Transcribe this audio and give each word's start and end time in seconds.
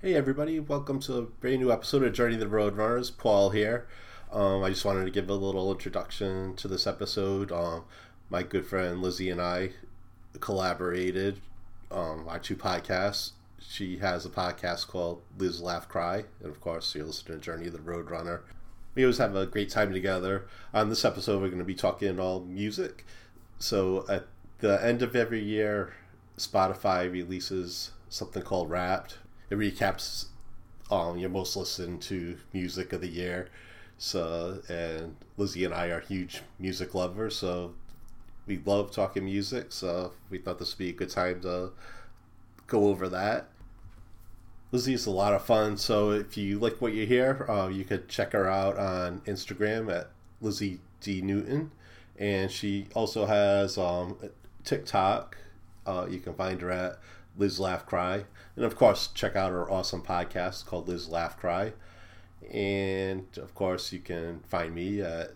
Hey 0.00 0.14
everybody, 0.14 0.60
welcome 0.60 1.00
to 1.00 1.16
a 1.16 1.22
brand 1.22 1.58
new 1.58 1.72
episode 1.72 2.04
of 2.04 2.12
Journey 2.12 2.34
of 2.34 2.40
the 2.40 2.46
Roadrunners. 2.46 3.10
Paul 3.18 3.50
here. 3.50 3.88
Um, 4.30 4.62
I 4.62 4.68
just 4.68 4.84
wanted 4.84 5.06
to 5.06 5.10
give 5.10 5.28
a 5.28 5.34
little 5.34 5.72
introduction 5.72 6.54
to 6.54 6.68
this 6.68 6.86
episode. 6.86 7.50
Um, 7.50 7.82
my 8.30 8.44
good 8.44 8.64
friend 8.64 9.02
Lizzie 9.02 9.28
and 9.28 9.42
I 9.42 9.70
collaborated 10.38 11.40
um, 11.90 12.28
our 12.28 12.38
two 12.38 12.54
podcasts. 12.54 13.32
She 13.58 13.98
has 13.98 14.24
a 14.24 14.28
podcast 14.28 14.86
called 14.86 15.22
Liz 15.36 15.60
Laugh 15.60 15.88
Cry, 15.88 16.26
and 16.40 16.48
of 16.48 16.60
course, 16.60 16.94
you're 16.94 17.04
listening 17.04 17.40
to 17.40 17.44
Journey 17.44 17.66
of 17.66 17.72
the 17.72 17.80
Roadrunner. 17.80 18.42
We 18.94 19.02
always 19.02 19.18
have 19.18 19.34
a 19.34 19.46
great 19.46 19.68
time 19.68 19.92
together. 19.92 20.46
On 20.72 20.90
this 20.90 21.04
episode, 21.04 21.42
we're 21.42 21.48
going 21.48 21.58
to 21.58 21.64
be 21.64 21.74
talking 21.74 22.20
all 22.20 22.38
music. 22.38 23.04
So, 23.58 24.06
at 24.08 24.28
the 24.60 24.80
end 24.80 25.02
of 25.02 25.16
every 25.16 25.42
year, 25.42 25.94
Spotify 26.36 27.10
releases 27.10 27.90
something 28.08 28.44
called 28.44 28.70
Wrapped. 28.70 29.18
It 29.50 29.56
recaps 29.56 30.26
um, 30.90 31.18
your 31.18 31.30
most 31.30 31.56
listened 31.56 32.02
to 32.02 32.36
music 32.52 32.92
of 32.92 33.00
the 33.00 33.08
year. 33.08 33.48
So, 33.98 34.60
and 34.68 35.16
Lizzie 35.36 35.64
and 35.64 35.74
I 35.74 35.86
are 35.86 36.00
huge 36.00 36.42
music 36.58 36.94
lovers, 36.94 37.36
so 37.36 37.74
we 38.46 38.60
love 38.64 38.92
talking 38.92 39.24
music. 39.24 39.72
So, 39.72 40.12
we 40.30 40.38
thought 40.38 40.58
this 40.58 40.74
would 40.74 40.78
be 40.78 40.90
a 40.90 40.92
good 40.92 41.10
time 41.10 41.40
to 41.40 41.72
go 42.66 42.86
over 42.86 43.08
that. 43.08 43.48
Lizzie 44.70 44.94
is 44.94 45.06
a 45.06 45.10
lot 45.10 45.34
of 45.34 45.44
fun. 45.44 45.76
So, 45.76 46.12
if 46.12 46.36
you 46.36 46.58
like 46.58 46.80
what 46.80 46.92
you 46.92 47.06
hear, 47.06 47.44
uh, 47.50 47.68
you 47.68 47.84
could 47.84 48.08
check 48.08 48.32
her 48.32 48.48
out 48.48 48.76
on 48.76 49.20
Instagram 49.22 49.92
at 49.92 50.10
Lizzie 50.40 50.80
D 51.00 51.20
Newton, 51.20 51.72
and 52.16 52.50
she 52.50 52.86
also 52.94 53.26
has 53.26 53.78
um, 53.78 54.16
TikTok. 54.64 55.36
Uh, 55.86 56.06
you 56.08 56.20
can 56.20 56.34
find 56.34 56.60
her 56.60 56.70
at 56.70 56.98
Liz 57.36 57.58
Laugh 57.58 57.84
Cry. 57.86 58.24
And 58.58 58.64
of 58.64 58.74
course, 58.74 59.06
check 59.14 59.36
out 59.36 59.52
our 59.52 59.70
awesome 59.70 60.02
podcast 60.02 60.66
called 60.66 60.88
Liz 60.88 61.08
Laugh 61.08 61.38
Cry. 61.38 61.74
And 62.52 63.24
of 63.36 63.54
course, 63.54 63.92
you 63.92 64.00
can 64.00 64.40
find 64.48 64.74
me 64.74 65.00
at 65.00 65.30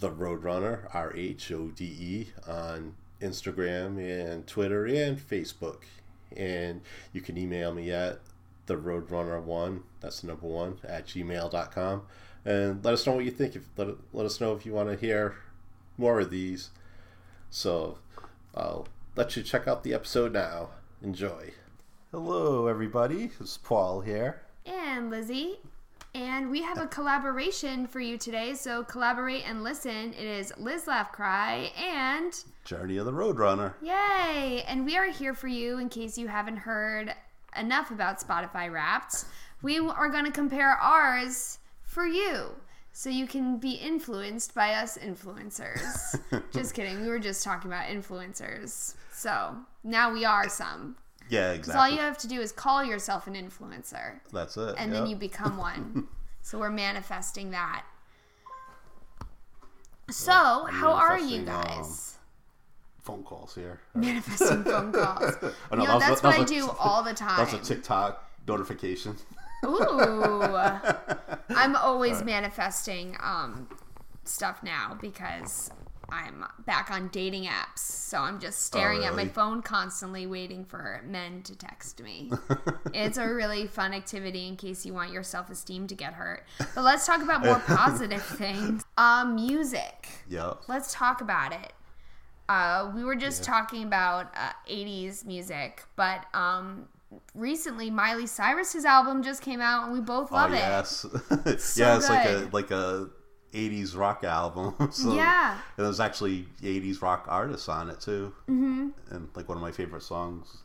The 0.00 0.10
Roadrunner, 0.10 0.92
R 0.92 1.12
H 1.14 1.52
O 1.52 1.68
D 1.68 1.84
E, 1.84 2.26
on 2.44 2.96
Instagram 3.22 3.98
and 4.00 4.44
Twitter 4.48 4.84
and 4.84 5.16
Facebook. 5.16 5.82
And 6.36 6.80
you 7.12 7.20
can 7.20 7.38
email 7.38 7.72
me 7.72 7.92
at 7.92 8.18
the 8.66 8.74
Roadrunner1, 8.74 9.82
that's 10.00 10.22
the 10.22 10.26
number 10.26 10.48
one, 10.48 10.78
at 10.82 11.06
gmail.com. 11.06 12.02
And 12.44 12.84
let 12.84 12.94
us 12.94 13.06
know 13.06 13.12
what 13.12 13.26
you 13.26 13.30
think. 13.30 13.54
If, 13.54 13.62
let, 13.76 13.90
let 14.12 14.26
us 14.26 14.40
know 14.40 14.54
if 14.54 14.66
you 14.66 14.72
want 14.72 14.88
to 14.88 14.96
hear 14.96 15.36
more 15.96 16.18
of 16.18 16.30
these. 16.30 16.70
So 17.48 17.98
I'll 18.56 18.88
let 19.14 19.36
you 19.36 19.44
check 19.44 19.68
out 19.68 19.84
the 19.84 19.94
episode 19.94 20.32
now. 20.32 20.70
Enjoy. 21.00 21.52
Hello, 22.10 22.68
everybody. 22.68 23.30
It's 23.38 23.58
Paul 23.58 24.00
here. 24.00 24.40
And 24.64 25.10
Lizzie. 25.10 25.58
And 26.14 26.50
we 26.50 26.62
have 26.62 26.78
a 26.78 26.86
collaboration 26.86 27.86
for 27.86 28.00
you 28.00 28.16
today. 28.16 28.54
So 28.54 28.82
collaborate 28.82 29.46
and 29.46 29.62
listen. 29.62 30.14
It 30.14 30.24
is 30.24 30.50
Liz 30.56 30.86
Laugh 30.86 31.12
Cry 31.12 31.70
and 31.76 32.32
Journey 32.64 32.96
of 32.96 33.04
the 33.04 33.12
Roadrunner. 33.12 33.74
Yay! 33.82 34.64
And 34.66 34.86
we 34.86 34.96
are 34.96 35.10
here 35.10 35.34
for 35.34 35.48
you 35.48 35.80
in 35.80 35.90
case 35.90 36.16
you 36.16 36.28
haven't 36.28 36.56
heard 36.56 37.14
enough 37.58 37.90
about 37.90 38.20
Spotify 38.20 38.72
Wrapped. 38.72 39.26
We 39.60 39.78
are 39.78 40.08
going 40.08 40.24
to 40.24 40.32
compare 40.32 40.70
ours 40.70 41.58
for 41.82 42.06
you 42.06 42.52
so 42.94 43.10
you 43.10 43.26
can 43.26 43.58
be 43.58 43.72
influenced 43.72 44.54
by 44.54 44.72
us 44.72 44.96
influencers. 44.96 46.18
just 46.54 46.72
kidding. 46.72 47.02
We 47.02 47.08
were 47.08 47.18
just 47.18 47.44
talking 47.44 47.70
about 47.70 47.84
influencers. 47.88 48.94
So 49.12 49.58
now 49.84 50.10
we 50.10 50.24
are 50.24 50.48
some. 50.48 50.96
Yeah, 51.28 51.52
exactly. 51.52 51.72
So 51.72 51.78
all 51.78 51.88
you 51.88 51.98
have 51.98 52.18
to 52.18 52.28
do 52.28 52.40
is 52.40 52.52
call 52.52 52.84
yourself 52.84 53.26
an 53.26 53.34
influencer. 53.34 54.20
That's 54.32 54.56
it. 54.56 54.74
And 54.78 54.92
yep. 54.92 55.02
then 55.02 55.10
you 55.10 55.16
become 55.16 55.56
one. 55.58 56.08
so 56.42 56.58
we're 56.58 56.70
manifesting 56.70 57.50
that. 57.50 57.84
So, 60.10 60.32
how 60.32 60.92
are 60.92 61.18
you 61.18 61.42
guys? 61.42 62.16
Um, 62.16 63.02
phone 63.02 63.22
calls 63.24 63.54
here. 63.54 63.80
Manifesting 63.94 64.64
phone 64.64 64.90
calls. 64.90 65.34
oh, 65.42 65.52
no, 65.72 65.82
you 65.82 65.88
know, 65.88 65.98
that's 65.98 66.22
what 66.22 66.38
I 66.38 66.44
do 66.44 66.70
all 66.78 67.02
the 67.02 67.12
time. 67.12 67.36
That's 67.36 67.52
a 67.52 67.58
TikTok 67.74 68.24
notification. 68.46 69.16
Ooh. 69.66 70.56
I'm 71.50 71.76
always 71.76 72.24
manifesting 72.24 73.16
um, 73.20 73.68
stuff 74.24 74.62
now 74.62 74.96
because 75.00 75.70
I'm 76.10 76.44
back 76.64 76.90
on 76.90 77.08
dating 77.08 77.44
apps, 77.44 77.78
so 77.78 78.18
I'm 78.18 78.40
just 78.40 78.64
staring 78.64 78.98
oh, 78.98 79.10
really? 79.10 79.10
at 79.10 79.16
my 79.16 79.28
phone 79.28 79.60
constantly, 79.60 80.26
waiting 80.26 80.64
for 80.64 81.02
men 81.06 81.42
to 81.42 81.54
text 81.54 82.02
me. 82.02 82.30
it's 82.94 83.18
a 83.18 83.28
really 83.28 83.66
fun 83.66 83.92
activity 83.92 84.48
in 84.48 84.56
case 84.56 84.86
you 84.86 84.94
want 84.94 85.12
your 85.12 85.22
self 85.22 85.50
esteem 85.50 85.86
to 85.88 85.94
get 85.94 86.14
hurt. 86.14 86.44
But 86.74 86.82
let's 86.82 87.06
talk 87.06 87.22
about 87.22 87.44
more 87.44 87.58
positive 87.66 88.22
things. 88.22 88.84
Um, 88.96 89.34
music. 89.34 90.08
Yeah. 90.28 90.54
Let's 90.66 90.94
talk 90.94 91.20
about 91.20 91.52
it. 91.52 91.72
Uh, 92.48 92.90
we 92.94 93.04
were 93.04 93.16
just 93.16 93.42
yeah. 93.42 93.52
talking 93.52 93.82
about 93.82 94.32
uh, 94.34 94.52
80s 94.70 95.26
music, 95.26 95.84
but 95.96 96.24
um, 96.32 96.88
recently 97.34 97.90
Miley 97.90 98.26
Cyrus's 98.26 98.86
album 98.86 99.22
just 99.22 99.42
came 99.42 99.60
out, 99.60 99.84
and 99.84 99.92
we 99.92 100.00
both 100.00 100.32
love 100.32 100.52
oh, 100.52 100.54
yes. 100.54 101.04
it. 101.44 101.60
so 101.60 101.82
yeah, 101.82 101.96
it's 101.96 102.08
good. 102.08 102.14
like 102.14 102.26
a 102.26 102.48
like 102.52 102.70
a 102.70 103.10
80s 103.52 103.96
rock 103.96 104.24
album. 104.24 104.74
so, 104.92 105.14
yeah. 105.14 105.58
And 105.76 105.86
there's 105.86 106.00
actually 106.00 106.46
80s 106.62 107.02
rock 107.02 107.26
artists 107.28 107.68
on 107.68 107.90
it 107.90 108.00
too. 108.00 108.34
Mm-hmm. 108.48 108.88
And 109.10 109.28
like 109.34 109.48
one 109.48 109.56
of 109.56 109.62
my 109.62 109.72
favorite 109.72 110.02
songs 110.02 110.62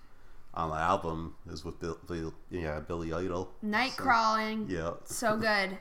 on 0.54 0.70
the 0.70 0.76
album 0.76 1.36
is 1.50 1.66
with 1.66 1.80
Bill, 1.80 1.98
Bill 2.08 2.34
yeah, 2.50 2.80
Billy 2.80 3.14
Idol. 3.14 3.52
Night 3.62 3.94
so, 3.94 4.04
Crawling. 4.04 4.68
Yeah. 4.70 4.92
So 5.06 5.38
good. 5.38 5.78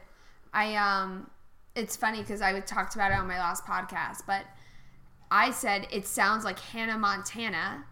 I 0.52 0.76
um 0.76 1.30
it's 1.74 1.96
funny 1.96 2.20
because 2.20 2.42
I 2.42 2.58
talked 2.60 2.94
about 2.94 3.12
it 3.12 3.18
on 3.18 3.26
my 3.26 3.38
last 3.38 3.64
podcast, 3.64 4.22
but 4.26 4.44
I 5.30 5.50
said 5.50 5.86
it 5.90 6.06
sounds 6.06 6.44
like 6.44 6.58
Hannah 6.58 6.98
Montana 6.98 7.84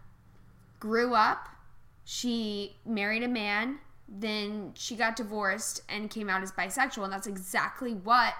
grew 0.79 1.13
up, 1.13 1.49
she 2.03 2.75
married 2.85 3.23
a 3.23 3.27
man, 3.27 3.79
then 4.07 4.73
she 4.75 4.95
got 4.95 5.15
divorced 5.15 5.81
and 5.89 6.09
came 6.09 6.29
out 6.29 6.43
as 6.43 6.51
bisexual, 6.51 7.03
and 7.03 7.13
that's 7.13 7.27
exactly 7.27 7.93
what 7.93 8.33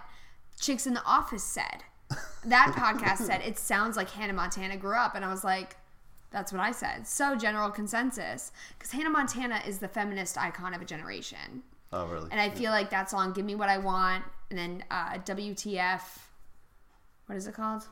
Chicks 0.62 0.88
in 0.88 0.94
the 0.94 1.04
Office 1.04 1.44
said. 1.44 1.84
That 2.46 2.74
podcast 2.78 3.26
said 3.26 3.42
it 3.42 3.58
sounds 3.58 3.98
like 3.98 4.10
Hannah 4.10 4.34
Montana 4.34 4.78
grew 4.78 4.96
up, 4.96 5.16
and 5.16 5.26
I 5.26 5.30
was 5.30 5.44
like, 5.44 5.76
that's 6.32 6.52
what 6.52 6.62
I 6.62 6.72
said. 6.72 7.08
So 7.08 7.36
general 7.36 7.70
consensus, 7.70 8.52
because 8.78 8.92
Hannah 8.92 9.10
Montana 9.10 9.62
is 9.68 9.80
the 9.80 9.88
feminist 9.88 10.38
icon 10.38 10.74
of 10.74 10.82
a 10.82 10.86
generation. 10.86 11.64
Oh, 11.94 12.08
really? 12.08 12.30
And 12.32 12.40
I 12.40 12.50
feel 12.50 12.72
like 12.72 12.90
that 12.92 13.10
song, 13.10 13.34
"Give 13.34 13.46
Me 13.46 13.56
What 13.56 13.70
I 13.70 13.78
Want," 13.78 14.24
and 14.50 14.58
then 14.58 14.84
uh, 14.90 15.18
WTF. 15.20 16.02
What 17.26 17.36
is 17.36 17.48
it 17.48 17.54
called? 17.54 17.84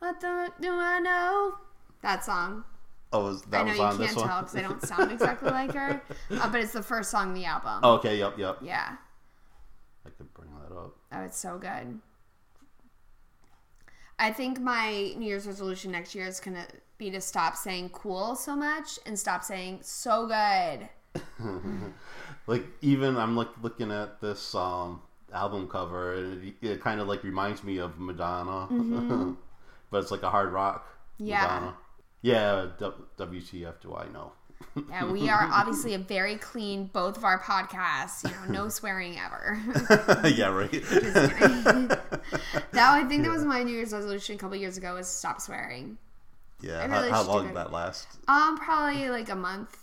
What 0.00 0.20
the 0.20 0.52
do 0.60 0.70
I 0.72 0.98
know? 0.98 1.54
That 2.02 2.24
song. 2.24 2.64
Oh, 3.12 3.32
that 3.32 3.66
I 3.66 3.76
know 3.76 3.78
was 3.78 3.98
you 3.98 4.06
can't 4.06 4.18
tell 4.18 4.38
because 4.40 4.52
they 4.52 4.62
don't 4.62 4.82
sound 4.82 5.12
exactly 5.12 5.50
like 5.50 5.72
her, 5.72 6.02
uh, 6.30 6.50
but 6.50 6.60
it's 6.60 6.72
the 6.72 6.82
first 6.82 7.10
song 7.10 7.28
in 7.28 7.34
the 7.34 7.44
album. 7.44 7.80
Oh, 7.82 7.94
okay. 7.94 8.18
Yep. 8.18 8.38
Yep. 8.38 8.58
Yeah. 8.62 8.96
I 10.04 10.10
could 10.10 10.16
bring 10.18 10.18
that 10.18 10.31
up. 10.31 10.31
Oh, 11.12 11.20
it's 11.22 11.38
so 11.38 11.58
good. 11.58 12.00
I 14.18 14.30
think 14.32 14.60
my 14.60 15.14
New 15.16 15.26
Year's 15.26 15.46
resolution 15.46 15.92
next 15.92 16.14
year 16.14 16.26
is 16.26 16.40
gonna 16.40 16.66
be 16.96 17.10
to 17.10 17.20
stop 17.20 17.56
saying 17.56 17.90
cool 17.90 18.36
so 18.36 18.54
much 18.54 18.98
and 19.04 19.18
stop 19.18 19.42
saying 19.42 19.80
so 19.82 20.26
good. 20.26 20.88
like 22.46 22.64
even 22.80 23.16
I'm 23.16 23.36
like 23.36 23.48
looking 23.60 23.90
at 23.90 24.20
this 24.20 24.54
um, 24.54 25.02
album 25.32 25.68
cover 25.68 26.14
and 26.14 26.44
it, 26.44 26.54
it 26.62 26.80
kind 26.80 27.00
of 27.00 27.08
like 27.08 27.24
reminds 27.24 27.64
me 27.64 27.78
of 27.78 27.98
Madonna, 27.98 28.68
mm-hmm. 28.70 29.32
but 29.90 30.02
it's 30.02 30.10
like 30.10 30.22
a 30.22 30.30
hard 30.30 30.52
rock. 30.52 30.86
Yeah. 31.18 31.42
Madonna. 31.42 31.76
Yeah. 32.22 32.66
W- 32.78 33.40
WTF 33.40 33.80
do 33.80 33.94
I 33.94 34.08
know? 34.08 34.32
Yeah, 34.88 35.04
we 35.10 35.28
are 35.28 35.48
obviously 35.52 35.94
a 35.94 35.98
very 35.98 36.36
clean, 36.36 36.86
both 36.86 37.16
of 37.16 37.24
our 37.24 37.38
podcasts, 37.38 38.24
you 38.24 38.30
know, 38.30 38.62
no 38.62 38.68
swearing 38.68 39.18
ever. 39.18 39.60
yeah, 40.28 40.48
right. 40.48 40.72
Now 42.72 42.94
I 42.94 43.04
think 43.04 43.24
that 43.24 43.30
was 43.30 43.44
my 43.44 43.62
New 43.62 43.74
Year's 43.74 43.92
resolution 43.92 44.36
a 44.36 44.38
couple 44.38 44.56
years 44.56 44.78
ago 44.78 44.94
was 44.94 45.06
stop 45.06 45.40
swearing. 45.40 45.98
Yeah, 46.62 46.86
really 46.86 47.10
how, 47.10 47.24
how 47.24 47.32
long 47.32 47.46
did 47.48 47.56
that 47.56 47.72
last? 47.72 48.06
Um, 48.28 48.56
probably 48.56 49.10
like 49.10 49.28
a 49.28 49.36
month. 49.36 49.76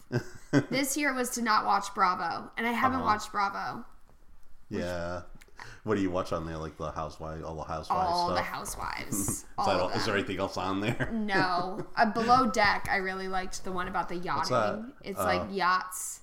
this 0.70 0.98
year 0.98 1.14
was 1.14 1.30
to 1.32 1.42
not 1.42 1.66
watch 1.66 1.94
Bravo, 1.94 2.50
and 2.58 2.66
I 2.66 2.72
haven't 2.72 3.00
uh-huh. 3.00 3.06
watched 3.06 3.32
Bravo. 3.32 3.86
Yeah, 4.70 5.22
what 5.84 5.96
do 5.96 6.02
you 6.02 6.12
watch 6.12 6.32
on 6.32 6.46
there? 6.46 6.58
Like 6.58 6.78
the 6.78 6.92
housewives, 6.92 7.44
all 7.44 7.56
the 7.56 7.64
housewives 7.64 8.10
all 8.10 8.28
stuff? 8.28 8.38
the 8.38 8.44
housewives. 8.44 9.46
all 9.58 9.90
is 9.90 10.06
there 10.06 10.16
anything 10.16 10.40
else 10.40 10.58
on 10.58 10.82
there? 10.82 11.10
no. 11.14 11.86
Uh, 11.96 12.06
below 12.06 12.50
deck, 12.50 12.88
I 12.92 12.98
really 12.98 13.28
liked 13.28 13.64
the 13.64 13.72
one 13.72 13.88
about 13.88 14.10
the 14.10 14.16
yachting. 14.16 14.92
It's 15.04 15.20
uh, 15.20 15.24
like 15.24 15.42
yachts, 15.52 16.22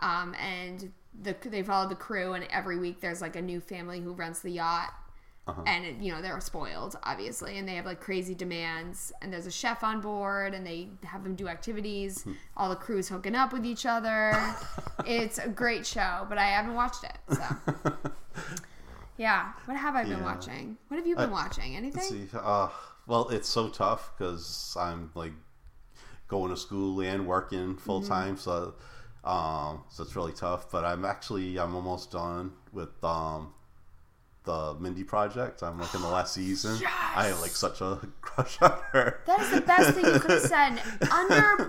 um, 0.00 0.34
and 0.34 0.92
the 1.22 1.36
they 1.44 1.62
follow 1.62 1.88
the 1.88 1.94
crew, 1.94 2.34
and 2.34 2.44
every 2.50 2.78
week 2.78 3.00
there's 3.00 3.20
like 3.20 3.36
a 3.36 3.42
new 3.42 3.60
family 3.60 4.00
who 4.00 4.12
rents 4.12 4.40
the 4.40 4.50
yacht, 4.50 4.92
and 5.66 6.04
you 6.04 6.10
know 6.12 6.20
they're 6.20 6.40
spoiled 6.40 6.98
obviously 7.04 7.56
and 7.58 7.68
they 7.68 7.76
have 7.76 7.86
like 7.86 8.00
crazy 8.00 8.34
demands 8.34 9.12
and 9.22 9.32
there's 9.32 9.46
a 9.46 9.50
chef 9.50 9.84
on 9.84 10.00
board 10.00 10.54
and 10.54 10.66
they 10.66 10.88
have 11.04 11.22
them 11.22 11.34
do 11.36 11.46
activities. 11.48 12.24
All 12.56 12.68
the 12.68 12.74
crew's 12.76 13.08
hooking 13.08 13.34
up 13.36 13.52
with 13.52 13.64
each 13.64 13.86
other. 13.86 14.32
It's 15.06 15.38
a 15.38 15.48
great 15.48 15.86
show 15.86 16.26
but 16.28 16.36
i 16.38 16.46
haven't 16.46 16.74
watched 16.74 17.04
it 17.04 17.16
so. 17.30 17.44
Yeah. 19.18 19.52
What 19.64 19.76
have 19.76 19.94
i 19.96 20.02
been 20.04 20.18
Yeah. 20.18 20.24
watching? 20.24 20.76
What 20.88 20.98
have 20.98 21.06
you 21.06 21.16
been 21.16 21.30
watching? 21.30 21.74
anything? 21.76 22.02
see. 22.02 22.28
Uh, 22.34 22.68
well, 23.06 23.28
it's 23.30 23.48
so 23.48 23.68
tough 23.68 24.12
because 24.18 24.76
I'm 24.78 25.10
like 25.14 25.32
going 26.28 26.50
to 26.50 26.56
school 26.56 27.00
and 27.00 27.26
working 27.26 27.76
full 27.76 28.00
Mm-hmm. 28.00 28.08
time, 28.12 28.36
so 28.36 28.74
um, 29.24 29.84
so 29.88 30.02
it's 30.02 30.14
really 30.16 30.32
tough. 30.32 30.70
But 30.70 30.84
I'm 30.84 31.04
actually 31.04 31.58
I'm 31.58 31.74
almost 31.74 32.10
done 32.10 32.52
with 32.72 33.02
um 33.02 33.54
the 34.46 34.74
Mindy 34.80 35.04
project. 35.04 35.62
I'm 35.62 35.78
like 35.78 35.94
in 35.94 36.00
the 36.00 36.08
last 36.08 36.32
season. 36.40 36.80
I 37.14 37.26
have 37.26 37.40
like 37.42 37.50
such 37.50 37.80
a 37.82 38.00
crush 38.22 38.60
on 38.62 38.72
her. 38.92 39.20
that 39.26 39.40
is 39.40 39.50
the 39.50 39.60
best 39.60 39.94
thing 39.94 40.06
you 40.06 40.18
could 40.20 40.30
have 40.30 40.40
said 40.42 40.76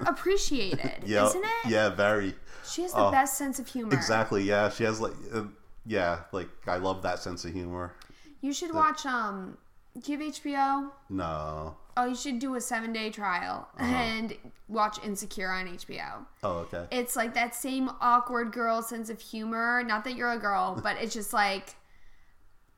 underappreciated 0.05 0.99
yeah, 1.05 1.25
isn't 1.27 1.43
it 1.43 1.69
Yeah, 1.69 1.89
very. 1.89 2.35
she 2.65 2.83
has 2.83 2.91
the 2.93 3.05
Oh, 3.07 3.11
best 3.11 3.37
sense 3.37 3.59
of 3.59 3.67
humor 3.67 3.93
Exactly. 3.93 4.43
Yeah, 4.43 4.69
she 4.69 4.83
has 4.83 4.99
like 5.01 5.13
uh, 5.33 5.43
yeah, 5.85 6.21
like 6.31 6.49
I 6.67 6.77
love 6.77 7.01
that 7.03 7.19
sense 7.19 7.45
of 7.45 7.53
humor. 7.53 7.93
you 8.41 8.53
should 8.53 8.73
watch 8.73 9.05
um 9.05 9.57
do 10.01 10.11
you 10.11 10.19
have 10.19 10.33
hbo 10.35 10.89
No. 11.09 11.75
Oh, 11.99 12.05
you 12.05 12.15
should 12.15 12.37
do 12.37 12.53
a 12.55 12.61
seven 12.61 12.93
day 12.93 13.09
trial 13.09 13.67
Uh-huh. 13.79 13.91
and 13.91 14.35
watch 14.67 15.03
Insecure 15.03 15.49
on 15.49 15.65
HBO. 15.65 16.25
Oh, 16.43 16.57
okay. 16.71 16.85
It's 16.91 17.15
like 17.15 17.33
that 17.33 17.55
same 17.55 17.89
awkward 18.01 18.51
girl 18.51 18.83
sense 18.83 19.09
of 19.09 19.19
humor. 19.19 19.81
Not 19.83 20.03
that 20.03 20.13
you're 20.15 20.31
a 20.31 20.37
girl, 20.37 20.79
but 20.83 20.97
it's 21.01 21.13
just 21.15 21.33
like 21.33 21.75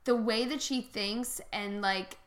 the 0.09 0.15
way 0.15 0.43
that 0.43 0.59
she 0.59 0.81
thinks 0.81 1.39
and 1.53 1.83
like 1.83 2.17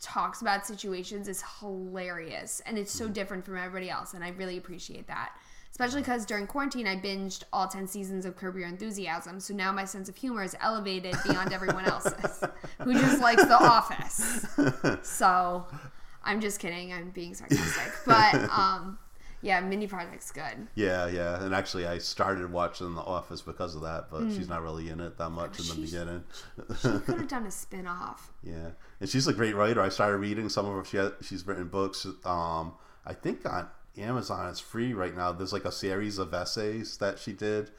talks 0.00 0.42
about 0.42 0.64
situations 0.64 1.26
is 1.26 1.42
hilarious. 1.58 2.62
And 2.64 2.78
it's 2.78 2.92
so 2.92 3.08
different 3.08 3.44
from 3.44 3.56
everybody 3.56 3.90
else. 3.90 4.14
And 4.14 4.22
I 4.22 4.28
really 4.28 4.58
appreciate 4.58 5.08
that. 5.08 5.32
Especially 5.72 6.02
because 6.02 6.24
during 6.24 6.46
quarantine, 6.46 6.86
I 6.86 6.94
binged 6.94 7.42
all 7.52 7.66
10 7.66 7.88
seasons 7.88 8.26
of 8.26 8.36
Curb 8.36 8.56
Your 8.56 8.68
Enthusiasm. 8.68 9.40
So 9.40 9.54
now 9.54 9.72
my 9.72 9.84
sense 9.84 10.08
of 10.08 10.14
humor 10.14 10.44
is 10.44 10.54
elevated 10.60 11.16
beyond 11.26 11.52
everyone 11.52 11.84
else's 11.86 12.44
who 12.84 12.94
just 12.94 13.20
likes 13.20 13.44
The 13.44 13.60
Office. 13.60 14.46
So 15.02 15.66
I'm 16.22 16.40
just 16.40 16.60
kidding. 16.60 16.92
I'm 16.92 17.10
being 17.10 17.34
sarcastic. 17.34 17.92
But 18.06 18.34
um, 18.56 19.00
yeah, 19.46 19.60
Mindy 19.60 19.86
Project's 19.86 20.30
good. 20.32 20.66
Yeah, 20.74 21.06
yeah, 21.06 21.42
and 21.42 21.54
actually, 21.54 21.86
I 21.86 21.98
started 21.98 22.50
watching 22.52 22.94
The 22.94 23.00
Office 23.00 23.40
because 23.42 23.74
of 23.76 23.82
that, 23.82 24.10
but 24.10 24.30
she's 24.32 24.48
not 24.48 24.62
really 24.62 24.88
in 24.88 25.00
it 25.00 25.16
that 25.18 25.30
much 25.30 25.58
in 25.60 25.66
the 25.66 25.72
Hmm. 25.74 25.80
She's- 25.80 25.90
beginning. 25.92 26.24
She 26.82 26.88
could 27.06 27.18
have 27.20 27.28
done 27.36 27.46
a 27.46 27.50
spin 27.50 27.86
off. 27.86 28.32
yeah, 28.42 28.70
and 29.00 29.08
she's 29.08 29.26
a 29.26 29.32
great 29.32 29.54
writer. 29.54 29.80
I 29.80 29.88
started 29.88 30.18
reading 30.18 30.48
some 30.48 30.66
of 30.66 30.74
her. 30.74 30.84
She 30.84 30.96
has, 30.96 31.12
she's 31.22 31.46
written 31.46 31.68
books. 31.68 32.06
Um, 32.24 32.74
I 33.06 33.14
think 33.14 33.48
on 33.48 33.68
Amazon 33.96 34.48
it's 34.50 34.60
free 34.60 34.92
right 34.92 35.16
now. 35.16 35.32
There's 35.32 35.52
like 35.52 35.64
a 35.64 35.72
series 35.72 36.18
of 36.18 36.34
essays 36.34 36.96
that 36.98 37.18
she 37.18 37.32
did. 37.32 37.70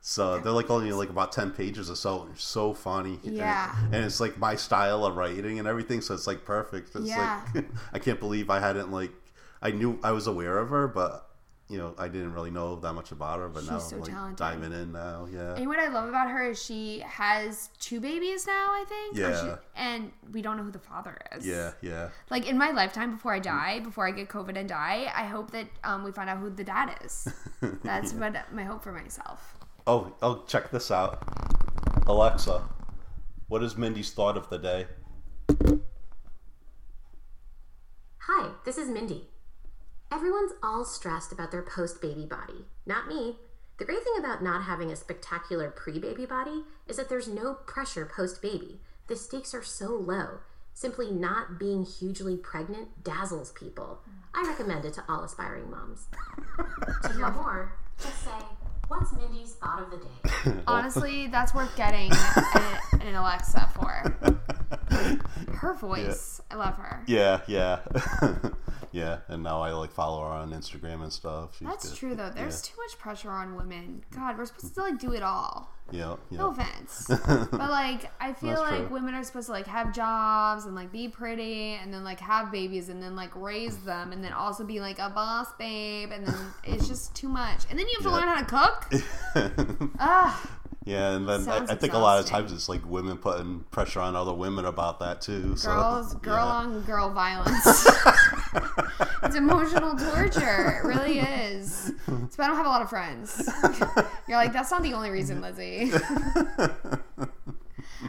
So 0.00 0.38
they're 0.38 0.52
like 0.52 0.70
only 0.70 0.92
like 0.92 1.10
about 1.10 1.32
ten 1.32 1.50
pages 1.50 1.90
or 1.90 1.96
so. 1.96 2.28
It's 2.32 2.44
so 2.44 2.72
funny. 2.74 3.18
And- 3.24 3.34
Yeah. 3.34 3.74
and, 3.86 3.96
it's 4.04 4.20
like 4.20 4.38
my 4.38 4.54
style 4.54 5.04
of 5.04 5.16
writing 5.16 5.58
and 5.58 5.66
everything. 5.66 6.00
So 6.00 6.14
it's 6.14 6.26
like 6.28 6.44
perfect. 6.44 6.94
It's 6.94 7.08
Yeah. 7.08 7.42
like 7.54 7.64
I 7.92 7.98
can't 7.98 8.20
believe 8.20 8.48
I 8.48 8.60
hadn't 8.60 8.92
like 8.92 9.10
I 9.62 9.70
knew 9.70 9.98
I 10.02 10.12
was 10.12 10.26
aware 10.26 10.58
of 10.58 10.68
her, 10.70 10.86
but 10.88 11.22
you 11.68 11.78
know 11.78 11.94
I 11.98 12.06
didn't 12.06 12.32
really 12.32 12.50
know 12.52 12.76
that 12.76 12.92
much 12.92 13.10
about 13.10 13.40
her. 13.40 13.48
But 13.48 13.62
She's 13.62 13.70
now 13.70 13.78
so 13.78 13.96
I'm 13.96 14.02
like 14.02 14.10
talented. 14.10 14.36
diving 14.38 14.72
in 14.72 14.92
now. 14.92 15.26
Yeah. 15.32 15.54
And 15.56 15.66
what 15.66 15.78
I 15.78 15.88
love 15.88 16.08
about 16.08 16.30
her 16.30 16.50
is 16.50 16.62
she 16.62 17.00
has 17.00 17.70
two 17.80 17.98
babies 18.00 18.46
now, 18.46 18.68
I 18.70 18.84
think. 18.88 19.18
Or 19.18 19.36
she- 19.40 19.46
Yeah. 19.46 19.56
and 19.74 20.12
we 20.32 20.42
don't 20.42 20.56
know 20.58 20.62
who 20.62 20.70
the 20.70 20.78
father 20.78 21.18
is. 21.36 21.46
Yeah, 21.46 21.72
yeah. 21.82 22.10
Like 22.30 22.46
in 22.48 22.56
my 22.56 22.70
lifetime, 22.70 23.12
before 23.12 23.32
I 23.34 23.38
die, 23.40 23.80
before 23.80 24.06
I 24.06 24.12
get 24.12 24.28
COVID 24.28 24.56
and 24.56 24.68
die, 24.68 25.10
I 25.14 25.24
hope 25.24 25.50
that 25.52 25.66
um, 25.82 26.04
we 26.04 26.12
find 26.12 26.30
out 26.30 26.38
who 26.38 26.50
the 26.50 26.64
dad 26.64 26.96
is. 27.04 27.26
That's 27.82 28.12
what 28.12 28.36
my 28.52 28.62
hope 28.64 28.82
for 28.84 28.92
myself. 28.92 29.54
Oh, 29.88 30.12
oh, 30.22 30.44
check 30.46 30.70
this 30.70 30.90
out. 30.90 31.22
Alexa, 32.06 32.62
what 33.48 33.62
is 33.64 33.76
Mindy's 33.76 34.12
thought 34.12 34.36
of 34.36 34.48
the 34.50 34.58
day? 34.58 34.86
Hi, 38.18 38.50
this 38.64 38.78
is 38.78 38.88
Mindy. 38.88 39.28
Everyone's 40.12 40.52
all 40.62 40.84
stressed 40.84 41.32
about 41.32 41.50
their 41.50 41.62
post 41.62 42.00
baby 42.00 42.26
body. 42.26 42.64
Not 42.86 43.08
me. 43.08 43.36
The 43.78 43.84
great 43.84 44.04
thing 44.04 44.14
about 44.18 44.42
not 44.42 44.62
having 44.62 44.90
a 44.90 44.96
spectacular 44.96 45.70
pre 45.70 45.98
baby 45.98 46.26
body 46.26 46.64
is 46.86 46.96
that 46.96 47.08
there's 47.08 47.28
no 47.28 47.54
pressure 47.54 48.06
post 48.06 48.40
baby. 48.40 48.80
The 49.08 49.16
stakes 49.16 49.52
are 49.52 49.64
so 49.64 49.88
low. 49.88 50.38
Simply 50.74 51.10
not 51.10 51.58
being 51.58 51.84
hugely 51.84 52.36
pregnant 52.36 53.02
dazzles 53.02 53.50
people. 53.52 54.00
I 54.32 54.46
recommend 54.46 54.84
it 54.84 54.94
to 54.94 55.04
all 55.08 55.24
aspiring 55.24 55.70
moms. 55.70 56.06
to 57.02 57.12
hear 57.12 57.30
more, 57.30 57.72
just 57.98 58.22
say, 58.24 58.30
What's 58.88 59.12
Mindy's 59.12 59.54
thought 59.54 59.82
of 59.82 59.90
the 59.90 59.96
day? 59.98 60.60
Honestly, 60.66 61.26
that's 61.26 61.54
worth 61.54 61.74
getting 61.76 62.10
an, 62.12 63.00
an 63.00 63.14
Alexa 63.14 63.70
for. 63.74 64.16
Her 65.56 65.74
voice, 65.74 66.40
I 66.50 66.56
love 66.56 66.76
her. 66.76 67.02
Yeah, 67.06 67.40
yeah, 67.46 67.80
yeah. 68.92 69.18
And 69.28 69.42
now 69.42 69.62
I 69.62 69.72
like 69.72 69.90
follow 69.90 70.20
her 70.22 70.28
on 70.28 70.50
Instagram 70.50 71.02
and 71.02 71.12
stuff. 71.12 71.56
She's 71.58 71.66
That's 71.66 71.90
good. 71.90 71.98
true 71.98 72.14
though. 72.14 72.30
There's 72.30 72.62
too 72.62 72.74
much 72.76 72.98
pressure 72.98 73.30
on 73.30 73.56
women. 73.56 74.04
God, 74.14 74.36
we're 74.38 74.44
supposed 74.44 74.74
to 74.74 74.82
like 74.82 74.98
do 74.98 75.12
it 75.12 75.22
all. 75.22 75.75
Yeah, 75.92 76.16
yeah. 76.30 76.38
No 76.38 76.50
offense, 76.50 77.06
but 77.08 77.52
like 77.70 78.10
I 78.20 78.32
feel 78.32 78.50
That's 78.56 78.60
like 78.60 78.86
true. 78.88 78.94
women 78.96 79.14
are 79.14 79.22
supposed 79.22 79.46
to 79.46 79.52
like 79.52 79.68
have 79.68 79.94
jobs 79.94 80.64
and 80.64 80.74
like 80.74 80.90
be 80.90 81.06
pretty 81.08 81.74
and 81.74 81.94
then 81.94 82.02
like 82.02 82.18
have 82.18 82.50
babies 82.50 82.88
and 82.88 83.00
then 83.00 83.14
like 83.14 83.30
raise 83.36 83.76
them 83.78 84.10
and 84.10 84.22
then 84.24 84.32
also 84.32 84.64
be 84.64 84.80
like 84.80 84.98
a 84.98 85.08
boss 85.10 85.46
babe 85.60 86.10
and 86.12 86.26
then 86.26 86.34
it's 86.64 86.88
just 86.88 87.14
too 87.14 87.28
much. 87.28 87.62
And 87.70 87.78
then 87.78 87.86
you 87.86 87.94
have 88.00 88.02
to 88.02 88.08
Yeah. 88.08 88.16
learn 88.16 88.28
how 88.28 88.42
to 88.42 89.78
cook. 89.78 89.90
Ugh. 90.00 90.48
Yeah, 90.86 91.16
and 91.16 91.28
then 91.28 91.48
I, 91.48 91.72
I 91.72 91.74
think 91.74 91.94
a 91.94 91.98
lot 91.98 92.20
of 92.20 92.26
times 92.26 92.52
it's 92.52 92.68
like 92.68 92.88
women 92.88 93.18
putting 93.18 93.64
pressure 93.72 93.98
on 93.98 94.14
other 94.14 94.32
women 94.32 94.64
about 94.64 95.00
that 95.00 95.20
too. 95.20 95.56
So, 95.56 95.68
Girls, 95.68 96.14
girl 96.14 96.46
yeah. 96.46 96.52
on 96.52 96.82
girl 96.82 97.10
violence. 97.10 97.66
it's 99.24 99.34
emotional 99.34 99.96
torture. 99.96 100.80
It 100.80 100.86
really 100.86 101.18
is. 101.18 101.92
So 102.06 102.40
I 102.42 102.46
don't 102.46 102.54
have 102.54 102.66
a 102.66 102.68
lot 102.68 102.82
of 102.82 102.88
friends. 102.88 103.50
You're 104.28 104.38
like, 104.38 104.52
that's 104.52 104.70
not 104.70 104.84
the 104.84 104.92
only 104.92 105.10
reason, 105.10 105.40
Lizzie. 105.40 105.90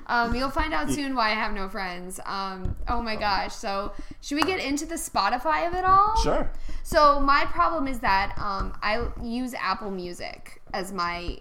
um, 0.06 0.36
you'll 0.36 0.52
find 0.52 0.72
out 0.72 0.92
soon 0.92 1.16
why 1.16 1.32
I 1.32 1.34
have 1.34 1.54
no 1.54 1.68
friends. 1.70 2.20
Um, 2.28 2.76
oh 2.88 3.02
my 3.02 3.16
gosh. 3.16 3.56
So 3.56 3.92
should 4.22 4.36
we 4.36 4.44
get 4.44 4.60
into 4.60 4.86
the 4.86 4.96
Spotify 4.96 5.68
of 5.68 5.74
it 5.74 5.84
all? 5.84 6.16
Sure. 6.22 6.52
So 6.84 7.20
my 7.20 7.46
problem 7.46 7.88
is 7.88 7.98
that 8.02 8.38
um, 8.38 8.78
I 8.84 9.08
use 9.24 9.56
Apple 9.56 9.90
Music 9.90 10.62
as 10.74 10.94
my 10.94 11.40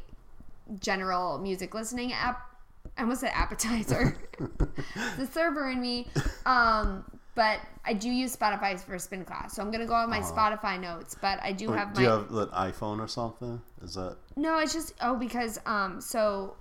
general 0.81 1.39
music 1.39 1.75
listening 1.75 2.13
app. 2.13 2.43
I 2.97 3.03
almost 3.03 3.21
said 3.21 3.33
appetizer. 3.35 4.17
the 5.19 5.27
server 5.27 5.71
in 5.71 5.81
me. 5.81 6.09
Um, 6.47 7.05
but 7.35 7.61
I 7.85 7.93
do 7.93 8.09
use 8.09 8.35
Spotify 8.35 8.81
for 8.81 8.99
spin 8.99 9.25
class, 9.25 9.55
so 9.55 9.63
I'm 9.63 9.71
gonna 9.71 9.87
go 9.87 9.95
on 9.95 10.09
my 10.09 10.21
Spotify 10.21 10.81
notes. 10.81 11.15
But 11.21 11.39
I 11.43 11.53
do 11.53 11.71
have. 11.71 11.93
Do 11.93 12.01
my 12.01 12.07
you 12.07 12.13
have 12.13 12.31
an 12.33 12.49
iPhone 12.49 12.99
or 12.99 13.09
something? 13.09 13.61
Is 13.83 13.95
that 13.95 14.17
no. 14.37 14.59
It's 14.59 14.73
just 14.73 14.95
oh 15.03 15.17
because 15.17 15.59
um 15.67 16.01
so 16.01 16.57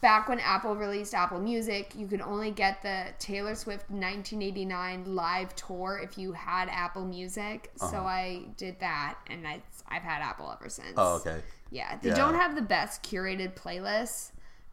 back 0.00 0.28
when 0.28 0.40
Apple 0.40 0.74
released 0.74 1.14
Apple 1.14 1.40
Music, 1.40 1.92
you 1.96 2.06
could 2.06 2.20
only 2.20 2.50
get 2.50 2.82
the 2.82 3.06
Taylor 3.18 3.54
Swift 3.54 3.90
1989 3.90 5.14
live 5.14 5.54
tour 5.56 6.00
if 6.02 6.16
you 6.16 6.32
had 6.32 6.68
Apple 6.70 7.04
Music. 7.04 7.70
So 7.76 7.98
I 7.98 8.44
did 8.56 8.80
that, 8.80 9.18
and 9.28 9.46
I, 9.46 9.62
I've 9.88 10.02
had 10.02 10.22
Apple 10.22 10.50
ever 10.58 10.68
since. 10.68 10.96
Uh-huh. 10.96 11.12
Oh, 11.12 11.16
okay. 11.16 11.42
Yeah, 11.70 11.98
they 12.02 12.08
Yeah. 12.10 12.16
don't 12.16 12.34
have 12.34 12.54
the 12.54 12.62
best 12.62 13.02
curated 13.02 13.54
playlists, 13.54 14.32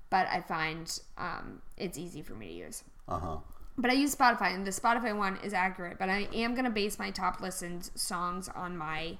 but 0.09 0.27
I 0.27 0.41
find 0.41 0.99
um, 1.17 1.61
it's 1.77 1.97
easy 1.97 2.21
for 2.21 2.33
me 2.33 2.47
to 2.47 2.53
use. 2.53 2.83
Uh 3.07 3.19
huh. 3.19 3.37
But 3.77 3.91
I 3.91 3.93
use 3.93 4.15
Spotify, 4.15 4.55
and 4.55 4.65
the 4.65 4.71
Spotify 4.71 5.15
one 5.15 5.37
is 5.43 5.53
accurate. 5.53 5.99
But 5.99 6.09
I 6.09 6.27
am 6.33 6.55
gonna 6.55 6.71
base 6.71 6.97
my 6.97 7.11
top 7.11 7.41
listened 7.41 7.91
songs 7.95 8.49
on 8.49 8.75
my 8.77 9.17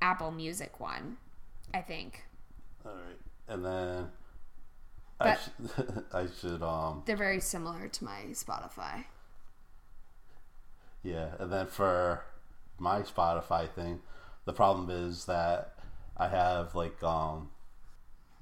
Apple 0.00 0.30
Music 0.30 0.78
one. 0.78 1.16
I 1.74 1.80
think 1.80 2.24
All 2.84 2.92
right. 2.92 3.18
And 3.48 3.64
then 3.64 4.06
I 5.20 5.36
should, 5.36 6.04
I 6.12 6.26
should 6.40 6.62
um 6.62 7.02
they're 7.06 7.16
very 7.16 7.40
similar 7.40 7.88
to 7.88 8.04
my 8.04 8.26
Spotify. 8.32 9.04
Yeah, 11.02 11.28
and 11.38 11.52
then 11.52 11.66
for 11.66 12.24
my 12.78 13.02
Spotify 13.02 13.70
thing, 13.70 14.00
the 14.44 14.52
problem 14.52 14.90
is 14.90 15.24
that 15.26 15.74
I 16.16 16.28
have 16.28 16.74
like 16.74 17.02
um 17.02 17.50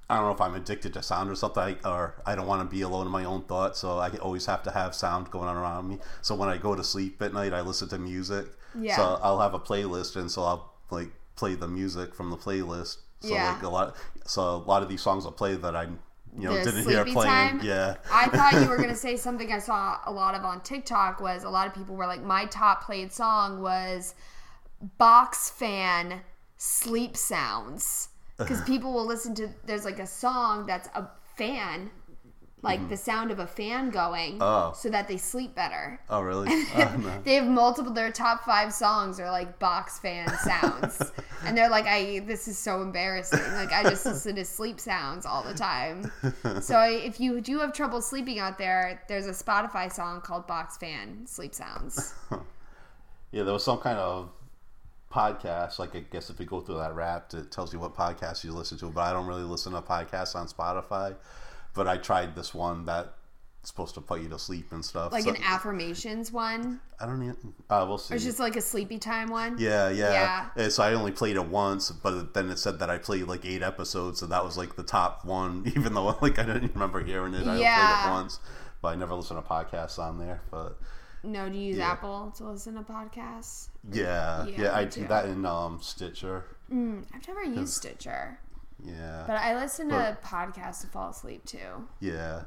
I 0.08 0.16
don't 0.16 0.26
know 0.26 0.32
if 0.32 0.40
I'm 0.40 0.54
addicted 0.54 0.92
to 0.94 1.02
sound 1.02 1.30
or 1.30 1.34
something, 1.34 1.76
or 1.84 2.14
I 2.26 2.34
don't 2.34 2.46
want 2.46 2.60
to 2.68 2.74
be 2.74 2.82
alone 2.82 3.06
in 3.06 3.12
my 3.12 3.24
own 3.24 3.42
thoughts, 3.44 3.78
so 3.78 3.98
I 3.98 4.10
always 4.18 4.44
have 4.46 4.62
to 4.64 4.70
have 4.70 4.94
sound 4.94 5.30
going 5.30 5.48
on 5.48 5.56
around 5.56 5.88
me. 5.88 5.98
So 6.20 6.34
when 6.34 6.48
I 6.50 6.58
go 6.58 6.74
to 6.74 6.84
sleep 6.84 7.22
at 7.22 7.32
night, 7.32 7.54
I 7.54 7.62
listen 7.62 7.88
to 7.88 7.98
music. 7.98 8.46
Yeah. 8.78 8.96
So 8.96 9.18
I'll 9.22 9.40
have 9.40 9.54
a 9.54 9.58
playlist, 9.58 10.16
and 10.16 10.30
so 10.30 10.42
I'll 10.42 10.72
like 10.90 11.10
play 11.36 11.54
the 11.54 11.68
music 11.68 12.14
from 12.14 12.30
the 12.30 12.36
playlist. 12.36 12.98
So 13.20 13.34
Yeah. 13.34 13.54
like 13.54 13.62
a 13.62 13.68
lot, 13.68 13.96
so 14.26 14.42
a 14.42 14.56
lot 14.56 14.82
of 14.82 14.88
these 14.90 15.00
songs 15.00 15.24
I'll 15.24 15.32
play 15.32 15.54
that 15.54 15.74
I 15.74 15.88
you 16.36 16.48
know 16.48 16.54
didn't 16.54 16.88
hear 16.88 17.00
it 17.00 17.04
sleepy 17.04 17.12
playing. 17.12 17.30
time? 17.30 17.60
Yeah. 17.62 17.96
I 18.10 18.26
thought 18.28 18.54
you 18.54 18.68
were 18.68 18.76
gonna 18.80 18.94
say 18.94 19.16
something 19.16 19.52
I 19.52 19.58
saw 19.58 19.98
a 20.06 20.12
lot 20.12 20.34
of 20.34 20.44
on 20.44 20.60
TikTok 20.62 21.20
was 21.20 21.44
a 21.44 21.50
lot 21.50 21.66
of 21.66 21.74
people 21.74 21.94
were 21.94 22.06
like, 22.06 22.22
my 22.22 22.46
top 22.46 22.84
played 22.84 23.12
song 23.12 23.60
was 23.60 24.14
box 24.98 25.50
fan 25.50 26.20
sleep 26.56 27.16
sounds 27.16 28.08
because 28.36 28.58
uh-huh. 28.58 28.66
people 28.66 28.92
will 28.92 29.06
listen 29.06 29.34
to 29.34 29.48
there's 29.64 29.84
like 29.84 29.98
a 29.98 30.06
song 30.06 30.66
that's 30.66 30.88
a 30.94 31.08
fan 31.36 31.90
like 32.64 32.80
mm-hmm. 32.80 32.88
the 32.88 32.96
sound 32.96 33.30
of 33.30 33.38
a 33.38 33.46
fan 33.46 33.90
going 33.90 34.38
Oh. 34.40 34.72
so 34.74 34.88
that 34.88 35.06
they 35.06 35.16
sleep 35.16 35.54
better 35.54 36.00
Oh 36.10 36.20
really? 36.20 36.48
Oh, 36.74 36.96
no. 36.98 37.20
they 37.22 37.34
have 37.34 37.46
multiple 37.46 37.92
their 37.92 38.10
top 38.10 38.44
five 38.44 38.72
songs 38.72 39.20
are 39.20 39.30
like 39.30 39.58
box 39.58 39.98
fan 40.00 40.28
sounds 40.44 41.12
and 41.44 41.56
they're 41.56 41.70
like 41.70 41.86
i 41.86 42.20
this 42.26 42.48
is 42.48 42.58
so 42.58 42.82
embarrassing 42.82 43.40
like 43.52 43.72
i 43.72 43.82
just 43.82 44.04
listen 44.04 44.34
to 44.34 44.44
sleep 44.44 44.80
sounds 44.80 45.24
all 45.26 45.42
the 45.42 45.54
time 45.54 46.10
so 46.60 46.80
if 46.82 47.20
you 47.20 47.40
do 47.40 47.58
have 47.60 47.72
trouble 47.72 48.00
sleeping 48.00 48.38
out 48.38 48.58
there 48.58 49.02
there's 49.08 49.26
a 49.26 49.30
spotify 49.30 49.92
song 49.92 50.20
called 50.20 50.46
box 50.46 50.76
fan 50.76 51.26
sleep 51.26 51.54
sounds 51.54 52.14
Yeah, 53.32 53.42
there 53.42 53.52
was 53.52 53.64
some 53.64 53.78
kind 53.78 53.98
of 53.98 54.30
podcast. 55.12 55.80
Like 55.80 55.96
I 55.96 56.00
guess 56.00 56.30
if 56.30 56.38
you 56.38 56.46
go 56.46 56.60
through 56.60 56.78
that 56.78 56.94
wrap, 56.94 57.32
it 57.34 57.50
tells 57.50 57.72
you 57.72 57.80
what 57.80 57.94
podcast 57.96 58.44
you 58.44 58.52
listen 58.52 58.78
to. 58.78 58.86
But 58.86 59.00
I 59.02 59.12
don't 59.12 59.26
really 59.26 59.42
listen 59.42 59.72
to 59.72 59.80
podcasts 59.80 60.36
on 60.36 60.46
Spotify. 60.46 61.16
But 61.74 61.88
I 61.88 61.96
tried 61.96 62.34
this 62.36 62.54
one 62.54 62.84
that's 62.86 63.08
supposed 63.64 63.94
to 63.94 64.00
put 64.00 64.20
you 64.20 64.28
to 64.28 64.38
sleep 64.38 64.70
and 64.72 64.84
stuff. 64.84 65.10
like 65.12 65.24
So- 65.24 65.30
an 65.30 65.42
affirmations 65.42 66.30
one 66.30 66.80
I 67.00 67.06
don't 67.06 67.22
even. 67.22 67.36
Uh, 67.70 67.84
we'll 67.88 67.98
see. 67.98 68.14
or 68.14 68.18
just 68.18 68.38
like 68.38 68.56
a 68.56 68.60
sleepy 68.60 68.98
time 68.98 69.28
one 69.30 69.56
yeah, 69.58 69.88
yeah. 69.90 70.48
Yeah. 70.56 70.68
So 70.68 70.82
I 70.82 70.92
only 70.94 71.12
played 71.12 71.36
it 71.36 71.46
once, 71.46 71.90
but 71.90 72.34
then 72.34 72.50
it 72.50 72.58
said 72.58 72.78
that 72.80 72.90
I 72.90 72.98
played 72.98 73.24
like 73.26 73.44
eight 73.44 73.62
episodes, 73.62 74.20
so 74.20 74.26
that 74.26 74.44
was 74.44 74.56
like 74.58 74.76
the 74.76 74.82
top 74.82 75.24
one. 75.24 75.64
Even 75.76 75.94
though 75.94 76.16
like 76.20 76.38
I 76.38 76.44
didn't 76.44 76.72
remember 76.74 77.02
hearing 77.02 77.34
it, 77.34 77.46
I 77.46 77.50
only 77.50 77.64
played 77.64 78.06
it 78.06 78.10
once. 78.10 78.38
But 78.82 78.88
I 78.88 78.94
never 78.96 79.14
listened 79.14 79.42
to 79.42 79.48
podcasts 79.48 79.98
on 79.98 80.18
there. 80.18 80.42
But 80.50 80.78
no 81.22 81.48
do 81.48 81.56
you 81.56 81.68
use 81.68 81.78
Yeah. 81.78 81.92
apple 81.92 82.32
to 82.36 82.44
listen 82.50 82.74
to 82.74 82.82
podcasts 82.82 83.68
yeah, 83.90 84.44
Yeah, 84.46 84.60
yeah, 84.62 84.76
I 84.76 84.84
do 84.84 85.06
that 85.08 85.24
in 85.24 85.46
um, 85.46 85.78
Stitcher. 85.80 86.44
mm, 86.70 87.02
i've 87.14 87.26
never 87.26 87.42
used 87.44 87.72
stitcher 87.72 88.38
Yeah, 88.82 89.24
but 89.26 89.36
i 89.36 89.54
listen 89.54 89.88
to 89.90 90.16
podcasts 90.22 90.80
to 90.82 90.86
fall 90.88 91.10
asleep 91.10 91.44
too 91.44 91.88
yeah. 92.00 92.42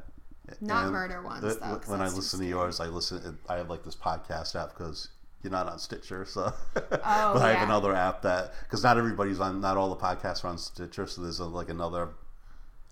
Not 0.62 0.84
And 0.86 0.94
murder 0.94 1.22
ones, 1.22 1.42
though, 1.58 1.82
When 1.88 2.02
I 2.02 2.08
listen 2.08 2.40
to 2.40 2.46
yours, 2.46 2.80
I 2.80 2.86
listen. 2.86 3.38
I 3.50 3.56
have 3.58 3.70
like 3.70 3.84
this 3.84 3.96
podcast 3.98 4.56
app 4.56 4.70
because 4.70 5.10
you're 5.42 5.52
not 5.52 5.68
on 5.68 5.78
Stitcher, 5.78 6.24
so. 6.26 6.54
Oh, 6.76 7.34
but 7.34 7.42
I 7.42 7.52
have 7.54 7.68
another 7.68 7.94
app 7.94 8.22
that 8.22 8.54
because 8.64 8.82
not 8.82 8.98
everybody's 8.98 9.42
on. 9.42 9.60
Not 9.60 9.76
all 9.76 9.90
the 9.90 9.98
podcasts 9.98 10.46
are 10.46 10.48
on 10.48 10.58
Stitcher, 10.58 11.06
so 11.06 11.22
there's 11.22 11.40
a, 11.40 11.46
like 11.46 11.68
another 11.70 12.12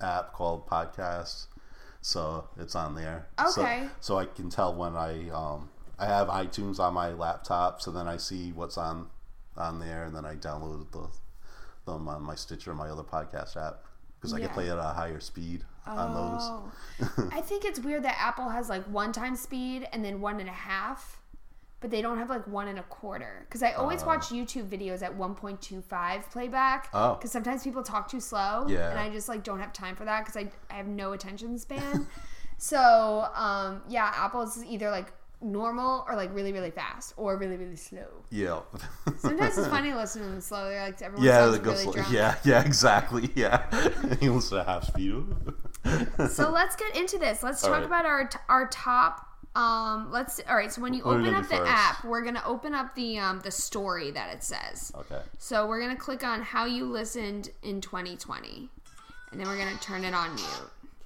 app 0.01 0.33
called 0.33 0.67
Podcasts, 0.67 1.45
so 2.01 2.49
it's 2.57 2.75
on 2.75 2.93
there. 2.95 3.27
So- 3.53 3.61
Okay. 3.61 3.87
So, 4.01 4.17
I 4.17 4.25
can 4.25 4.49
tell 4.49 4.75
when 4.75 4.97
I 4.97 5.29
um 5.29 5.69
I 5.97 6.07
have 6.07 6.27
iTunes 6.27 6.77
on 6.79 6.93
my 6.93 7.09
laptop, 7.13 7.81
so 7.81 7.89
then 7.89 8.05
I 8.07 8.17
see 8.17 8.51
what's 8.51 8.77
on 8.77 9.07
on 9.55 9.79
there, 9.79 10.03
and 10.03 10.13
then 10.13 10.25
I 10.25 10.35
download 10.35 10.91
the 10.91 11.07
them 11.85 12.07
on 12.07 12.21
my 12.23 12.35
Stitcher, 12.35 12.73
my 12.73 12.89
other 12.89 13.03
podcast 13.03 13.55
app, 13.55 13.83
because 14.19 14.33
I 14.33 14.39
can 14.39 14.49
play 14.49 14.67
it 14.67 14.71
at 14.71 14.79
a 14.79 14.83
higher 14.83 15.19
speed 15.19 15.63
on 15.85 16.13
those. 16.13 16.41
Oh. 16.41 17.29
I 17.33 17.41
think 17.41 17.65
it's 17.65 17.79
weird 17.79 18.03
that 18.03 18.17
Apple 18.19 18.49
has 18.49 18.69
like 18.69 18.83
one 18.85 19.11
time 19.11 19.35
speed 19.35 19.87
and 19.93 20.03
then 20.03 20.21
one 20.21 20.39
and 20.39 20.49
a 20.49 20.53
half, 20.53 21.21
but 21.79 21.91
they 21.91 22.01
don't 22.01 22.17
have 22.17 22.29
like 22.29 22.47
one 22.47 22.67
and 22.67 22.79
a 22.79 22.83
quarter. 22.83 23.45
Because 23.47 23.61
I 23.61 23.73
always 23.73 24.03
watch 24.03 24.25
YouTube 24.29 24.69
videos 24.69 25.03
at 25.03 25.15
1.25 25.17 26.31
playback. 26.31 26.89
Oh. 26.93 27.15
Because 27.15 27.31
sometimes 27.31 27.63
people 27.63 27.83
talk 27.83 28.09
too 28.09 28.19
slow. 28.19 28.65
Yeah. 28.67 28.89
And 28.89 28.99
I 28.99 29.09
just 29.09 29.29
like 29.29 29.43
don't 29.43 29.59
have 29.59 29.73
time 29.73 29.95
for 29.95 30.05
that 30.05 30.25
because 30.25 30.37
I, 30.37 30.49
I 30.73 30.77
have 30.77 30.87
no 30.87 31.13
attention 31.13 31.57
span. 31.59 32.07
so, 32.57 33.27
um, 33.35 33.81
yeah, 33.87 34.11
Apple's 34.15 34.63
either 34.65 34.89
like 34.89 35.13
normal 35.45 36.05
or 36.09 36.15
like 36.15 36.33
really, 36.33 36.51
really 36.51 36.71
fast 36.71 37.13
or 37.17 37.37
really, 37.37 37.57
really 37.57 37.75
slow. 37.75 38.07
Yeah. 38.31 38.61
Sometimes 39.19 39.57
it's 39.57 39.67
funny 39.67 39.93
listening 39.93 40.25
to 40.25 40.31
them 40.31 40.41
slow. 40.41 40.69
They're 40.69 40.83
like, 40.83 41.01
everyone 41.01 41.25
Yeah, 41.25 41.39
sounds 41.51 41.59
really 41.59 41.85
like- 41.85 41.95
drunk. 41.95 42.11
yeah, 42.11 42.35
yeah, 42.43 42.61
exactly. 42.65 43.29
Yeah, 43.35 43.65
he 44.19 44.29
listens 44.29 44.49
to 44.49 44.63
half 44.63 44.85
speed. 44.87 45.23
So 46.29 46.49
let's 46.49 46.75
get 46.75 46.95
into 46.97 47.17
this. 47.17 47.43
Let's 47.43 47.63
All 47.63 47.69
talk 47.69 47.77
right. 47.79 47.85
about 47.85 48.05
our 48.05 48.29
our 48.49 48.67
top. 48.69 49.27
Um, 49.55 50.11
let's 50.11 50.41
all 50.49 50.55
right. 50.57 50.71
So 50.71 50.81
when 50.81 50.93
you 50.93 51.03
What 51.03 51.17
open 51.21 51.33
up 51.33 51.43
the 51.47 51.55
first? 51.57 51.71
app, 51.71 52.03
we're 52.03 52.23
gonna 52.23 52.43
open 52.45 52.73
up 52.73 52.93
the 52.95 53.19
um 53.19 53.39
the 53.41 53.51
story 53.51 54.11
that 54.11 54.33
it 54.33 54.43
says. 54.43 54.91
okay. 54.95 55.21
So 55.37 55.67
we're 55.67 55.79
gonna 55.79 55.95
click 55.95 56.23
on 56.25 56.41
how 56.41 56.65
you 56.65 56.85
listened 56.85 57.51
in 57.63 57.79
2020, 57.79 58.69
and 59.31 59.39
then 59.39 59.47
we're 59.47 59.57
gonna 59.57 59.77
turn 59.79 60.03
it 60.03 60.13
on 60.13 60.35
mute. 60.35 60.47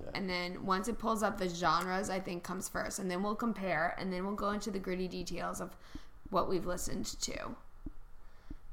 Okay. 0.01 0.11
And 0.13 0.29
then 0.29 0.65
once 0.65 0.87
it 0.87 0.97
pulls 0.97 1.23
up 1.23 1.37
the 1.37 1.49
genres, 1.49 2.09
I 2.09 2.19
think 2.19 2.43
comes 2.43 2.69
first, 2.69 2.99
and 2.99 3.09
then 3.09 3.21
we'll 3.21 3.35
compare, 3.35 3.95
and 3.99 4.11
then 4.11 4.25
we'll 4.25 4.35
go 4.35 4.51
into 4.51 4.71
the 4.71 4.79
gritty 4.79 5.07
details 5.07 5.59
of 5.61 5.75
what 6.29 6.49
we've 6.49 6.65
listened 6.65 7.05
to. 7.21 7.37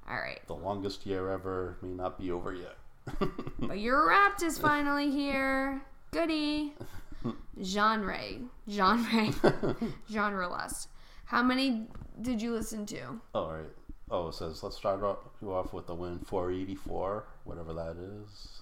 All 0.09 0.17
right, 0.17 0.41
The 0.47 0.55
longest 0.55 1.05
year 1.05 1.31
ever 1.31 1.79
may 1.83 1.93
not 1.93 2.19
be 2.19 2.31
over 2.31 2.55
yet. 2.55 2.77
but 3.59 3.81
your 3.81 4.07
wrapped 4.07 4.43
is 4.43 4.57
finally 4.57 5.11
here. 5.11 5.83
Goody. 6.13 6.75
Genre, 7.61 8.21
genre, 8.71 9.33
genre 10.11 10.49
lust. 10.49 10.89
How 11.25 11.43
many 11.43 11.89
did 12.23 12.41
you 12.41 12.53
listen 12.53 12.87
to? 12.87 13.21
All 13.35 13.53
right. 13.53 13.71
Oh, 14.11 14.29
it 14.29 14.35
says 14.35 14.63
let's 14.63 14.77
start 14.77 15.03
off, 15.03 15.19
you 15.43 15.53
off 15.53 15.73
with 15.73 15.89
the 15.89 15.95
win 15.95 16.21
484, 16.21 17.27
whatever 17.43 17.73
that 17.75 17.97
is. 17.97 18.61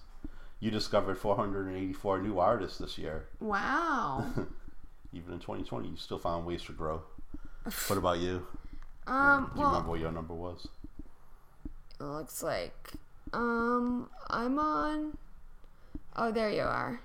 You 0.59 0.71
discovered 0.71 1.17
484 1.17 2.19
new 2.21 2.39
artists 2.39 2.77
this 2.77 2.97
year. 2.97 3.25
Wow. 3.39 4.25
Even 5.13 5.33
in 5.33 5.39
2020, 5.39 5.89
you 5.89 5.97
still 5.97 6.17
found 6.19 6.45
ways 6.45 6.63
to 6.63 6.71
grow. 6.73 7.01
What 7.87 7.97
about 7.97 8.19
you? 8.19 8.45
Um. 9.07 9.45
Do 9.45 9.51
you 9.55 9.61
Well, 9.61 9.69
remember 9.71 9.89
what 9.89 9.99
your 9.99 10.11
number 10.11 10.33
was? 10.33 10.67
it 11.99 12.03
looks 12.03 12.43
like 12.43 12.91
um 13.33 14.09
I'm 14.29 14.57
on. 14.59 15.17
Oh, 16.15 16.31
there 16.31 16.49
you 16.49 16.61
are. 16.63 16.99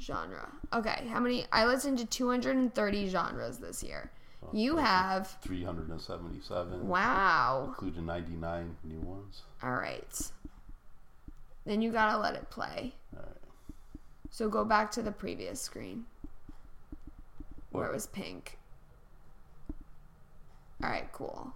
Genre. 0.00 0.48
Okay. 0.72 1.06
How 1.08 1.20
many? 1.20 1.46
I 1.52 1.66
listened 1.66 1.98
to 1.98 2.06
230 2.06 3.08
genres 3.08 3.58
this 3.58 3.82
year. 3.82 4.10
You 4.52 4.76
have. 4.76 5.38
377, 5.42 6.86
Wow. 6.86 7.64
including 7.68 8.04
99 8.06 8.76
new 8.84 9.00
ones. 9.00 9.42
All 9.62 9.72
right. 9.72 10.30
Then 11.66 11.80
you 11.82 11.90
gotta 11.92 12.18
let 12.18 12.34
it 12.34 12.50
play. 12.50 12.94
Right. 13.12 13.24
So 14.30 14.48
go 14.48 14.64
back 14.64 14.90
to 14.92 15.02
the 15.02 15.12
previous 15.12 15.60
screen 15.60 16.04
where 17.70 17.86
it 17.86 17.92
was 17.92 18.06
pink. 18.06 18.58
All 20.82 20.90
right, 20.90 21.10
cool. 21.12 21.52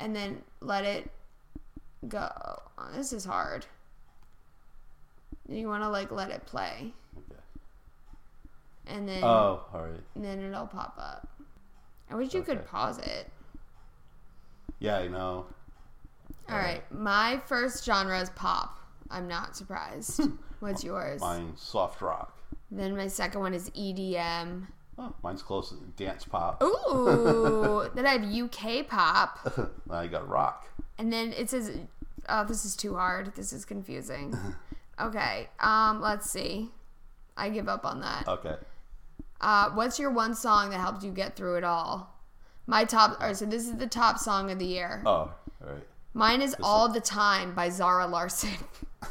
And 0.00 0.16
then 0.16 0.42
let 0.60 0.84
it 0.84 1.10
go. 2.08 2.28
Oh, 2.78 2.88
this 2.94 3.12
is 3.12 3.24
hard. 3.24 3.66
You 5.48 5.68
want 5.68 5.82
to 5.82 5.88
like 5.88 6.10
let 6.10 6.30
it 6.30 6.44
play, 6.46 6.92
Okay. 7.16 7.40
and 8.86 9.08
then 9.08 9.22
Oh, 9.22 9.64
all 9.72 9.82
right. 9.82 10.00
and 10.14 10.24
then 10.24 10.40
it'll 10.40 10.66
pop 10.66 10.94
up. 10.98 11.28
I 12.10 12.14
wish 12.14 12.32
you 12.32 12.42
could 12.42 12.64
pause 12.66 12.98
it. 12.98 13.28
Yeah, 14.78 14.98
I 14.98 15.08
know. 15.08 15.46
All 16.48 16.56
right, 16.58 16.82
my 16.92 17.40
first 17.46 17.84
genre 17.84 18.18
is 18.20 18.30
pop. 18.30 18.78
I'm 19.12 19.28
not 19.28 19.56
surprised. 19.56 20.20
What's 20.60 20.82
yours? 20.82 21.20
Mine's 21.20 21.60
soft 21.60 22.00
rock. 22.00 22.36
Then 22.70 22.96
my 22.96 23.06
second 23.08 23.40
one 23.40 23.52
is 23.54 23.68
EDM. 23.70 24.66
Oh, 24.98 25.14
mine's 25.22 25.42
close 25.42 25.70
to 25.70 25.76
dance 26.02 26.24
pop. 26.24 26.62
Ooh, 26.62 27.88
then 27.94 28.06
I 28.06 28.12
have 28.18 28.24
UK 28.24 28.86
pop, 28.88 29.38
I 29.90 30.06
got 30.06 30.28
rock. 30.28 30.68
and 30.98 31.12
then 31.12 31.32
it 31.32 31.48
says, 31.50 31.70
"Oh, 32.28 32.44
this 32.44 32.64
is 32.64 32.76
too 32.76 32.94
hard. 32.94 33.34
This 33.34 33.52
is 33.52 33.64
confusing." 33.64 34.36
Okay, 35.00 35.48
um, 35.58 36.00
let's 36.02 36.30
see. 36.30 36.68
I 37.36 37.48
give 37.48 37.66
up 37.66 37.84
on 37.86 38.02
that. 38.02 38.28
Okay. 38.28 38.54
Uh, 39.40 39.70
what's 39.70 39.98
your 39.98 40.10
one 40.10 40.34
song 40.34 40.68
that 40.70 40.78
helped 40.78 41.02
you 41.02 41.10
get 41.10 41.34
through 41.34 41.56
it 41.56 41.64
all? 41.64 42.14
My 42.66 42.84
top. 42.84 43.18
Right, 43.18 43.34
so 43.34 43.46
this 43.46 43.64
is 43.66 43.76
the 43.78 43.86
top 43.86 44.18
song 44.18 44.50
of 44.50 44.58
the 44.58 44.66
year. 44.66 45.02
Oh, 45.06 45.10
all 45.10 45.34
right. 45.62 45.82
Mine 46.14 46.42
is 46.42 46.54
"All 46.62 46.88
the 46.88 47.00
Time" 47.00 47.54
by 47.54 47.68
Zara 47.70 48.06
Larsson. 48.06 48.50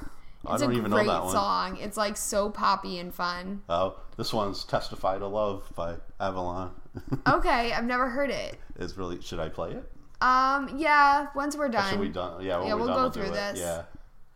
I 0.45 0.53
It's 0.53 0.61
don't 0.61 0.73
a 0.73 0.77
even 0.77 0.91
great 0.91 1.05
know 1.05 1.11
that 1.13 1.23
one. 1.25 1.31
song. 1.33 1.77
It's 1.77 1.97
like 1.97 2.17
so 2.17 2.49
poppy 2.49 2.99
and 2.99 3.13
fun. 3.13 3.61
Oh, 3.69 3.97
this 4.17 4.33
one's 4.33 4.63
"Testify 4.63 5.17
to 5.19 5.27
Love" 5.27 5.71
by 5.75 5.95
Avalon. 6.19 6.73
Okay, 7.27 7.71
I've 7.71 7.85
never 7.85 8.09
heard 8.09 8.29
it. 8.29 8.57
it's 8.77 8.97
really. 8.97 9.21
Should 9.21 9.39
I 9.39 9.49
play 9.49 9.71
it? 9.71 9.89
Um, 10.21 10.75
yeah. 10.77 11.27
Once 11.35 11.55
we're 11.55 11.65
Or 11.65 11.69
done, 11.69 11.89
should 11.89 11.99
we 11.99 12.09
done? 12.09 12.43
Yeah, 12.43 12.57
when 12.59 12.67
Yeah, 12.67 12.73
we're 12.73 12.79
we'll 12.79 12.87
done, 12.87 12.95
go 12.97 13.01
we'll 13.03 13.09
do 13.11 13.19
through 13.21 13.29
it. 13.29 13.33
this. 13.33 13.59
Yeah, 13.59 13.83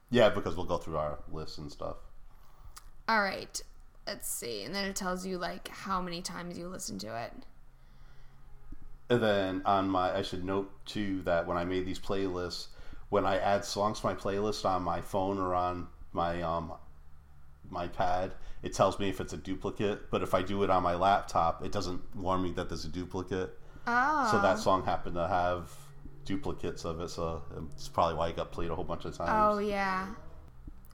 yeah, 0.09 0.29
because 0.29 0.55
we'll 0.55 0.65
go 0.65 0.77
through 0.77 0.97
our 0.97 1.19
lists 1.31 1.57
and 1.57 1.71
stuff. 1.71 1.97
All 3.07 3.21
right. 3.21 3.61
Let's 4.07 4.29
see. 4.29 4.63
And 4.63 4.73
then 4.73 4.85
it 4.85 4.95
tells 4.95 5.25
you 5.25 5.37
like 5.37 5.67
how 5.67 6.01
many 6.01 6.21
times 6.21 6.57
you 6.57 6.67
listen 6.67 6.97
to 6.99 7.23
it. 7.23 7.33
And 9.09 9.21
then 9.21 9.61
on 9.65 9.89
my, 9.89 10.15
I 10.15 10.21
should 10.21 10.43
note 10.43 10.71
too 10.85 11.21
that 11.23 11.45
when 11.45 11.57
I 11.57 11.65
made 11.65 11.85
these 11.85 11.99
playlists, 11.99 12.67
when 13.09 13.25
I 13.25 13.37
add 13.37 13.63
songs 13.63 13.99
to 13.99 14.07
my 14.07 14.15
playlist 14.15 14.65
on 14.65 14.81
my 14.81 15.01
phone 15.01 15.37
or 15.37 15.53
on 15.53 15.87
my 16.11 16.41
um, 16.41 16.73
my 17.69 17.87
pad, 17.87 18.33
it 18.63 18.73
tells 18.73 18.99
me 18.99 19.09
if 19.09 19.21
it's 19.21 19.33
a 19.33 19.37
duplicate. 19.37 20.09
But 20.09 20.23
if 20.23 20.33
I 20.33 20.41
do 20.41 20.63
it 20.63 20.69
on 20.69 20.81
my 20.81 20.95
laptop, 20.95 21.63
it 21.63 21.71
doesn't 21.71 22.01
warn 22.15 22.41
me 22.41 22.51
that 22.53 22.69
there's 22.69 22.85
a 22.85 22.89
duplicate. 22.89 23.57
Oh. 23.85 24.29
So 24.31 24.41
that 24.41 24.57
song 24.57 24.83
happened 24.83 25.15
to 25.15 25.27
have 25.27 25.71
duplicates 26.25 26.83
of 26.83 26.99
it. 26.99 27.09
So 27.09 27.43
it's 27.73 27.87
probably 27.87 28.15
why 28.15 28.29
it 28.29 28.35
got 28.35 28.51
played 28.51 28.71
a 28.71 28.75
whole 28.75 28.83
bunch 28.83 29.05
of 29.05 29.15
times. 29.15 29.29
Oh 29.31 29.59
yeah. 29.59 30.07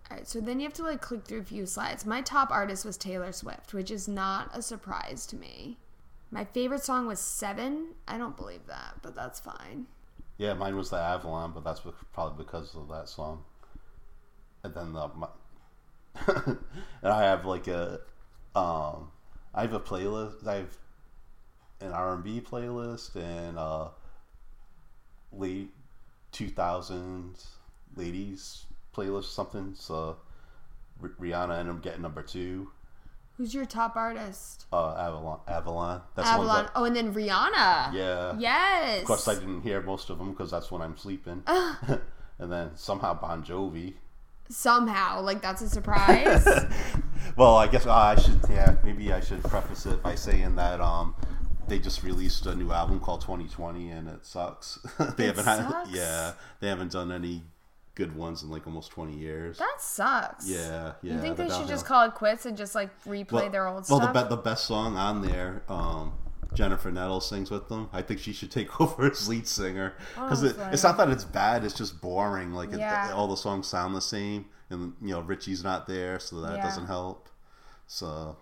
Alright, 0.09 0.27
so 0.27 0.41
then 0.41 0.59
you 0.59 0.65
have 0.65 0.73
to 0.73 0.83
like 0.83 0.99
click 0.99 1.23
through 1.23 1.39
a 1.39 1.43
few 1.43 1.65
slides. 1.65 2.05
My 2.05 2.21
top 2.21 2.51
artist 2.51 2.83
was 2.83 2.97
Taylor 2.97 3.31
Swift, 3.31 3.73
which 3.73 3.89
is 3.89 4.09
not 4.09 4.49
a 4.53 4.61
surprise 4.61 5.25
to 5.27 5.37
me. 5.37 5.77
My 6.31 6.45
favorite 6.45 6.83
song 6.83 7.07
was 7.07 7.19
Seven. 7.19 7.89
I 8.07 8.17
don't 8.17 8.37
believe 8.37 8.65
that, 8.67 8.95
but 9.01 9.15
that's 9.15 9.39
fine. 9.39 9.87
Yeah, 10.37 10.53
mine 10.53 10.77
was 10.77 10.89
the 10.89 10.97
Avalon, 10.97 11.51
but 11.53 11.63
that's 11.63 11.81
probably 12.13 12.43
because 12.43 12.73
of 12.73 12.87
that 12.87 13.09
song. 13.09 13.43
And 14.63 14.73
then 14.73 14.93
the, 14.93 15.09
my, 15.09 15.27
and 17.03 17.11
I 17.11 17.23
have 17.23 17.45
like 17.45 17.67
a, 17.67 17.99
um, 18.55 19.11
I 19.53 19.61
have 19.61 19.73
a 19.73 19.79
playlist. 19.79 20.47
I 20.47 20.55
have 20.55 20.77
an 21.81 21.91
R 21.91 22.13
and 22.13 22.23
B 22.23 22.41
playlist 22.41 23.15
and 23.15 23.57
uh, 23.57 23.89
late 25.33 25.69
two 26.31 26.49
thousands 26.49 27.47
ladies 27.95 28.65
playlist 28.95 29.25
something. 29.25 29.73
So 29.75 30.17
Rihanna 31.01 31.59
and 31.59 31.69
I'm 31.69 31.79
getting 31.79 32.01
number 32.01 32.23
two. 32.23 32.71
Who's 33.41 33.55
your 33.55 33.65
top 33.65 33.95
artist? 33.95 34.67
Uh, 34.71 34.93
Avalon. 34.95 35.39
Avalon. 35.47 36.01
That's 36.13 36.29
Avalon. 36.29 36.65
that- 36.65 36.71
Oh, 36.75 36.83
and 36.83 36.95
then 36.95 37.11
Rihanna. 37.11 37.91
yeah. 37.91 38.35
Yes. 38.37 38.99
Of 39.01 39.07
course, 39.07 39.27
I 39.27 39.33
didn't 39.33 39.61
hear 39.63 39.81
most 39.81 40.11
of 40.11 40.19
them 40.19 40.29
because 40.29 40.51
that's 40.51 40.69
when 40.69 40.79
I'm 40.83 40.95
sleeping. 40.95 41.41
and 41.47 42.51
then 42.51 42.69
somehow 42.75 43.15
Bon 43.19 43.43
Jovi. 43.43 43.95
Somehow, 44.47 45.21
like 45.21 45.41
that's 45.41 45.63
a 45.63 45.69
surprise. 45.69 46.47
Well, 47.35 47.55
I 47.55 47.65
guess 47.67 47.87
uh, 47.87 47.93
I 47.93 48.15
should. 48.15 48.39
Yeah, 48.49 48.75
maybe 48.83 49.11
I 49.13 49.21
should 49.21 49.43
preface 49.43 49.85
it 49.87 50.03
by 50.03 50.13
saying 50.15 50.55
that 50.57 50.79
um, 50.81 51.15
they 51.67 51.79
just 51.79 52.03
released 52.03 52.45
a 52.45 52.53
new 52.53 52.71
album 52.71 52.99
called 52.99 53.21
2020, 53.21 53.89
and 53.89 54.07
it 54.07 54.23
sucks. 54.25 54.77
they 55.17 55.25
It 55.29 55.35
haven't 55.37 55.45
had. 55.45 55.87
Yeah, 55.89 56.33
they 56.59 56.67
haven't 56.67 56.91
done 56.91 57.11
any 57.11 57.41
good 57.95 58.15
ones 58.15 58.43
in 58.43 58.49
like 58.49 58.65
almost 58.67 58.91
20 58.91 59.17
years. 59.17 59.57
that 59.57 59.75
sucks. 59.79 60.47
yeah, 60.49 60.93
yeah. 61.01 61.13
You 61.13 61.19
think 61.19 61.37
they're 61.37 61.47
they 61.47 61.55
should 61.55 61.67
just 61.67 61.85
call 61.85 62.05
it 62.05 62.13
quits 62.13 62.45
and 62.45 62.55
just 62.57 62.75
like 62.75 62.89
replay 63.05 63.31
well, 63.31 63.49
their 63.49 63.67
old 63.67 63.85
well, 63.89 63.99
stuff? 63.99 64.13
the, 64.13 64.23
the 64.35 64.37
best 64.41 64.65
song 64.65 64.95
on 64.97 65.21
there, 65.21 65.63
um, 65.67 66.13
Jennifer 66.53 66.91
Nettles 66.91 67.27
sings 67.27 67.49
with 67.51 67.69
them. 67.69 67.89
I 67.93 68.01
think 68.01 68.19
she 68.19 68.33
should 68.33 68.51
take 68.51 68.79
over 68.81 69.09
as 69.09 69.27
lead 69.27 69.47
singer 69.47 69.93
because 70.15 70.43
it, 70.43 70.55
it's 70.71 70.83
not 70.83 70.97
that 70.97 71.09
it's 71.09 71.23
bad; 71.25 71.63
it's 71.63 71.73
just 71.73 72.01
boring. 72.01 72.53
Like 72.53 72.73
it, 72.73 72.79
Yeah. 72.79 73.11
all 73.13 73.27
the 73.27 73.37
songs 73.37 73.67
sound 73.67 73.95
the 73.95 74.01
same, 74.01 74.45
and 74.69 74.93
you 75.01 75.09
know 75.11 75.21
Richie's 75.21 75.63
not 75.63 75.87
there, 75.87 76.19
so 76.19 76.41
that 76.41 76.57
Yeah. 76.57 76.63
doesn't 76.63 76.87
help. 76.87 77.29
So, 77.87 78.37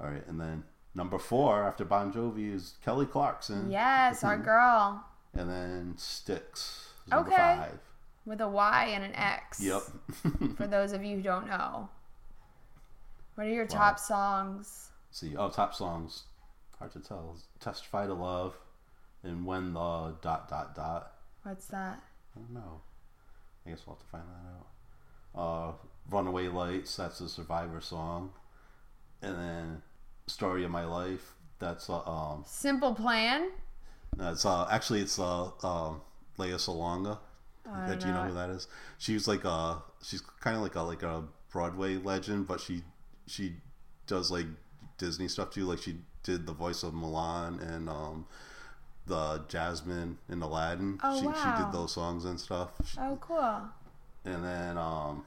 all 0.00 0.10
right, 0.10 0.26
and 0.26 0.40
then 0.40 0.64
number 0.94 1.18
four 1.18 1.64
after 1.64 1.84
Bon 1.84 2.12
Jovi 2.12 2.54
is 2.54 2.74
Kelly 2.84 3.06
Clarkson. 3.06 3.70
yes, 3.70 4.24
our 4.24 4.36
girl 4.38 5.04
and 5.34 5.50
then 5.50 5.94
Styx. 5.96 6.88
Okay. 7.12 7.30
five. 7.36 7.78
With 8.28 8.42
a 8.42 8.48
Y 8.48 8.90
and 8.92 9.02
an 9.02 9.14
X. 9.14 9.58
Yep. 9.58 9.82
For 10.58 10.66
those 10.68 10.92
of 10.92 11.02
you 11.02 11.16
who 11.16 11.22
don't 11.22 11.46
know, 11.46 11.88
what 13.34 13.46
are 13.46 13.50
your 13.50 13.66
top 13.66 13.98
songs? 13.98 14.90
see, 15.10 15.34
oh, 15.34 15.48
top 15.48 15.74
songs. 15.74 16.24
Hard 16.78 16.92
to 16.92 17.00
tell. 17.00 17.38
Testify 17.58 18.06
to 18.06 18.12
Love, 18.12 18.54
and 19.22 19.46
when 19.46 19.72
the 19.72 20.14
dot 20.20 20.50
dot 20.50 20.74
dot. 20.74 21.12
What's 21.42 21.68
that? 21.68 22.02
I 22.36 22.38
don't 22.38 22.52
know. 22.52 22.82
I 23.66 23.70
guess 23.70 23.80
we'll 23.86 23.96
have 23.96 24.04
to 24.04 24.10
find 24.10 24.24
that 24.24 25.40
out. 25.40 25.40
Uh, 25.40 25.72
Runaway 26.10 26.48
Lights, 26.48 26.96
that's 26.96 27.20
a 27.20 27.30
Survivor 27.30 27.80
song. 27.80 28.32
And 29.22 29.36
then 29.36 29.82
Story 30.26 30.64
of 30.64 30.70
My 30.70 30.84
Life, 30.84 31.34
that's 31.58 31.88
a 31.88 32.06
um, 32.06 32.44
Simple 32.46 32.94
Plan. 32.94 33.48
that's 34.16 34.44
uh, 34.44 34.68
actually 34.70 35.00
it's 35.00 35.18
uh, 35.18 35.50
um, 35.62 36.02
Lea 36.36 36.50
Salonga. 36.50 37.18
I 37.72 37.86
That 37.88 38.00
don't 38.00 38.08
you 38.08 38.14
know 38.14 38.22
who 38.24 38.34
that 38.34 38.50
is? 38.50 38.66
She 38.98 39.14
was 39.14 39.28
like 39.28 39.44
a 39.44 39.82
she's 40.02 40.20
kind 40.40 40.56
of 40.56 40.62
like 40.62 40.74
a 40.74 40.82
like 40.82 41.02
a 41.02 41.24
Broadway 41.52 41.96
legend, 41.96 42.46
but 42.46 42.60
she 42.60 42.82
she 43.26 43.54
does 44.06 44.30
like 44.30 44.46
Disney 44.98 45.28
stuff 45.28 45.50
too. 45.50 45.64
Like 45.64 45.78
she 45.78 45.96
did 46.22 46.46
the 46.46 46.52
voice 46.52 46.82
of 46.82 46.92
Mulan 46.92 47.60
and 47.62 47.88
um, 47.88 48.26
the 49.06 49.42
Jasmine 49.48 50.18
in 50.28 50.42
Aladdin. 50.42 50.98
Oh, 51.02 51.14
she 51.14 51.26
she 51.26 51.62
did 51.62 51.72
those 51.72 51.92
songs 51.92 52.24
and 52.24 52.38
stuff. 52.40 52.70
She- 52.84 52.98
Oh, 53.00 53.18
cool. 53.20 53.60
and 54.24 54.44
then 54.44 54.76
um 54.78 55.24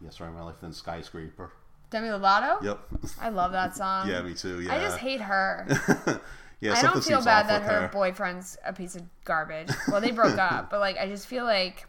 yeah 0.00 0.10
sorry 0.10 0.30
my 0.32 0.42
life 0.42 0.56
then 0.60 0.72
skyscraper 0.72 1.50
Demi 1.90 2.08
Lovato. 2.08 2.62
yep 2.62 2.78
I 3.20 3.30
love 3.30 3.52
that 3.52 3.74
song. 3.80 4.08
yeah 4.08 4.20
me 4.22 4.34
too 4.34 4.60
yeah 4.60 4.74
I 4.74 4.78
just 4.80 4.98
hate 4.98 5.20
her. 5.22 5.66
yeah 6.60 6.74
I 6.74 6.82
don't 6.82 7.02
feel 7.04 7.22
bad 7.22 7.48
that 7.48 7.62
with 7.62 7.70
her, 7.70 7.88
boyfriend's 7.92 8.56
a 8.64 8.72
piece 8.72 8.96
of 8.96 9.02
garbage. 9.24 9.70
Well, 9.88 10.00
they 10.00 10.10
broke 10.10 10.38
up, 10.50 10.70
but 10.70 10.80
like 10.80 10.96
I 10.98 11.06
just 11.06 11.26
feel 11.26 11.44
like 11.44 11.86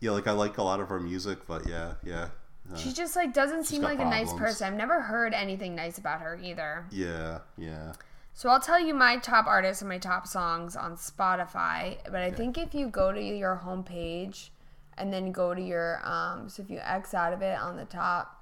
yeah 0.00 0.12
like 0.12 0.26
i 0.26 0.32
like 0.32 0.56
a 0.56 0.62
lot 0.62 0.80
of 0.80 0.88
her 0.88 0.98
music 0.98 1.46
but 1.46 1.68
yeah 1.68 1.92
yeah 2.02 2.28
uh, 2.72 2.76
she 2.76 2.90
just 2.90 3.16
like 3.16 3.34
doesn't 3.34 3.64
seem 3.64 3.82
like 3.82 3.98
a 3.98 4.04
nice 4.04 4.32
person. 4.32 4.66
I've 4.66 4.74
never 4.78 5.00
heard 5.02 5.34
anything 5.34 5.74
nice 5.74 5.98
about 5.98 6.20
her 6.20 6.38
either. 6.42 6.86
yeah 6.90 7.40
yeah 7.58 7.92
So 8.32 8.48
I'll 8.48 8.60
tell 8.60 8.78
you 8.80 8.94
my 8.94 9.16
top 9.18 9.46
artists 9.46 9.82
and 9.82 9.88
my 9.88 9.98
top 9.98 10.26
songs 10.26 10.76
on 10.76 10.96
Spotify. 10.96 11.98
But 12.04 12.22
I 12.22 12.30
think 12.30 12.56
if 12.56 12.74
you 12.74 12.86
go 12.88 13.12
to 13.12 13.20
your 13.20 13.60
homepage 13.64 14.50
and 14.96 15.12
then 15.12 15.32
go 15.32 15.54
to 15.54 15.60
your 15.60 16.00
um, 16.06 16.48
so 16.48 16.62
if 16.62 16.70
you 16.70 16.78
X 16.78 17.12
out 17.12 17.32
of 17.32 17.42
it 17.42 17.58
on 17.58 17.76
the 17.76 17.84
top, 17.86 18.39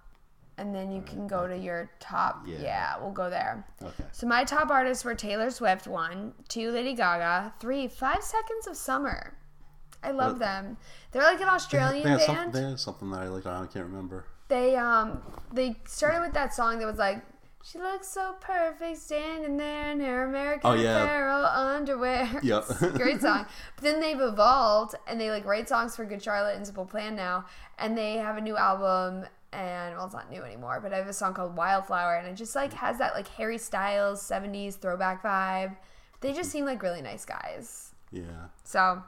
and 0.59 0.75
then 0.75 0.91
you 0.93 1.03
can 1.03 1.27
go 1.27 1.47
to 1.47 1.57
your 1.57 1.91
top. 2.01 2.43
Yeah. 2.47 2.59
Yeah, 2.61 2.95
we'll 3.01 3.13
go 3.13 3.31
there. 3.31 3.65
okay 3.83 4.05
So 4.13 4.27
my 4.27 4.45
top 4.45 4.71
artists 4.71 5.05
were 5.05 5.15
Taylor 5.15 5.51
Swift, 5.51 5.87
one, 5.87 6.35
two, 6.49 6.71
Lady 6.71 6.95
Gaga, 6.95 7.55
three, 7.61 7.89
Five 7.89 8.23
Seconds 8.23 8.67
of 8.67 8.77
Summer. 8.77 9.35
I 10.03 10.11
love 10.13 10.37
Uh, 10.37 10.39
them. 10.39 10.77
They're 11.13 11.23
like 11.23 11.41
an 11.41 11.49
Australian 11.49 12.05
they 12.05 12.11
had, 12.11 12.21
some, 12.21 12.35
band. 12.37 12.53
they 12.53 12.63
had 12.63 12.79
something 12.79 13.11
that 13.11 13.21
i 13.23 13.29
like. 13.29 13.47
i 13.47 13.67
can't 13.67 13.87
remember 13.87 14.27
They 14.49 14.77
um 14.77 15.23
they 15.53 15.77
started 15.87 16.21
with 16.21 16.35
that 16.35 16.55
song 16.55 16.79
that 16.79 16.87
was 16.87 16.99
like 16.99 17.23
she 17.65 17.79
looks 17.79 18.07
so 18.09 18.35
perfect 18.41 18.97
standing 18.99 19.57
there 19.57 19.91
in 19.91 20.01
her 20.01 20.25
American 20.25 20.71
Oh, 20.71 20.75
yeah. 20.75 21.03
Apparel 21.03 21.45
underwear. 21.45 22.27
Yep. 22.43 22.65
Great 22.95 23.21
song. 23.21 23.45
But 23.75 23.85
then 23.85 24.01
they've 24.01 24.21
evolved 24.21 24.95
and 25.09 25.21
they 25.21 25.31
like 25.31 25.45
write 25.45 25.69
songs 25.69 25.95
for 25.97 26.05
Good 26.07 26.23
Charlotte 26.23 26.57
and 26.57 26.65
Simple 26.65 26.87
Plan 26.87 27.15
now. 27.17 27.45
And 27.79 27.99
they 27.99 28.15
have 28.17 28.37
a 28.39 28.41
new 28.41 28.57
album 28.57 29.27
and 29.53 29.97
well 29.97 30.05
it's 30.07 30.15
not 30.15 30.31
new 30.31 30.43
anymore, 30.43 30.81
but 30.83 30.93
I 30.93 30.97
have 30.99 31.07
a 31.09 31.13
song 31.13 31.35
called 31.35 31.57
Wildflower 31.57 32.17
and 32.17 32.29
it 32.29 32.35
just 32.35 32.55
like 32.55 32.73
has 32.75 32.99
that 32.99 33.15
like 33.15 33.29
Harry 33.29 33.59
Styles 33.59 34.23
70s 34.23 34.75
throwback 34.77 35.23
vibe. 35.23 35.77
They 36.21 36.33
just 36.33 36.51
seem 36.51 36.65
like 36.65 36.83
really 36.83 37.03
nice 37.03 37.25
guys. 37.25 37.93
yeah 38.13 38.49
So 38.65 39.03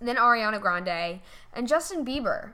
then 0.00 0.16
Ariana 0.16 0.60
Grande 0.60 1.20
and 1.54 1.68
Justin 1.68 2.04
Bieber. 2.04 2.52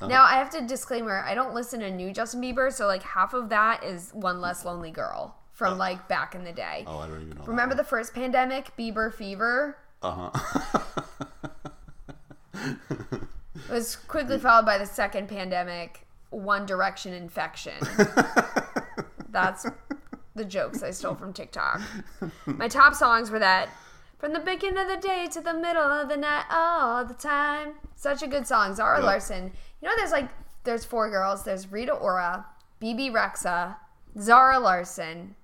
Uh-huh. 0.00 0.08
Now 0.08 0.24
I 0.24 0.34
have 0.34 0.50
to 0.50 0.60
disclaimer, 0.62 1.22
I 1.26 1.34
don't 1.34 1.54
listen 1.54 1.80
to 1.80 1.90
new 1.90 2.12
Justin 2.12 2.40
Bieber, 2.42 2.72
so 2.72 2.86
like 2.86 3.02
half 3.02 3.32
of 3.34 3.48
that 3.50 3.82
is 3.84 4.10
one 4.12 4.40
less 4.40 4.64
lonely 4.64 4.90
girl 4.90 5.36
from 5.52 5.78
like 5.78 6.06
back 6.08 6.34
in 6.34 6.44
the 6.44 6.52
day. 6.52 6.84
oh 6.86 6.98
i 6.98 7.06
don't 7.06 7.22
even 7.22 7.38
know 7.38 7.44
Remember 7.46 7.74
the 7.74 7.84
first 7.84 8.12
pandemic, 8.14 8.76
Bieber 8.78 9.12
fever? 9.12 9.78
uh-huh 10.02 10.30
It 13.68 13.72
was 13.72 13.96
quickly 13.96 14.38
followed 14.38 14.64
by 14.66 14.78
the 14.78 14.86
second 14.86 15.28
pandemic, 15.28 16.05
One 16.36 16.66
Direction 16.66 17.14
infection. 17.14 17.74
That's 19.30 19.66
the 20.34 20.44
jokes 20.44 20.82
I 20.82 20.90
stole 20.90 21.14
from 21.14 21.32
TikTok. 21.32 21.80
My 22.44 22.68
top 22.68 22.94
songs 22.94 23.30
were 23.30 23.38
that 23.38 23.70
from 24.18 24.32
the 24.32 24.40
beginning 24.40 24.78
of 24.78 24.88
the 24.88 24.96
day 24.96 25.28
to 25.32 25.40
the 25.40 25.54
middle 25.54 25.82
of 25.82 26.08
the 26.08 26.16
night, 26.16 26.44
all 26.50 27.04
the 27.04 27.14
time. 27.14 27.74
Such 27.94 28.22
a 28.22 28.26
good 28.26 28.46
song. 28.46 28.74
Zara. 28.74 29.00
Larsson. 29.00 29.52
You 29.80 29.88
know, 29.88 29.94
there's 29.96 30.12
like 30.12 30.28
there's 30.64 30.84
four 30.84 31.08
girls. 31.10 31.44
There's 31.44 31.72
Rita 31.72 31.92
Ora, 31.92 32.46
Bebe 32.80 33.10
Rexha, 33.10 33.76
Zara 34.20 34.58
Larsson, 34.58 35.36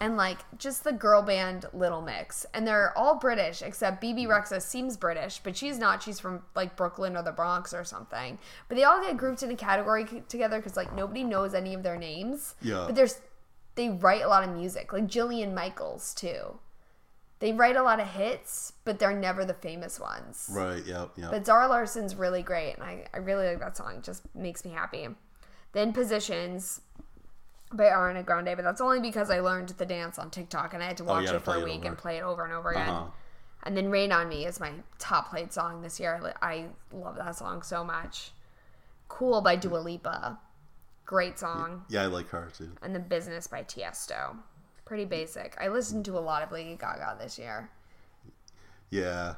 and 0.00 0.16
like 0.16 0.38
just 0.58 0.84
the 0.84 0.92
girl 0.92 1.22
band 1.22 1.66
Little 1.72 2.02
Mix. 2.02 2.46
And 2.54 2.66
they're 2.66 2.96
all 2.96 3.18
British 3.18 3.62
except 3.62 4.00
Bebe 4.00 4.24
mm-hmm. 4.24 4.32
Rexha 4.32 4.60
seems 4.60 4.96
British, 4.96 5.40
but 5.42 5.56
she's 5.56 5.78
not. 5.78 6.02
She's 6.02 6.20
from 6.20 6.42
like 6.54 6.76
Brooklyn 6.76 7.16
or 7.16 7.22
the 7.22 7.32
Bronx 7.32 7.72
or 7.72 7.84
something. 7.84 8.38
But 8.68 8.76
they 8.76 8.84
all 8.84 9.00
get 9.00 9.16
grouped 9.16 9.42
in 9.42 9.50
a 9.50 9.56
category 9.56 10.06
c- 10.06 10.22
together 10.28 10.58
because 10.58 10.76
like 10.76 10.94
nobody 10.94 11.24
knows 11.24 11.54
any 11.54 11.74
of 11.74 11.82
their 11.82 11.96
names. 11.96 12.54
Yeah. 12.62 12.84
But 12.86 12.94
there's 12.94 13.20
they 13.74 13.88
write 13.88 14.22
a 14.22 14.28
lot 14.28 14.44
of 14.44 14.54
music, 14.54 14.92
like 14.92 15.06
Jillian 15.06 15.54
Michaels 15.54 16.14
too. 16.14 16.58
They 17.38 17.52
write 17.52 17.74
a 17.74 17.82
lot 17.82 17.98
of 17.98 18.06
hits, 18.06 18.74
but 18.84 19.00
they're 19.00 19.16
never 19.16 19.44
the 19.44 19.54
famous 19.54 19.98
ones. 19.98 20.48
right 20.52 20.84
yep 20.86 21.10
yep 21.16 21.30
But 21.30 21.44
Zara 21.44 21.66
Larsson's 21.66 22.14
really 22.14 22.42
great, 22.42 22.74
and 22.74 22.84
I, 22.84 23.06
I 23.12 23.18
really 23.18 23.48
like 23.48 23.58
that 23.58 23.76
song. 23.76 23.96
It 23.96 24.04
just 24.04 24.22
makes 24.34 24.64
me 24.64 24.70
happy. 24.70 25.08
Then 25.72 25.92
Positions 25.92 26.82
by 27.76 27.84
Ariana 27.84 28.24
Grande, 28.24 28.54
but 28.56 28.62
that's 28.62 28.80
only 28.80 29.00
because 29.00 29.30
I 29.30 29.40
learned 29.40 29.70
the 29.70 29.86
dance 29.86 30.18
on 30.18 30.30
TikTok 30.30 30.74
and 30.74 30.82
I 30.82 30.86
had 30.86 30.96
to 30.98 31.04
Oh, 31.04 31.06
watch 31.06 31.26
had 31.26 31.34
it 31.36 31.42
for 31.42 31.54
a 31.54 31.60
week 31.64 31.84
and 31.84 31.96
play 31.96 32.18
it 32.18 32.22
over 32.22 32.44
and 32.44 32.52
over 32.52 32.70
again. 32.70 32.88
uh-huh 32.88 33.10
And 33.64 33.76
then 33.76 33.90
Rain 33.90 34.10
on 34.12 34.28
Me 34.28 34.44
is 34.46 34.58
my 34.60 34.72
top 34.98 35.30
played 35.30 35.52
song 35.52 35.82
this 35.82 35.98
year. 36.00 36.20
I 36.42 36.52
I 36.52 36.66
love 36.92 37.16
that 37.16 37.36
song 37.36 37.62
so 37.62 37.84
much. 37.84 38.32
Cool 39.08 39.40
by 39.40 39.56
Dua 39.56 39.78
Lipa. 39.78 40.38
Great 41.04 41.38
song. 41.38 41.84
Yeah, 41.88 42.02
I 42.02 42.06
like 42.06 42.28
her 42.30 42.48
too. 42.56 42.70
And 42.82 42.94
The 42.94 43.00
Business 43.00 43.46
by 43.46 43.62
Tiesto. 43.64 44.36
Pretty 44.84 45.04
basic. 45.04 45.56
I 45.60 45.68
listened 45.68 46.04
to 46.06 46.18
a 46.18 46.20
lot 46.20 46.42
of 46.42 46.50
Lady 46.52 46.76
Gaga 46.76 47.16
this 47.20 47.38
year. 47.38 47.70
Yeah, 48.90 49.34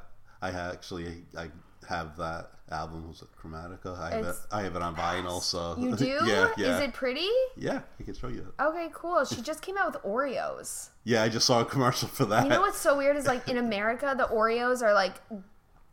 I 0.51 0.71
actually 0.71 1.23
I 1.37 1.49
have 1.87 2.17
that 2.17 2.51
album. 2.71 3.07
Was 3.07 3.21
it 3.21 3.27
Chromatica? 3.39 3.97
I 3.99 4.09
have 4.15 4.25
it. 4.25 4.35
I 4.51 4.61
have 4.63 4.75
it 4.75 4.81
on 4.81 4.95
vinyl. 4.95 5.41
So 5.41 5.75
You 5.79 5.95
do? 6.05 6.05
yeah, 6.25 6.49
yeah, 6.57 6.75
Is 6.77 6.81
it 6.81 6.93
pretty? 6.93 7.29
yeah. 7.57 7.81
I 7.99 8.03
can 8.03 8.13
show 8.13 8.27
you. 8.27 8.51
Okay, 8.59 8.89
cool. 8.93 9.23
She 9.25 9.41
just 9.41 9.61
came 9.61 9.77
out 9.77 9.93
with 9.93 10.01
Oreos. 10.03 10.89
Yeah, 11.03 11.21
I 11.23 11.29
just 11.29 11.45
saw 11.45 11.61
a 11.61 11.65
commercial 11.65 12.07
for 12.07 12.25
that. 12.25 12.43
You 12.43 12.49
know 12.49 12.61
what's 12.61 12.77
so 12.79 12.97
weird 13.01 13.17
is 13.17 13.27
like 13.27 13.47
in 13.47 13.57
America, 13.57 14.15
the 14.17 14.25
Oreos 14.27 14.81
are 14.81 14.93
like 14.93 15.15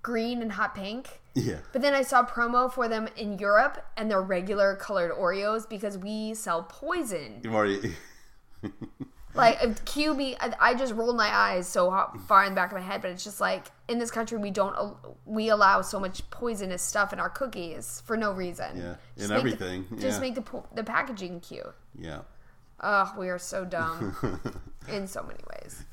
green 0.03 0.41
and 0.43 0.53
hot 0.53 0.75
pink. 0.75 1.09
Yeah, 1.35 1.59
But 1.73 1.81
then 1.81 1.95
I 1.95 2.03
saw 2.03 2.27
promo 2.27 2.71
for 2.71 2.89
them 2.89 3.09
in 3.17 3.39
Europe 3.39 3.83
and 3.97 4.11
they're 4.11 4.21
regular 4.21 4.77
colored 4.77 5.13
Oreos 5.13 5.67
because 5.67 5.97
we 5.97 6.35
sell 6.35 6.63
poison. 6.65 7.41
Like, 9.35 9.85
cue 9.87 10.13
me, 10.15 10.37
I- 10.41 10.55
I 10.61 10.75
just 10.75 10.93
rolled 10.95 11.17
my 11.17 11.29
eyes 11.35 11.67
so 11.67 11.91
far 12.29 12.45
in 12.45 12.51
the 12.53 12.55
back 12.57 12.71
of 12.71 12.77
my 12.79 12.85
head, 12.85 13.01
but 13.03 13.11
it's 13.11 13.25
just 13.25 13.41
like 13.41 13.71
in 13.89 13.99
this 13.99 14.11
country 14.11 14.37
we 14.39 14.51
don't 14.51 14.95
we 15.25 15.49
allow 15.49 15.81
so 15.81 15.99
much 15.99 16.29
poisonous 16.31 16.83
stuff 16.83 17.13
in 17.13 17.19
our 17.21 17.31
cookies 17.31 18.03
for 18.05 18.17
no 18.17 18.33
reason. 18.33 18.77
Yeah, 18.77 18.95
Just 19.17 19.31
in 19.31 19.35
make 19.37 19.59
the- 19.59 19.65
everything, 19.67 19.87
just 20.01 20.17
yeah. 20.17 20.21
make 20.21 20.35
the 20.35 20.63
the 20.75 20.85
packaging 20.85 21.41
cute. 21.41 21.75
yeah, 21.99 22.21
Ugh, 22.81 23.17
we 23.17 23.29
are 23.31 23.39
so 23.39 23.65
dumb 23.65 24.17
in 24.89 25.07
so 25.07 25.23
many 25.23 25.41
ways. 25.51 25.85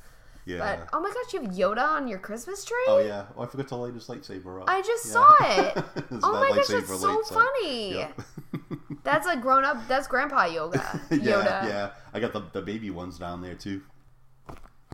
Yeah. 0.49 0.57
But 0.77 0.89
oh 0.93 0.99
my 1.01 1.09
gosh, 1.09 1.33
you 1.33 1.41
have 1.41 1.51
Yoda 1.51 1.83
on 1.83 2.07
your 2.07 2.19
Christmas 2.19 2.65
tree? 2.65 2.75
oh 2.87 2.99
yeah. 2.99 3.25
Oh, 3.37 3.43
I 3.43 3.45
forgot 3.45 3.67
to 3.69 3.75
light 3.75 3.93
his 3.93 4.07
lightsaber 4.07 4.61
up. 4.61 4.69
I 4.69 4.81
just 4.81 5.05
Yeah. 5.05 5.11
saw 5.13 5.35
it. 5.41 5.83
It's 6.11 6.23
oh 6.25 6.33
my 6.33 6.49
gosh, 6.49 6.67
that's 6.67 6.89
lightsaber 6.89 6.97
so 6.99 7.23
funny. 7.35 7.95
yeah. 7.95 8.11
That's 9.03 9.25
like 9.25 9.41
grown 9.41 9.63
up. 9.63 9.87
That's 9.87 10.07
grandpa 10.07 10.45
yoga. 10.45 10.79
Yoda. 11.09 11.23
yeah, 11.23 11.67
yeah. 11.67 11.89
I 12.13 12.19
got 12.19 12.33
the 12.33 12.41
the 12.51 12.61
baby 12.61 12.89
ones 12.89 13.17
down 13.17 13.41
there 13.41 13.55
too. 13.55 13.81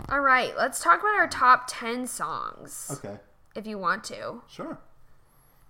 All 0.09 0.19
right, 0.19 0.55
let's 0.57 0.81
talk 0.83 0.99
about 0.99 1.15
our 1.15 1.27
top 1.27 1.65
10 1.67 2.05
songs 2.05 2.91
Okay, 3.03 3.17
if 3.55 3.65
you 3.65 3.77
want 3.79 4.03
to. 4.05 4.41
sure. 4.47 4.77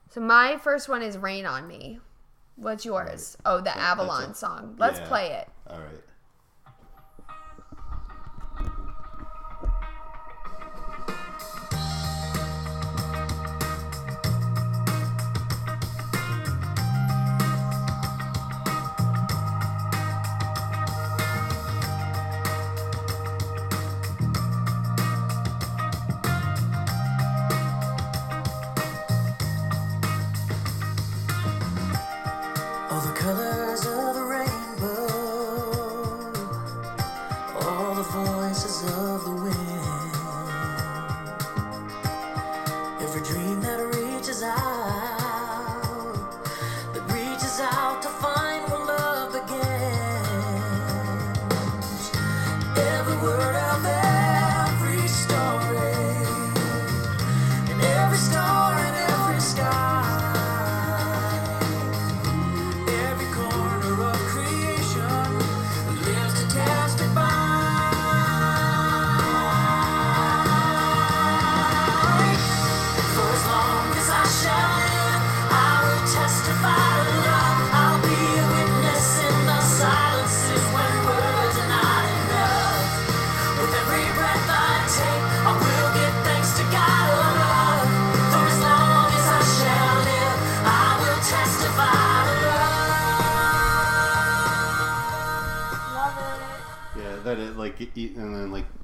So 0.10 0.19
my 0.19 0.58
first 0.58 0.89
one 0.89 1.02
is 1.02 1.17
Rain 1.17 1.45
on 1.45 1.67
Me. 1.67 2.00
What's 2.58 2.86
yours? 2.86 3.38
Oh, 3.45 3.62
the 3.62 3.76
Avalon 3.78 4.32
a- 4.32 4.34
song. 4.36 4.76
Let's 4.78 5.00
yeah. 5.00 5.08
play 5.08 5.28
it. 5.32 5.48
All 5.69 5.80
right. 5.80 6.02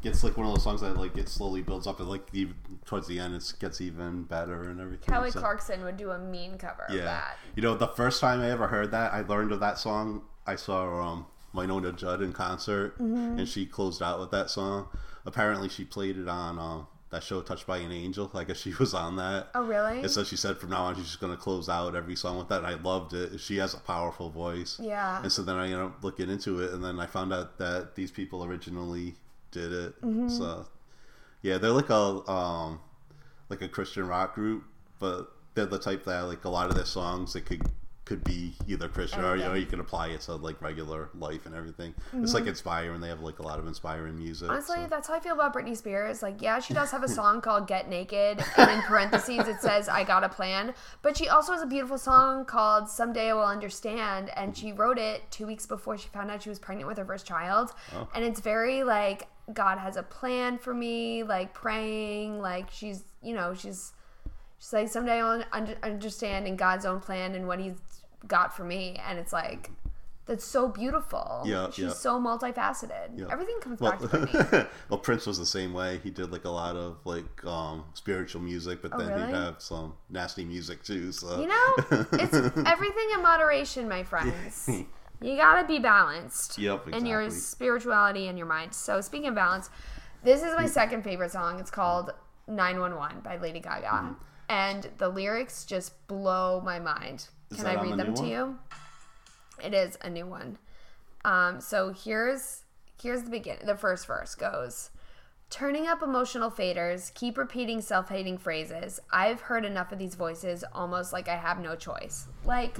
Gets 0.01 0.23
like 0.23 0.35
one 0.35 0.47
of 0.47 0.53
those 0.53 0.63
songs 0.63 0.81
that 0.81 0.97
like 0.97 1.15
it 1.17 1.29
slowly 1.29 1.61
builds 1.61 1.85
up 1.85 1.99
and 1.99 2.09
like 2.09 2.27
even 2.33 2.55
towards 2.85 3.07
the 3.07 3.19
end 3.19 3.35
it 3.35 3.53
gets 3.59 3.81
even 3.81 4.23
better 4.23 4.63
and 4.63 4.81
everything. 4.81 5.07
Kelly 5.13 5.29
so- 5.29 5.39
Clarkson 5.39 5.83
would 5.83 5.97
do 5.97 6.09
a 6.09 6.17
mean 6.17 6.57
cover 6.57 6.85
of 6.89 6.95
Yeah, 6.95 7.03
that. 7.05 7.37
you 7.55 7.61
know 7.61 7.75
the 7.75 7.87
first 7.89 8.19
time 8.19 8.41
I 8.41 8.49
ever 8.49 8.67
heard 8.67 8.89
that, 8.91 9.13
I 9.13 9.21
learned 9.21 9.51
of 9.51 9.59
that 9.59 9.77
song. 9.77 10.23
I 10.47 10.55
saw 10.55 11.01
um 11.01 11.27
Wynonna 11.53 11.95
Judd 11.95 12.21
in 12.21 12.33
concert, 12.33 12.97
Mm-hmm. 12.97 13.39
and 13.39 13.47
she 13.47 13.65
closed 13.65 14.01
out 14.01 14.19
with 14.19 14.31
that 14.31 14.49
song. 14.49 14.87
Apparently, 15.25 15.69
she 15.69 15.83
played 15.83 16.17
it 16.17 16.27
on 16.27 16.57
um, 16.57 16.87
that 17.11 17.21
show 17.23 17.41
"Touched 17.41 17.67
by 17.67 17.77
an 17.77 17.91
Angel." 17.91 18.31
I 18.33 18.43
guess 18.45 18.57
she 18.57 18.73
was 18.79 18.95
on 18.95 19.17
that. 19.17 19.49
Oh, 19.53 19.63
really? 19.63 19.99
And 19.99 20.09
so 20.09 20.23
she 20.23 20.35
said 20.37 20.57
from 20.57 20.71
now 20.71 20.85
on 20.85 20.95
she's 20.95 21.03
just 21.05 21.19
going 21.19 21.31
to 21.33 21.37
close 21.37 21.69
out 21.69 21.93
every 21.95 22.15
song 22.15 22.39
with 22.39 22.47
that. 22.47 22.63
And 22.63 22.67
I 22.67 22.73
loved 22.81 23.13
it. 23.13 23.39
She 23.39 23.57
has 23.57 23.75
a 23.75 23.79
powerful 23.81 24.29
voice. 24.31 24.79
Yeah. 24.81 25.21
And 25.21 25.31
so 25.31 25.43
then 25.43 25.57
I 25.57 25.65
ended 25.65 25.79
up 25.81 26.03
looking 26.03 26.29
into 26.29 26.59
it, 26.61 26.71
and 26.73 26.83
then 26.83 26.99
I 26.99 27.05
found 27.05 27.31
out 27.33 27.59
that 27.59 27.93
these 27.95 28.09
people 28.09 28.43
originally 28.45 29.13
did 29.51 29.71
it. 29.71 30.01
Mm-hmm. 30.01 30.29
So 30.29 30.65
yeah, 31.41 31.57
they're 31.57 31.71
like 31.71 31.89
a 31.89 32.29
um, 32.29 32.79
like 33.49 33.61
a 33.61 33.67
Christian 33.67 34.07
rock 34.07 34.35
group, 34.35 34.63
but 34.99 35.31
they're 35.53 35.65
the 35.65 35.79
type 35.79 36.05
that 36.05 36.21
like 36.21 36.45
a 36.45 36.49
lot 36.49 36.69
of 36.69 36.75
their 36.75 36.85
songs 36.85 37.33
they 37.33 37.41
could 37.41 37.61
could 38.11 38.23
be 38.25 38.51
either 38.67 38.89
Christian 38.89 39.23
or 39.23 39.37
you 39.37 39.43
know 39.43 39.53
you 39.53 39.65
can 39.65 39.79
apply 39.79 40.07
it 40.07 40.19
to 40.19 40.35
like 40.35 40.61
regular 40.61 41.09
life 41.17 41.45
and 41.45 41.55
everything. 41.55 41.93
It's 42.11 42.33
like 42.33 42.45
inspiring. 42.45 42.99
They 42.99 43.07
have 43.07 43.21
like 43.21 43.39
a 43.39 43.41
lot 43.41 43.57
of 43.57 43.67
inspiring 43.67 44.17
music. 44.17 44.47
Mm-hmm. 44.47 44.53
Honestly, 44.53 44.75
so- 44.81 44.87
that's 44.89 45.07
how 45.07 45.13
I 45.13 45.19
feel 45.21 45.33
about 45.33 45.53
Britney 45.53 45.77
Spears. 45.77 46.21
Like, 46.21 46.41
yeah, 46.41 46.59
she 46.59 46.73
does 46.73 46.91
have 46.91 47.03
a 47.03 47.07
song 47.19 47.39
called 47.39 47.67
Get 47.67 47.89
Naked, 47.89 48.43
and 48.57 48.69
in 48.69 48.81
parentheses 48.81 49.47
it 49.47 49.61
says, 49.61 49.87
I 49.87 50.03
got 50.03 50.25
a 50.25 50.29
plan. 50.29 50.73
But 51.01 51.15
she 51.15 51.29
also 51.29 51.53
has 51.53 51.61
a 51.61 51.65
beautiful 51.65 51.97
song 51.97 52.43
called 52.43 52.89
Someday 52.89 53.29
I 53.29 53.33
Will 53.33 53.45
Understand, 53.45 54.29
and 54.35 54.57
she 54.57 54.73
wrote 54.73 54.97
it 54.97 55.21
two 55.31 55.47
weeks 55.47 55.65
before 55.65 55.97
she 55.97 56.09
found 56.09 56.29
out 56.29 56.43
she 56.43 56.49
was 56.49 56.59
pregnant 56.59 56.89
with 56.89 56.97
her 56.97 57.05
first 57.05 57.25
child. 57.25 57.71
Oh. 57.95 58.09
And 58.13 58.25
it's 58.25 58.41
very 58.41 58.83
like, 58.83 59.27
God 59.53 59.77
has 59.77 59.95
a 59.95 60.03
plan 60.03 60.57
for 60.57 60.73
me, 60.73 61.23
like 61.23 61.53
praying, 61.53 62.41
like 62.41 62.69
she's, 62.71 63.03
you 63.23 63.33
know, 63.33 63.53
she's, 63.53 63.93
she's 64.59 64.73
like, 64.73 64.89
someday 64.89 65.21
I'll 65.21 65.43
un- 65.53 65.77
understand 65.81 66.45
in 66.45 66.57
God's 66.57 66.85
own 66.85 66.99
plan 66.99 67.35
and 67.35 67.47
what 67.47 67.59
He's 67.59 67.75
got 68.27 68.55
for 68.55 68.63
me. 68.63 68.99
And 69.07 69.17
it's 69.19 69.33
like, 69.33 69.71
that's 70.25 70.45
so 70.45 70.67
beautiful. 70.67 71.41
Yeah, 71.45 71.67
She's 71.71 71.85
yeah. 71.85 71.91
so 71.91 72.19
multifaceted. 72.19 73.17
Yeah. 73.17 73.25
Everything 73.31 73.59
comes 73.59 73.79
well, 73.79 73.91
back 73.91 73.99
to 74.01 74.07
Britney. 74.07 74.67
well, 74.89 74.99
Prince 74.99 75.25
was 75.25 75.37
the 75.39 75.45
same 75.45 75.73
way. 75.73 75.99
He 76.03 76.09
did 76.11 76.31
like 76.31 76.45
a 76.45 76.49
lot 76.49 76.75
of 76.75 76.97
like 77.05 77.43
um, 77.45 77.85
spiritual 77.95 78.41
music, 78.41 78.81
but 78.81 78.91
then 78.97 79.11
Oh, 79.11 79.15
really? 79.15 79.27
he'd 79.27 79.33
have 79.35 79.61
some 79.61 79.93
nasty 80.09 80.45
music 80.45 80.83
too. 80.83 81.11
So 81.11 81.41
You 81.41 81.47
know, 81.47 81.75
it's 82.13 82.33
everything 82.65 83.07
in 83.15 83.21
moderation, 83.21 83.87
my 83.89 84.03
friends. 84.03 84.69
You 85.23 85.35
gotta 85.35 85.67
be 85.67 85.77
balanced. 85.77 86.57
Yep, 86.57 86.87
In 86.93 87.05
your 87.05 87.29
spirituality 87.29 88.27
and 88.27 88.39
your 88.39 88.47
mind. 88.47 88.73
So 88.73 89.01
speaking 89.01 89.27
of 89.27 89.35
balance, 89.35 89.69
this 90.23 90.41
is 90.41 90.55
my 90.55 90.65
second 90.65 91.03
favorite 91.03 91.29
song. 91.31 91.59
It's 91.59 91.69
called 91.69 92.09
911 92.47 93.19
by 93.21 93.37
Lady 93.37 93.59
Gaga. 93.59 93.85
Mm-hmm. 93.85 94.13
And 94.49 94.89
the 94.97 95.09
lyrics 95.09 95.63
just 95.63 96.07
blow 96.07 96.59
my 96.65 96.79
mind. 96.79 97.27
Is 97.51 97.57
Can 97.57 97.65
I 97.67 97.81
read 97.81 97.93
the 97.93 97.97
them 97.97 98.13
to 98.15 98.21
one? 98.21 98.29
you? 98.31 98.59
It 99.63 99.73
is 99.73 99.97
a 100.01 100.09
new 100.09 100.25
one. 100.25 100.57
Um, 101.23 101.61
so 101.61 101.93
here's 101.93 102.63
here's 103.01 103.23
the 103.23 103.29
beginning. 103.29 103.65
The 103.65 103.75
first 103.75 104.07
verse 104.07 104.33
goes, 104.35 104.89
"Turning 105.49 105.87
up 105.87 106.01
emotional 106.01 106.49
faders, 106.49 107.13
keep 107.13 107.37
repeating 107.37 107.81
self-hating 107.81 108.39
phrases. 108.39 108.99
I've 109.11 109.41
heard 109.41 109.65
enough 109.65 109.91
of 109.91 109.99
these 109.99 110.15
voices, 110.15 110.63
almost 110.73 111.13
like 111.13 111.27
I 111.27 111.35
have 111.35 111.59
no 111.59 111.75
choice. 111.75 112.27
Like, 112.45 112.77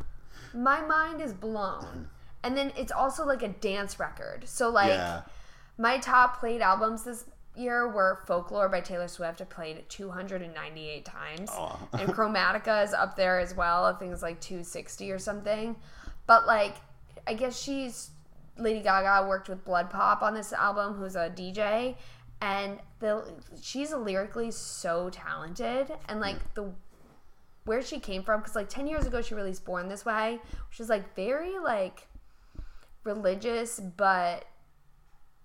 my 0.54 0.80
mind 0.82 1.20
is 1.20 1.32
blown." 1.32 2.08
And 2.42 2.56
then 2.56 2.72
it's 2.76 2.92
also 2.92 3.26
like 3.26 3.42
a 3.42 3.48
dance 3.48 3.98
record. 3.98 4.48
So 4.48 4.70
like, 4.70 4.88
yeah, 4.88 5.22
my 5.76 5.98
top 5.98 6.40
played 6.40 6.62
albums 6.62 7.02
this 7.04 7.24
year 7.56 7.88
where 7.88 8.20
Folklore 8.26 8.68
by 8.68 8.80
Taylor 8.80 9.08
Swift 9.08 9.40
I 9.40 9.44
played 9.44 9.84
298 9.88 11.04
times. 11.04 11.50
Oh. 11.52 11.78
and 11.92 12.08
Chromatica 12.10 12.84
is 12.84 12.92
up 12.92 13.16
there 13.16 13.38
as 13.38 13.54
well. 13.54 13.84
I 13.84 13.92
think 13.94 14.12
it's 14.12 14.22
like 14.22 14.40
260 14.40 15.10
or 15.10 15.18
something. 15.18 15.76
But 16.26 16.46
like, 16.46 16.76
I 17.26 17.34
guess 17.34 17.60
she's 17.60 18.10
Lady 18.56 18.80
Gaga 18.80 19.26
worked 19.26 19.48
with 19.48 19.64
BloodPop 19.64 20.22
on 20.22 20.34
this 20.34 20.52
album, 20.52 20.94
who's 20.94 21.16
a 21.16 21.30
DJ, 21.30 21.96
and 22.40 22.78
the 23.00 23.24
she's 23.60 23.92
lyrically 23.92 24.50
so 24.50 25.10
talented, 25.10 25.92
and 26.08 26.20
like 26.20 26.54
the 26.54 26.70
where 27.64 27.82
she 27.82 27.98
came 27.98 28.22
from, 28.22 28.40
because 28.40 28.54
like 28.54 28.68
10 28.68 28.86
years 28.86 29.06
ago 29.06 29.20
she 29.22 29.34
released 29.34 29.64
Born 29.64 29.88
This 29.88 30.04
Way, 30.04 30.40
which 30.68 30.80
is 30.80 30.88
like 30.88 31.14
very 31.14 31.58
like 31.58 32.06
religious, 33.04 33.80
but 33.80 34.44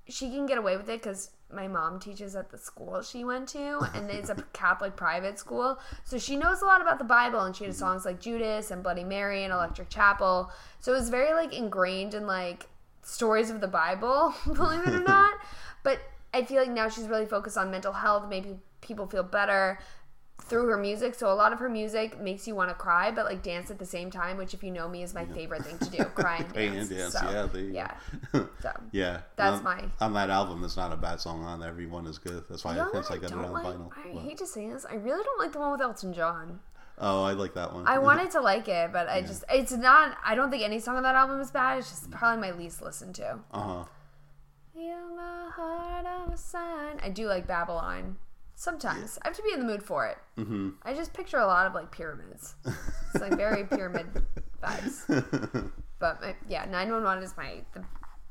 she 0.08 0.30
can 0.30 0.46
get 0.46 0.58
away 0.58 0.78
with 0.78 0.90
it 0.90 1.02
because 1.02 1.32
my 1.56 1.68
mom 1.68 2.00
teaches 2.00 2.36
at 2.36 2.50
the 2.50 2.58
school 2.58 3.02
she 3.02 3.24
went 3.24 3.48
to 3.50 3.80
and 3.94 4.10
it's 4.10 4.30
a 4.30 4.36
catholic 4.54 4.96
private 4.96 5.40
school. 5.40 5.80
So 6.04 6.18
she 6.18 6.36
knows 6.36 6.62
a 6.62 6.66
lot 6.66 6.82
about 6.82 6.98
the 6.98 7.06
bible 7.06 7.42
and 7.42 7.56
she 7.56 7.66
has 7.66 7.76
mm-hmm. 7.76 7.86
songs 7.86 8.06
like 8.06 8.20
judas 8.20 8.72
and 8.72 8.84
bloody 8.84 9.04
mary 9.04 9.44
and 9.44 9.54
electric 9.54 9.90
chapel. 9.90 10.52
So 10.80 10.94
it 10.94 10.98
was 10.98 11.10
very 11.10 11.34
like 11.34 11.54
ingrained 11.54 12.14
in 12.14 12.28
like 12.28 12.68
stories 13.02 13.50
of 13.50 13.62
the 13.62 13.68
bible 13.68 14.34
believe 14.46 14.86
it 14.86 14.94
or 14.94 15.00
not. 15.08 15.36
But 15.84 16.00
i 16.34 16.44
feel 16.44 16.62
like 16.62 16.72
now 16.72 16.90
she's 16.90 17.08
really 17.08 17.26
focused 17.26 17.58
on 17.58 17.72
mental 17.72 17.94
health. 17.94 18.30
Maybe 18.30 18.58
people 18.82 19.08
feel 19.08 19.24
better 19.24 19.80
through 20.42 20.68
her 20.68 20.78
music. 20.78 21.16
So 21.16 21.32
a 21.32 21.34
lot 21.34 21.54
of 21.54 21.60
her 21.60 21.70
music 21.70 22.20
makes 22.20 22.48
you 22.48 22.54
want 22.56 22.70
to 22.70 22.76
cry, 22.76 23.10
but 23.12 23.26
like 23.26 23.42
dance 23.42 23.72
at 23.72 23.80
the 23.80 23.86
same 23.86 24.12
time, 24.12 24.38
which 24.38 24.54
if 24.54 24.64
you 24.64 24.70
know 24.72 24.88
me 24.88 25.02
is 25.02 25.14
my 25.14 25.26
favorite 25.26 25.66
thing 25.66 25.78
to 25.80 25.90
do, 25.90 26.04
cry 26.16 26.38
and 26.38 26.54
dance. 26.54 26.90
and 26.92 26.98
dance, 27.00 27.14
So, 27.14 27.50
yeah, 27.54 27.92
yeah. 28.34 28.44
So 28.62 28.72
Yeah, 28.92 29.22
That's 29.38 29.58
on, 29.58 29.64
my- 29.64 29.86
on 30.00 30.14
that 30.14 30.30
album. 30.30 30.62
There's 30.62 30.78
not 30.78 30.94
a 30.94 30.98
bad 30.98 31.20
song 31.20 31.44
on 31.44 31.60
there. 31.60 31.70
Everyone 31.70 32.06
is 32.06 32.18
good. 32.20 32.44
That's 32.50 32.64
why 32.64 32.72
You 32.74 32.78
know 32.78 32.90
I 32.90 32.92
think 33.02 33.12
I 33.12 33.18
got 33.18 33.32
it 33.32 33.38
on 33.46 33.52
like? 33.54 33.66
vinyl. 33.66 33.90
I 33.96 34.10
What? 34.14 34.24
hate 34.24 34.38
to 34.38 34.46
say 34.46 34.70
this. 34.70 34.86
I 34.90 34.96
really 34.96 35.24
don't 35.24 35.40
like 35.40 35.52
the 35.52 35.60
one 35.60 35.72
with 35.72 35.82
Elton 35.82 36.14
John. 36.14 36.60
Oh, 36.98 37.24
I 37.24 37.34
like 37.34 37.56
that 37.56 37.74
one. 37.74 37.88
I 37.88 37.98
wanted 38.08 38.32
to 38.32 38.42
like 38.42 38.68
it, 38.68 38.94
but 38.94 39.10
I 39.10 39.22
just 39.22 39.44
it's 39.50 39.74
not. 39.74 40.16
I 40.24 40.34
don't 40.36 40.50
think 40.52 40.64
any 40.64 40.80
song 40.80 40.96
on 40.96 41.04
that 41.04 41.16
album 41.16 41.42
is 41.42 41.52
bad. 41.52 41.80
It's 41.80 41.90
just 41.90 42.10
probably 42.12 42.40
my 42.40 42.56
least 42.58 42.82
listened 42.82 43.16
to. 43.16 43.40
Uh 43.52 43.60
huh. 43.62 43.84
Feel 44.74 45.16
my 45.16 45.50
heart 45.54 46.06
on 46.06 46.32
a 46.32 46.38
sign. 46.38 47.00
I 47.04 47.10
do 47.10 47.28
like 47.28 47.48
Babylon. 47.48 48.16
Sometimes 48.56 49.20
I 49.22 49.28
have 49.28 49.38
to 49.38 49.44
be 49.44 49.52
in 49.54 49.60
the 49.60 49.66
mood 49.66 49.84
for 49.84 50.06
it. 50.08 50.18
Mm-hmm. 50.38 50.70
I 50.84 50.94
just 50.94 51.14
picture 51.14 51.38
a 51.38 51.46
lot 51.46 51.68
of 51.68 51.74
like 51.74 51.92
pyramids. 51.92 52.56
It's 53.14 53.22
like 53.22 53.36
very 53.36 53.64
pyramid 53.70 54.08
vibes. 54.64 55.72
But 56.00 56.22
my, 56.22 56.36
yeah, 56.48 56.66
911 56.66 57.24
is 57.24 57.36
my 57.38 57.62
the 57.74 57.84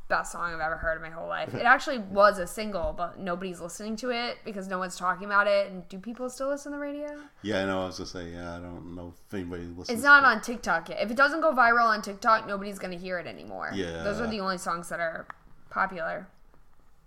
best 0.08 0.32
song 0.32 0.52
I've 0.52 0.60
ever 0.60 0.76
heard 0.76 0.96
in 0.96 1.02
my 1.02 1.10
whole 1.10 1.28
life. 1.28 1.54
It 1.54 1.62
actually 1.62 1.98
was 1.98 2.38
a 2.38 2.46
single, 2.46 2.94
but 2.96 3.18
nobody's 3.18 3.60
listening 3.60 3.96
to 3.96 4.10
it 4.10 4.36
because 4.44 4.68
no 4.68 4.78
one's 4.78 4.96
talking 4.96 5.24
about 5.26 5.46
it. 5.46 5.70
And 5.70 5.88
do 5.88 5.98
people 5.98 6.28
still 6.28 6.48
listen 6.48 6.72
to 6.72 6.76
the 6.78 6.82
radio? 6.82 7.08
Yeah, 7.42 7.62
I 7.62 7.64
know. 7.66 7.82
I 7.82 7.86
was 7.86 7.98
just 7.98 8.12
say, 8.12 8.30
Yeah, 8.30 8.56
I 8.56 8.58
don't 8.60 8.94
know 8.94 9.14
if 9.16 9.34
anybody 9.34 9.64
listens. 9.64 9.90
It's 9.98 10.04
not 10.04 10.24
on 10.24 10.40
TikTok 10.40 10.88
yet. 10.88 11.00
If 11.02 11.10
it 11.10 11.16
doesn't 11.16 11.40
go 11.40 11.52
viral 11.54 11.86
on 11.86 12.02
TikTok, 12.02 12.46
nobody's 12.46 12.78
gonna 12.78 12.96
hear 12.98 13.18
it 13.18 13.26
anymore. 13.26 13.70
Yeah. 13.74 14.02
those 14.02 14.20
are 14.20 14.26
the 14.26 14.40
only 14.40 14.58
songs 14.58 14.88
that 14.90 15.00
are 15.00 15.26
popular. 15.70 16.28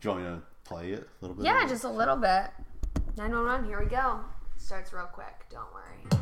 Do 0.01 0.10
you 0.10 0.15
want 0.15 0.23
me 0.23 0.30
to 0.36 0.41
play 0.63 0.91
it 0.91 1.08
a 1.21 1.25
little 1.25 1.36
bit? 1.36 1.45
Yeah, 1.45 1.67
just 1.67 1.84
a 1.84 1.89
little 1.89 2.17
bit. 2.17 2.51
911, 3.17 3.65
here 3.65 3.80
we 3.80 3.88
go. 3.88 4.19
Starts 4.58 4.93
real 4.93 5.10
quick, 5.12 5.47
don't 5.49 5.73
worry. 5.73 6.16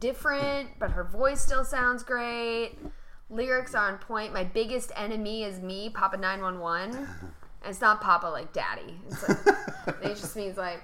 Different, 0.00 0.70
but 0.78 0.90
her 0.90 1.04
voice 1.04 1.40
still 1.40 1.64
sounds 1.64 2.02
great. 2.02 2.72
Lyrics 3.30 3.74
are 3.74 3.92
on 3.92 3.98
point. 3.98 4.32
My 4.32 4.44
biggest 4.44 4.92
enemy 4.96 5.44
is 5.44 5.60
me, 5.60 5.90
Papa 5.90 6.16
911. 6.16 7.08
And 7.60 7.72
it's 7.72 7.80
not 7.80 8.00
Papa 8.00 8.26
like 8.26 8.52
daddy. 8.52 8.94
It's 9.08 9.28
like, 9.28 9.38
it 10.04 10.08
just 10.10 10.36
means 10.36 10.56
like, 10.56 10.80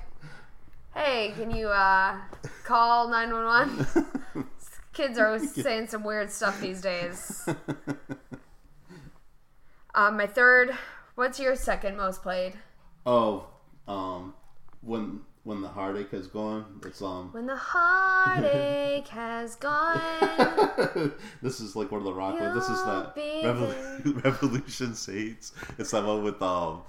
hey, 0.92 1.32
can 1.36 1.54
you 1.54 1.68
uh, 1.68 2.18
call 2.64 3.08
911? 3.08 4.44
Kids 4.92 5.16
are 5.16 5.28
always 5.28 5.54
saying 5.54 5.86
some 5.86 6.02
weird 6.02 6.32
stuff 6.32 6.60
these 6.60 6.80
days. 6.80 7.48
Um, 9.94 10.16
my 10.16 10.26
third, 10.26 10.76
what's 11.14 11.38
your 11.38 11.54
second 11.54 11.96
most 11.96 12.22
played? 12.22 12.54
oh, 13.06 13.46
um, 13.86 14.34
when 14.80 15.20
when 15.44 15.60
the 15.60 15.68
heartache 15.68 16.10
has 16.10 16.26
gone, 16.26 16.80
it's 16.84 17.00
um. 17.02 17.28
When 17.32 17.46
the 17.46 17.56
heartache 17.56 19.08
has 19.08 19.56
gone. 19.56 20.00
this 21.42 21.60
is 21.60 21.76
like 21.76 21.92
one 21.92 22.00
of 22.00 22.04
the 22.04 22.12
rock 22.14 22.40
ones. 22.40 22.54
This 22.54 22.68
is 22.68 22.82
that 22.84 23.14
Revol- 23.14 24.24
Revolution 24.24 24.94
Saints. 24.94 25.52
It's 25.78 25.90
that 25.92 26.04
one 26.04 26.24
with 26.24 26.40
um 26.42 26.82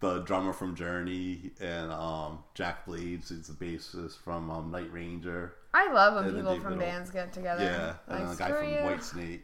the 0.00 0.18
drummer 0.20 0.52
from 0.52 0.74
Journey 0.76 1.52
and 1.60 1.90
um 1.90 2.40
Jack 2.54 2.84
Blades. 2.86 3.30
It's 3.30 3.48
the 3.48 3.54
bassist 3.54 4.18
from 4.18 4.50
um 4.50 4.70
Night 4.70 4.92
Ranger. 4.92 5.54
I 5.74 5.90
love 5.90 6.14
when 6.14 6.24
And 6.26 6.36
people 6.36 6.60
from 6.60 6.78
bands 6.78 7.10
get 7.10 7.32
together. 7.32 7.64
Yeah, 7.64 7.94
and 8.08 8.20
then 8.20 8.28
Like, 8.28 8.36
the 8.36 8.44
guy 8.44 8.50
from. 8.50 9.18
Whitesnake. 9.18 9.40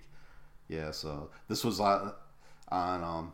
Yeah, 0.69 0.91
so 0.91 1.31
this 1.49 1.65
was 1.65 1.81
on, 1.81 2.13
on 2.69 3.03
um. 3.03 3.33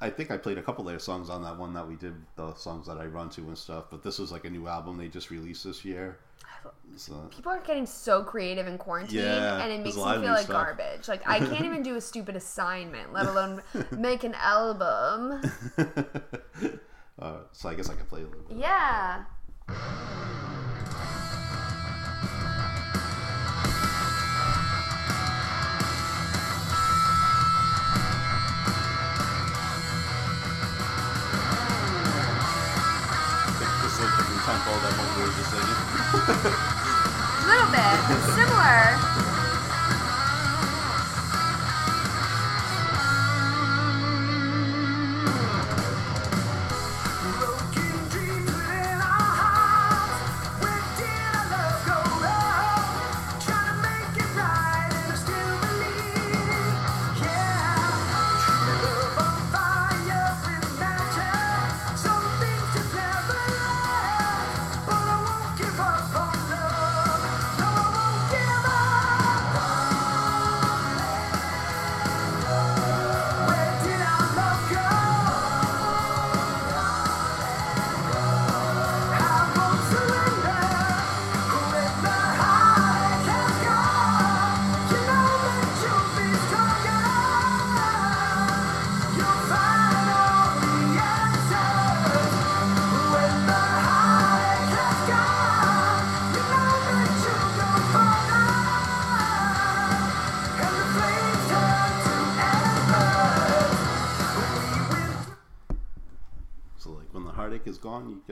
I 0.00 0.10
think 0.10 0.30
I 0.30 0.36
played 0.36 0.58
a 0.58 0.62
couple 0.62 0.86
of 0.86 0.92
their 0.92 0.98
songs 0.98 1.30
on 1.30 1.42
that 1.44 1.56
one 1.56 1.72
that 1.74 1.86
we 1.88 1.94
did 1.96 2.14
the 2.36 2.54
songs 2.54 2.86
that 2.88 2.98
I 2.98 3.06
run 3.06 3.30
to 3.30 3.42
and 3.42 3.56
stuff. 3.56 3.84
But 3.90 4.02
this 4.02 4.18
was 4.18 4.32
like 4.32 4.44
a 4.44 4.50
new 4.50 4.66
album 4.66 4.98
they 4.98 5.08
just 5.08 5.30
released 5.30 5.64
this 5.64 5.84
year. 5.84 6.18
So 6.96 7.14
People 7.34 7.52
are 7.52 7.60
getting 7.60 7.86
so 7.86 8.22
creative 8.24 8.66
in 8.66 8.76
quarantine, 8.76 9.20
Yeah, 9.20 9.62
and 9.62 9.72
it 9.72 9.82
makes 9.82 9.96
me 9.96 10.02
feel 10.02 10.20
like 10.22 10.44
stuff. 10.44 10.66
garbage. 10.66 11.08
Like 11.08 11.22
I 11.28 11.38
can't 11.38 11.64
even 11.64 11.82
do 11.90 11.96
a 11.96 12.00
stupid 12.00 12.36
assignment, 12.36 13.12
let 13.12 13.26
alone 13.32 13.62
make 13.92 14.24
an 14.24 14.34
album. 14.34 15.40
uh, 17.18 17.36
so 17.52 17.68
I 17.68 17.74
guess 17.74 17.88
I 17.88 17.94
can 17.94 18.06
play 18.06 18.22
a 18.22 18.26
little 18.26 18.42
bit. 18.48 18.58
Yeah. 18.58 19.24
little 37.46 37.70
bit 37.70 38.24
similar. 38.32 39.03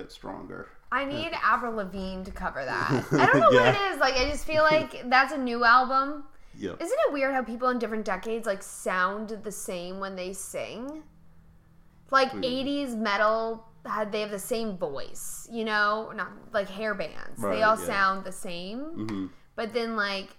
Get 0.02 0.12
stronger. 0.12 0.68
I 0.90 1.04
need 1.04 1.32
Avril 1.42 1.74
Lavigne 1.74 2.22
to 2.24 2.30
cover 2.30 2.64
that. 2.64 3.04
I 3.12 3.26
don't 3.26 3.40
know 3.40 3.50
what 3.50 3.74
it 3.74 3.80
is. 3.92 3.98
Like, 3.98 4.14
I 4.16 4.28
just 4.30 4.44
feel 4.44 4.62
like 4.62 5.08
that's 5.08 5.32
a 5.32 5.38
new 5.38 5.64
album. 5.64 6.24
Yep. 6.58 6.82
Isn't 6.82 6.98
it 7.08 7.12
weird 7.12 7.34
how 7.34 7.42
people 7.42 7.68
in 7.70 7.78
different 7.78 8.04
decades 8.04 8.46
like 8.46 8.62
sound 8.62 9.30
the 9.42 9.52
same 9.52 10.00
when 10.00 10.16
they 10.16 10.32
sing? 10.32 11.02
Like 12.10 12.30
Hmm. 12.32 12.42
80s 12.42 12.94
metal 12.94 13.66
had 13.86 14.12
they 14.12 14.20
have 14.20 14.30
the 14.30 14.38
same 14.38 14.76
voice, 14.76 15.48
you 15.50 15.64
know, 15.64 16.12
not 16.14 16.28
like 16.52 16.68
hair 16.68 16.94
bands. 16.94 17.38
Right, 17.38 17.56
they 17.56 17.62
all 17.62 17.78
yeah. 17.78 17.86
sound 17.86 18.24
the 18.24 18.32
same. 18.32 18.80
hmm 18.80 19.26
But 19.56 19.72
then 19.72 19.96
like 19.96 20.36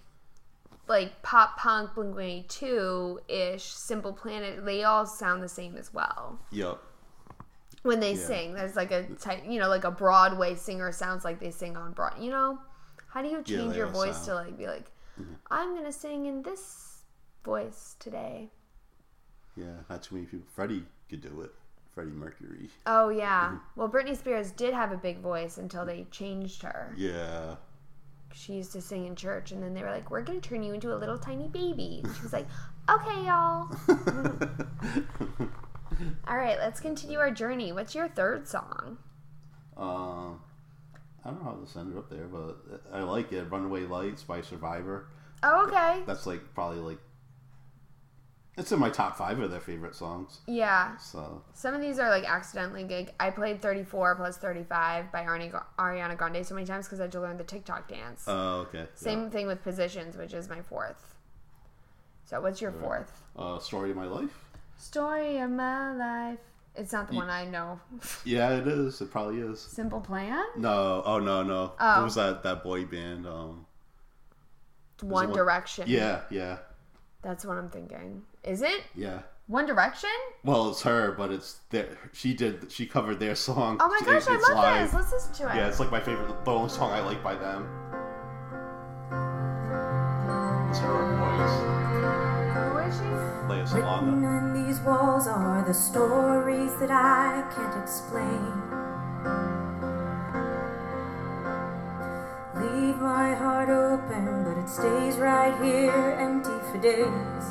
like 0.87 1.21
pop 1.23 1.57
punk 1.57 1.95
Blink 1.95 2.15
182 2.15 3.19
ish 3.27 3.63
Simple 3.63 4.13
Planet, 4.13 4.63
they 4.65 4.83
all 4.83 5.05
sound 5.05 5.41
the 5.41 5.49
same 5.49 5.75
as 5.77 5.93
well. 5.93 6.39
Yep. 6.51 6.79
When 7.83 7.99
they 7.99 8.13
Yeah. 8.13 8.25
sing, 8.25 8.53
there's 8.53 8.75
like 8.75 8.91
a 8.91 9.03
type, 9.15 9.43
you 9.45 9.59
know, 9.59 9.67
like 9.69 9.83
a 9.83 9.91
Broadway 9.91 10.55
singer 10.55 10.91
sounds 10.91 11.23
like 11.23 11.39
they 11.39 11.51
sing 11.51 11.77
on 11.77 11.91
Broad. 11.93 12.17
You 12.19 12.31
know, 12.31 12.59
how 13.07 13.21
do 13.21 13.27
you 13.29 13.41
change 13.43 13.71
they 13.71 13.77
your 13.77 13.87
voice 13.87 14.15
sound- 14.15 14.25
to 14.27 14.35
like 14.35 14.57
be 14.57 14.67
like, 14.67 14.89
I'm 15.51 15.75
gonna 15.75 15.91
sing 15.91 16.25
in 16.25 16.41
this 16.43 17.03
voice 17.43 17.95
today? 17.99 18.49
Yeah, 19.55 19.81
not 19.89 20.01
too 20.01 20.15
many 20.15 20.27
people. 20.27 20.47
Freddie 20.55 20.85
could 21.09 21.21
do 21.21 21.41
it. 21.41 21.51
Freddie 21.93 22.09
Mercury. 22.11 22.69
Oh 22.87 23.09
yeah. 23.09 23.49
Mm-hmm. 23.49 23.57
Well, 23.75 23.89
Britney 23.89 24.17
Spears 24.17 24.51
did 24.51 24.73
have 24.73 24.91
a 24.91 24.97
big 24.97 25.19
voice 25.19 25.57
until 25.59 25.85
they 25.85 26.07
changed 26.09 26.63
her. 26.63 26.91
Yeah. 26.97 27.57
She 28.33 28.53
used 28.53 28.71
to 28.71 28.81
sing 28.81 29.05
in 29.05 29.15
church, 29.15 29.51
and 29.51 29.61
then 29.61 29.75
they 29.75 29.83
were 29.83 29.91
like, 29.91 30.09
"We're 30.09 30.23
gonna 30.23 30.41
turn 30.41 30.63
you 30.63 30.73
into 30.73 30.91
a 30.91 30.97
little 30.97 31.19
tiny 31.19 31.47
baby." 31.49 32.01
And 32.03 32.15
she 32.15 32.23
was 32.23 32.33
like, 32.33 32.47
"Okay, 32.89 33.25
y'all. 33.25 33.69
All 36.27 36.37
right, 36.37 36.57
let's 36.59 36.79
continue 36.79 37.19
our 37.19 37.31
journey. 37.31 37.71
What's 37.71 37.95
your 37.95 38.07
third 38.07 38.47
song?" 38.47 38.97
um, 39.77 40.39
I 41.25 41.29
don't 41.29 41.43
know 41.43 41.51
how 41.51 41.57
this 41.61 41.75
ended 41.75 41.97
up 41.97 42.09
there, 42.09 42.27
but 42.27 42.57
I 42.91 43.01
like 43.01 43.31
it. 43.31 43.43
Runaway 43.49 43.81
Lights 43.81 44.23
by 44.23 44.41
Survivor. 44.41 45.07
Oh, 45.41 45.65
okay. 45.67 46.03
That's 46.05 46.25
like 46.25 46.53
probably 46.53 46.79
like 46.79 46.99
it's 48.55 48.71
in 48.71 48.79
my 48.79 48.89
top 48.89 49.17
five 49.17 49.39
of 49.39 49.49
their 49.49 49.59
favorite 49.59 49.95
songs. 49.95 50.41
Yeah. 50.47 50.95
So 50.97 51.41
Some 51.53 51.73
of 51.73 51.81
these 51.81 51.97
are 51.97 52.09
like 52.09 52.23
accidentally 52.29 52.83
gig. 52.83 53.11
I 53.19 53.31
played 53.31 53.61
34 53.61 54.15
plus 54.15 54.37
35 54.37 55.11
by 55.11 55.23
Arnie, 55.23 55.51
Ariana 55.79 56.15
Grande 56.15 56.45
so 56.45 56.53
many 56.53 56.67
times 56.67 56.85
because 56.85 56.99
I 56.99 57.03
had 57.03 57.11
to 57.13 57.21
learn 57.21 57.37
the 57.37 57.43
TikTok 57.43 57.87
dance. 57.89 58.25
oh 58.27 58.67
okay. 58.67 58.85
Same 58.93 59.31
thing 59.31 59.47
with 59.47 59.63
Positions, 59.63 60.17
which 60.17 60.33
is 60.33 60.49
my 60.49 60.61
fourth. 60.61 61.15
So, 62.25 62.39
what's 62.41 62.61
your 62.61 62.71
fourth? 62.71 63.21
Uh, 63.35 63.59
Story 63.59 63.91
of 63.91 63.97
My 63.97 64.05
Life. 64.05 64.45
Story 64.77 65.37
of 65.39 65.49
my 65.51 65.93
life. 65.95 66.39
It's 66.75 66.91
not 66.91 67.07
the 67.07 67.15
one 67.15 67.29
I 67.29 67.45
know. 67.45 67.79
Yeah, 68.25 68.49
it 68.57 68.67
is. 68.67 68.99
It 68.99 69.11
probably 69.11 69.39
is. 69.39 69.61
Simple 69.61 70.01
Plan? 70.01 70.43
No, 70.57 71.03
oh 71.05 71.19
no, 71.19 71.43
no. 71.43 71.73
Oh. 71.79 72.01
It 72.01 72.03
was 72.03 72.15
that 72.15 72.41
that 72.43 72.63
boy 72.63 72.85
band. 72.85 73.27
Um, 73.27 73.65
One 75.01 75.27
one- 75.27 75.33
Direction. 75.37 75.85
yeah, 75.87 76.21
yeah, 76.31 76.57
That's 77.21 77.45
what 77.45 77.57
I'm 77.57 77.69
thinking. 77.69 78.23
Is 78.43 78.61
it? 78.61 78.81
yeah. 78.95 79.19
One 79.47 79.65
Direction? 79.67 80.09
Well, 80.43 80.69
it's 80.69 80.81
her, 80.83 81.11
but 81.11 81.29
it's 81.31 81.59
their. 81.69 81.97
She 82.13 82.33
did. 82.33 82.71
She 82.71 82.87
covered 82.87 83.19
their 83.19 83.35
song. 83.35 83.77
Oh 83.79 83.87
my 83.89 83.99
It- 84.01 84.05
gosh, 84.05 84.27
I 84.27 84.35
it's 84.35 84.49
love 84.49 84.57
live. 84.57 84.85
this. 84.85 84.93
Let's 84.95 85.11
listen 85.11 85.33
to 85.45 85.51
it. 85.53 85.57
Yeah, 85.57 85.67
it's 85.67 85.79
like 85.79 85.91
my 85.91 85.99
favorite. 85.99 86.43
The 86.43 86.51
only 86.51 86.69
song 86.69 86.91
I 86.91 87.01
like 87.01 87.21
by 87.23 87.35
them. 87.35 87.67
It's 90.69 90.79
her 90.79 90.87
Who 90.89 91.43
is 91.43 91.51
she? 91.51 91.57
voice. 91.59 91.62
Lea 93.01 93.61
Written 93.61 93.65
Salonga. 93.65 94.37
in 94.39 94.65
these 94.65 94.79
walls 94.81 95.27
are 95.27 95.63
the 95.65 95.73
stories 95.73 96.75
that 96.79 96.91
I 96.91 97.43
can't 97.55 97.81
explain. 97.81 98.61
Leave 102.55 102.97
my 102.97 103.33
heart 103.33 103.69
open, 103.69 104.43
but 104.43 104.57
it 104.57 104.69
stays 104.69 105.17
right 105.17 105.55
here 105.63 106.17
empty 106.19 106.57
for 106.71 106.77
days. 106.77 107.45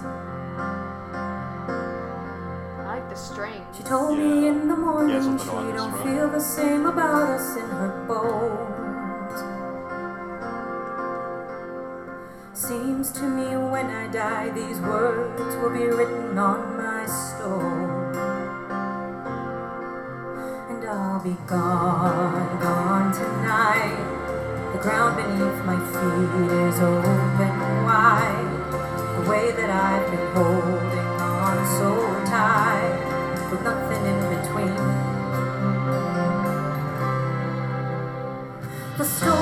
I 2.79 2.85
like 2.87 3.09
the 3.09 3.17
strings. 3.17 3.77
She 3.77 3.83
told 3.83 4.19
me 4.19 4.47
in 4.47 4.69
the 4.69 4.77
morning 4.77 5.17
Yeah, 5.17 5.39
she 5.39 5.73
don't 5.77 6.03
feel 6.05 6.29
the 6.29 6.41
same 6.41 6.87
about 6.87 7.31
us 7.31 7.57
in 7.57 7.69
her 7.69 8.05
bones. 8.07 8.82
Seems 12.55 13.11
to 13.13 13.23
me 13.23 13.57
when 13.57 13.87
I 13.87 14.09
die, 14.09 14.51
these 14.51 14.79
words 14.81 15.57
will 15.57 15.71
be 15.71 15.87
written 15.87 16.37
on 16.37 16.77
my 16.77 17.07
stone. 17.07 18.15
And 20.69 20.85
I'll 20.85 21.25
be 21.25 21.35
gone, 21.47 22.61
gone 22.61 23.11
tonight. 23.11 23.97
The 24.75 24.79
ground 24.83 25.17
beneath 25.17 25.65
my 25.65 25.81
feet 25.81 26.53
is 26.69 26.79
open 26.79 27.59
wide. 27.89 28.53
The 29.17 29.31
way 29.31 29.53
that 29.53 29.71
I've 29.71 30.11
been 30.11 30.29
holding 30.37 31.09
on 31.25 31.57
so 31.79 31.91
tight, 32.29 33.01
with 33.51 33.63
nothing 33.63 34.05
in 34.05 34.21
between. 34.29 34.77
The 38.99 39.05
story 39.05 39.42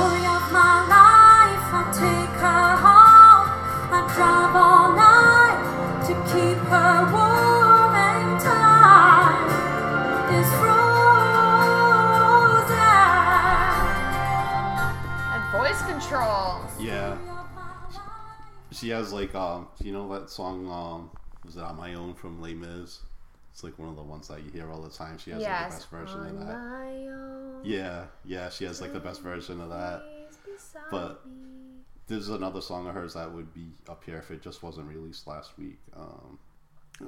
voice 15.53 15.83
control. 15.83 16.61
Yeah, 16.79 17.17
she 18.73 18.89
has 18.91 19.13
like 19.13 19.35
um, 19.35 19.69
you 19.83 19.93
know 19.93 20.13
that 20.15 20.31
song 20.31 20.71
um, 20.71 21.11
was 21.45 21.57
it 21.57 21.63
on 21.63 21.77
my 21.77 21.95
own 21.95 22.15
from 22.15 22.41
Les 22.41 22.55
Mis? 22.55 23.01
It's 23.53 23.65
like 23.65 23.79
one 23.79 23.89
of 23.89 23.97
the 23.97 24.03
ones 24.03 24.29
that 24.29 24.43
you 24.45 24.51
hear 24.53 24.71
all 24.71 24.81
the 24.81 24.91
time. 24.91 25.19
She 25.19 25.31
has 25.33 25.43
like, 25.43 25.69
the 25.69 25.75
best 25.75 25.91
version 25.91 26.21
On 26.21 26.27
of 26.29 26.47
that. 26.47 27.69
Yeah, 27.69 28.05
yeah, 28.25 28.49
she 28.49 28.65
has 28.65 28.81
like 28.81 28.93
the 28.93 29.01
best 29.01 29.23
version 29.23 29.61
of 29.61 29.71
that. 29.71 30.03
But-. 30.91 31.23
There's 32.07 32.29
another 32.29 32.61
song 32.61 32.89
of 32.89 32.95
hers 32.95 33.15
that 33.15 33.33
would 33.33 33.55
be 33.55 33.69
up 33.89 34.03
here 34.05 34.17
if 34.19 34.33
it 34.33 34.43
just 34.43 34.65
wasn't 34.65 34.89
released 34.89 35.29
last 35.29 35.57
week. 35.57 35.79
Um, 35.97 36.41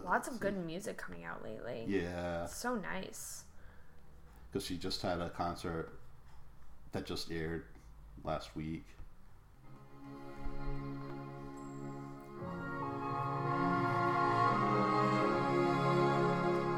Lots 0.05 0.29
of 0.29 0.39
good 0.39 0.65
music 0.65 0.97
coming 0.97 1.25
out 1.25 1.43
lately. 1.43 1.85
yeah, 1.89 2.47
So 2.47 2.77
nice. 2.77 3.43
because 4.53 4.65
she 4.65 4.77
just 4.77 5.03
had 5.03 5.21
a 5.21 5.29
concert 5.31 5.99
that 6.93 7.05
just 7.05 7.33
aired 7.33 7.65
last 8.25 8.55
week. 8.57 8.85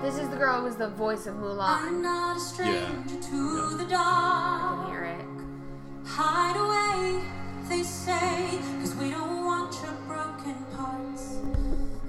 This 0.03 0.19
is 0.19 0.29
the 0.29 0.37
girl 0.37 0.61
who's 0.61 0.77
the 0.77 0.89
voice 0.89 1.27
of 1.27 1.35
Mulan. 1.37 1.61
I'm 1.61 2.03
not 2.03 2.37
a 2.37 2.41
stranger 2.41 3.17
to 3.23 3.77
the 3.79 3.85
I 3.85 3.89
dark. 3.89 4.85
can 4.85 4.91
hear 4.93 5.05
it. 5.05 5.27
Hide 6.07 6.57
away, 6.61 7.25
they 7.71 7.83
say, 7.83 8.59
cause 8.81 8.95
we 8.97 9.11
don't 9.11 9.45
want 9.47 9.75
your 9.83 9.95
broken 10.07 10.57
parts. 10.77 11.39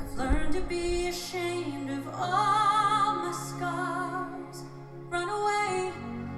I've 0.02 0.18
learned 0.18 0.54
to 0.56 0.62
be 0.62 1.08
ashamed 1.08 1.90
of 1.90 2.06
all 2.10 3.16
my 3.16 3.32
scars. 3.32 4.64
Run 5.10 5.30
away, 5.30 5.65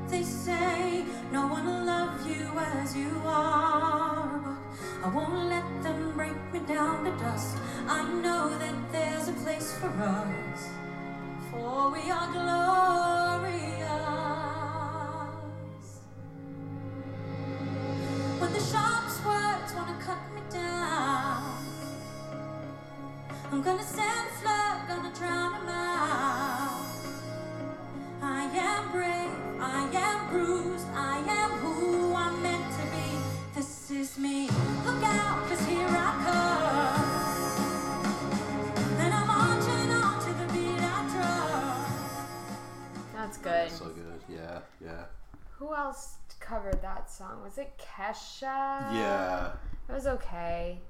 they 0.09 0.23
say, 0.23 1.05
no 1.31 1.47
one 1.47 1.65
will 1.65 1.83
love 1.83 2.25
you 2.25 2.47
as 2.57 2.95
you 2.95 3.11
are. 3.25 4.39
But 4.39 4.57
I 5.05 5.09
won't 5.13 5.49
let 5.49 5.83
them 5.83 6.13
break 6.15 6.37
me 6.53 6.59
down 6.59 7.03
to 7.03 7.11
dust. 7.17 7.57
I 7.87 8.03
know 8.21 8.57
that 8.57 8.75
there's 8.91 9.27
a 9.27 9.33
place 9.33 9.73
for 9.73 9.87
us, 9.87 10.69
for 11.51 11.91
we 11.91 12.09
are 12.09 12.31
glorious. 12.31 13.87
When 18.39 18.53
the 18.53 18.61
sharpest 18.61 19.25
words 19.25 19.73
wanna 19.75 19.97
cut 19.99 20.21
me 20.35 20.41
down, 20.49 21.65
I'm 23.51 23.61
gonna 23.61 23.83
send 23.83 24.29
flood, 24.39 24.87
gonna 24.87 25.13
drown 25.13 25.53
'em 25.55 25.69
out. 25.69 26.76
I 28.29 28.43
am 28.43 28.91
brave, 28.91 29.31
I 29.61 29.89
am 29.93 30.27
bruised, 30.29 30.87
I 30.93 31.17
am 31.41 31.51
who 31.61 32.13
I'm 32.13 32.41
meant 32.43 32.67
to 32.79 32.83
be. 32.95 33.07
This 33.55 33.89
is 33.89 34.17
me. 34.17 34.49
Look 34.85 35.01
out, 35.03 35.47
'cause 35.47 35.63
here 35.65 35.87
I 35.87 36.11
come. 36.25 37.05
And 39.03 39.13
I'm 39.13 39.27
marching 39.27 39.91
on 39.91 40.19
to 40.25 40.31
the 40.41 40.47
beat 40.53 40.81
That's 43.13 43.37
good. 43.37 43.71
So 43.71 43.85
good, 43.85 44.21
yeah, 44.29 44.59
yeah, 44.81 45.05
Who 45.59 45.73
else 45.73 46.17
covered 46.39 46.81
that 46.81 47.09
song? 47.09 47.41
Was 47.43 47.57
it 47.57 47.71
Kesha? 47.77 48.93
yeah. 49.01 49.53
It 49.89 49.93
was 49.93 50.05
okay. 50.05 50.81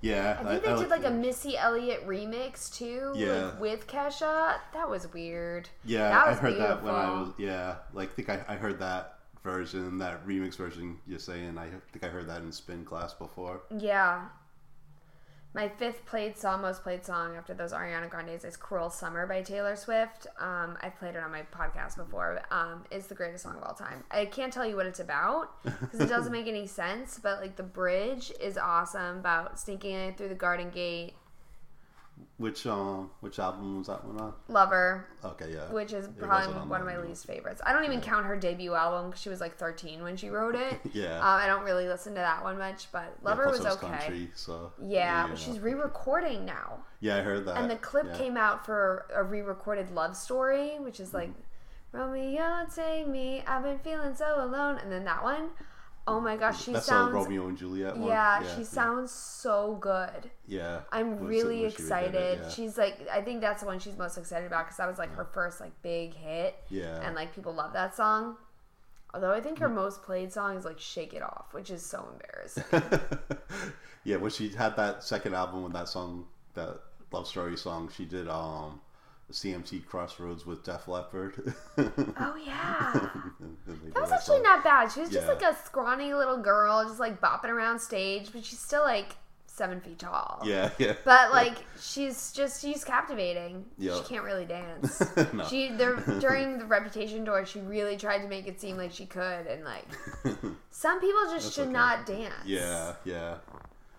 Yeah, 0.00 0.36
I 0.40 0.44
think 0.44 0.64
they 0.64 0.76
did 0.76 0.90
like 0.90 1.04
a 1.04 1.10
Missy 1.10 1.56
Elliott 1.56 2.06
remix 2.06 2.72
too, 2.72 3.12
Yeah. 3.16 3.46
like 3.46 3.60
with 3.60 3.86
Kesha. 3.86 4.56
That 4.74 4.88
was 4.88 5.12
weird. 5.12 5.68
Yeah, 5.84 6.10
that 6.10 6.28
I 6.28 6.34
heard 6.34 6.58
that 6.58 6.82
when 6.82 6.94
I 6.94 7.10
was 7.10 7.32
yeah. 7.38 7.76
Like, 7.92 8.10
I 8.10 8.12
think 8.12 8.28
I, 8.30 8.44
I 8.48 8.54
heard 8.56 8.78
that 8.80 9.18
version, 9.42 9.98
that 9.98 10.26
remix 10.26 10.56
version. 10.56 10.98
You're 11.06 11.18
saying 11.18 11.56
I 11.58 11.68
think 11.92 12.04
I 12.04 12.08
heard 12.08 12.28
that 12.28 12.42
in 12.42 12.52
spin 12.52 12.84
class 12.84 13.14
before. 13.14 13.62
Yeah. 13.76 14.26
My 15.56 15.70
fifth 15.70 16.04
played 16.04 16.36
song, 16.36 16.60
most 16.60 16.82
played 16.82 17.02
song 17.06 17.34
after 17.34 17.54
those 17.54 17.72
Ariana 17.72 18.10
Grande's 18.10 18.44
is 18.44 18.58
"Cruel 18.58 18.90
Summer" 18.90 19.26
by 19.26 19.40
Taylor 19.40 19.74
Swift. 19.74 20.26
Um, 20.38 20.76
I've 20.82 20.98
played 20.98 21.14
it 21.14 21.22
on 21.22 21.32
my 21.32 21.44
podcast 21.50 21.96
before. 21.96 22.42
Um, 22.50 22.84
it's 22.90 23.06
the 23.06 23.14
greatest 23.14 23.44
song 23.44 23.56
of 23.56 23.62
all 23.62 23.72
time. 23.72 24.04
I 24.10 24.26
can't 24.26 24.52
tell 24.52 24.66
you 24.66 24.76
what 24.76 24.84
it's 24.84 25.00
about 25.00 25.62
because 25.64 26.00
it 26.00 26.10
doesn't 26.10 26.30
make 26.38 26.46
any 26.46 26.66
sense. 26.66 27.18
But 27.18 27.40
like 27.40 27.56
the 27.56 27.62
bridge 27.62 28.30
is 28.38 28.58
awesome 28.58 29.16
about 29.16 29.58
sneaking 29.58 29.94
in 29.94 30.12
through 30.12 30.28
the 30.28 30.34
garden 30.34 30.68
gate. 30.68 31.14
Which 32.38 32.66
um, 32.66 33.10
which 33.20 33.38
album 33.38 33.78
was 33.78 33.86
that 33.86 34.04
one 34.04 34.20
on? 34.20 34.34
Lover, 34.48 35.06
Okay, 35.24 35.54
yeah. 35.54 35.72
which 35.72 35.94
is 35.94 36.04
It 36.04 36.18
probably 36.18 36.52
on 36.54 36.68
one 36.68 36.82
of 36.82 36.86
my 36.86 36.98
least 36.98 37.26
favorites. 37.26 37.62
I 37.64 37.72
don't 37.72 37.84
even 37.84 38.02
count 38.02 38.26
her 38.26 38.36
debut 38.36 38.74
album 38.74 39.06
because 39.08 39.22
she 39.22 39.30
was 39.30 39.40
like 39.40 39.56
13 39.56 40.02
when 40.02 40.18
she 40.18 40.28
wrote 40.28 40.54
it. 40.54 40.80
Yeah. 40.92 41.16
Um, 41.16 41.22
I 41.40 41.46
don't 41.46 41.64
really 41.64 41.88
listen 41.88 42.12
to 42.12 42.20
that 42.20 42.44
one 42.44 42.58
much, 42.58 42.92
but 42.92 43.04
Yeah, 43.22 43.28
Lover 43.30 43.44
plus 43.44 43.58
was 43.60 43.66
it 43.66 43.82
okay. 43.84 43.86
Country, 43.98 44.30
so 44.34 44.70
Yeah, 44.82 45.28
but 45.28 45.38
she's 45.38 45.58
re-recording 45.60 46.44
now. 46.44 46.80
yeah, 47.00 47.16
I 47.16 47.20
heard 47.22 47.46
that. 47.46 47.56
And 47.56 47.70
the 47.70 47.76
clip 47.76 48.06
yeah. 48.06 48.18
came 48.18 48.36
out 48.36 48.66
for 48.66 49.06
a 49.14 49.24
re-recorded 49.24 49.90
love 49.92 50.14
story, 50.14 50.78
which 50.78 51.00
is 51.00 51.14
like 51.14 51.30
Romeo, 51.92 52.66
take 52.74 53.08
me, 53.08 53.42
I've 53.46 53.62
been 53.62 53.78
feeling 53.78 54.14
so 54.14 54.44
alone, 54.44 54.78
and 54.82 54.92
then 54.92 55.04
that 55.04 55.22
one, 55.24 55.48
oh 56.06 56.20
my 56.20 56.36
gosh, 56.36 56.62
she 56.64 56.72
That's 56.72 56.86
sounds 56.86 57.12
Romeo 57.12 57.48
and 57.48 57.56
Juliet 57.58 57.96
one. 57.96 58.08
yeah, 58.08 58.40
yeah 58.40 58.54
she 58.54 58.60
yeah, 58.62 58.66
sounds 58.66 59.10
so 59.10 59.76
good. 59.80 60.30
Yeah, 60.46 60.80
I'm 60.92 61.18
really 61.18 61.58
she 61.60 61.64
it, 61.64 61.72
excited. 61.72 62.38
yeah. 62.42 62.48
She's 62.48 62.78
like, 62.78 62.98
I 63.12 63.20
think 63.22 63.40
that's 63.40 63.60
the 63.62 63.66
one 63.66 63.78
she's 63.78 63.96
most 63.98 64.16
excited 64.16 64.46
about 64.46 64.66
because 64.66 64.76
that 64.78 64.88
was 64.88 64.98
like 64.98 65.14
her 65.14 65.24
first 65.24 65.60
like 65.60 65.72
big 65.82 66.14
hit, 66.14 66.56
Yeah. 66.70 67.00
and 67.04 67.14
like 67.14 67.34
people 67.34 67.52
love 67.54 67.72
that 67.72 67.94
song. 67.96 68.36
Although 69.14 69.32
I 69.32 69.40
think 69.40 69.58
her 69.60 69.68
most 69.68 70.02
played 70.02 70.32
song 70.32 70.56
is 70.56 70.64
like 70.64 70.78
"Shake 70.78 71.14
It 71.14 71.22
Off," 71.22 71.46
which 71.52 71.70
is 71.70 71.84
so 71.84 72.06
embarrassing. 72.12 72.98
yeah, 74.04 74.16
when 74.16 74.30
she 74.30 74.48
had 74.50 74.76
that 74.76 75.02
second 75.02 75.34
album 75.34 75.62
with 75.62 75.72
that 75.72 75.88
song, 75.88 76.26
that 76.54 76.80
love 77.12 77.26
story 77.26 77.56
song, 77.56 77.90
she 77.96 78.04
did 78.04 78.28
um, 78.28 78.80
CMT 79.32 79.86
Crossroads 79.86 80.46
with 80.46 80.62
Def 80.62 80.86
Leppard. 80.86 81.54
oh 81.78 82.36
yeah. 82.44 82.92
that 83.66 84.00
was 84.00 84.12
actually 84.12 84.40
not 84.40 84.62
bad. 84.62 84.92
She 84.92 85.00
was 85.00 85.10
just 85.10 85.26
like 85.26 85.42
a 85.42 85.56
scrawny 85.64 86.14
little 86.14 86.38
girl, 86.38 86.84
just 86.84 87.00
like 87.00 87.20
bopping 87.20 87.48
around 87.48 87.80
stage, 87.80 88.30
but 88.32 88.44
she's 88.44 88.60
still 88.60 88.82
like 88.82 89.16
seven 89.46 89.80
feet 89.80 89.98
tall. 89.98 90.40
Yeah, 90.44 90.70
yeah. 90.78 90.94
But 91.04 91.32
like 91.32 91.56
she's 91.80 92.30
just 92.32 92.62
she's 92.62 92.84
captivating. 92.84 93.64
Yeah. 93.78 93.96
She 93.96 94.04
can't 94.04 94.24
really 94.24 94.44
dance. 94.44 95.02
No. 95.32 95.44
She 95.48 95.72
there 95.72 95.96
during 96.20 96.58
the 96.58 96.64
Reputation 96.64 97.24
tour, 97.24 97.44
she 97.44 97.60
really 97.60 97.96
tried 97.96 98.18
to 98.18 98.28
make 98.28 98.46
it 98.46 98.60
seem 98.60 98.76
like 98.76 98.92
she 98.92 99.06
could, 99.06 99.46
and 99.46 99.64
like 99.64 99.88
some 100.70 101.00
people 101.00 101.20
just 101.32 101.52
should 101.52 101.64
okay. 101.64 101.72
not 101.72 102.06
dance. 102.06 102.34
yeah, 102.44 102.94
yeah. 103.04 103.36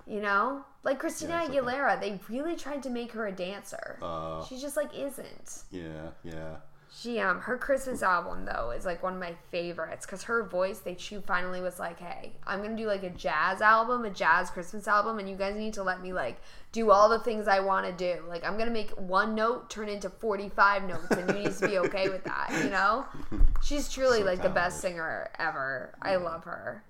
You 0.08 0.22
know, 0.22 0.64
like 0.84 1.00
Christina 1.00 1.34
Yeah, 1.34 1.44
okay. 1.44 1.58
Aguilera, 1.58 2.00
they 2.00 2.20
really 2.30 2.56
tried 2.56 2.82
to 2.84 2.90
make 2.90 3.12
her 3.12 3.28
a 3.28 3.32
dancer. 3.32 3.98
Uh, 4.02 4.44
she 4.46 4.58
just 4.60 4.78
like 4.78 4.94
isn't. 4.98 5.64
yeah, 5.72 6.10
yeah. 6.24 6.56
She 7.00 7.20
um 7.20 7.42
her 7.42 7.58
Christmas 7.58 8.02
album 8.02 8.46
though 8.46 8.72
is 8.72 8.86
like 8.86 9.04
one 9.04 9.14
of 9.14 9.20
my 9.20 9.36
favorites 9.52 10.06
because 10.06 10.24
her 10.24 10.44
voice 10.44 10.80
they 10.80 10.96
she 10.98 11.18
finally 11.18 11.62
was 11.62 11.78
like 11.80 12.00
hey 12.00 12.32
I'm 12.48 12.62
gonna 12.64 12.78
do 12.78 12.88
like 12.88 13.04
a 13.04 13.10
jazz 13.10 13.62
album 13.62 14.06
a 14.06 14.10
jazz 14.10 14.50
Christmas 14.50 14.88
album 14.88 15.20
and 15.20 15.30
you 15.30 15.36
guys 15.36 15.56
need 15.56 15.74
to 15.74 15.84
let 15.84 16.02
me 16.02 16.14
like 16.14 16.42
do 16.72 16.90
all 16.90 17.10
the 17.10 17.20
things 17.20 17.48
I 17.48 17.60
want 17.60 17.86
to 17.86 17.92
do 17.92 18.24
like 18.28 18.44
I'm 18.44 18.58
gonna 18.58 18.72
make 18.72 18.92
one 18.92 19.36
note 19.36 19.70
turn 19.70 19.90
into 19.90 20.10
45 20.10 20.84
notes 20.88 21.12
and 21.12 21.30
you 21.30 21.44
need 21.44 21.58
to 21.58 21.68
be 21.68 21.78
okay 21.80 22.08
with 22.10 22.24
that 22.24 22.50
you 22.64 22.70
know 22.72 23.06
she's 23.62 23.90
truly 23.90 24.20
So 24.20 24.26
like 24.26 24.42
the 24.42 24.50
best 24.50 24.80
singer 24.80 25.30
ever 25.38 25.94
I 26.02 26.16
love 26.16 26.46
her 26.46 26.84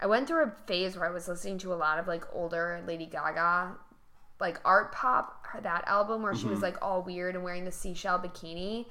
I 0.00 0.06
went 0.06 0.26
through 0.26 0.44
a 0.44 0.52
phase 0.66 0.96
where 0.96 1.08
I 1.08 1.12
was 1.12 1.28
listening 1.28 1.58
to 1.58 1.72
a 1.72 1.76
lot 1.76 1.98
of 1.98 2.08
like 2.08 2.24
older 2.32 2.82
Lady 2.86 3.06
Gaga 3.06 3.76
like 4.40 4.58
art 4.64 4.92
pop. 4.92 5.46
Her 5.46 5.60
that 5.60 5.84
album 5.86 6.22
where 6.22 6.34
she 6.34 6.46
was 6.46 6.62
like 6.62 6.76
all 6.80 7.02
weird 7.02 7.34
and 7.34 7.44
wearing 7.44 7.64
the 7.64 7.72
seashell 7.72 8.18
bikini 8.18 8.86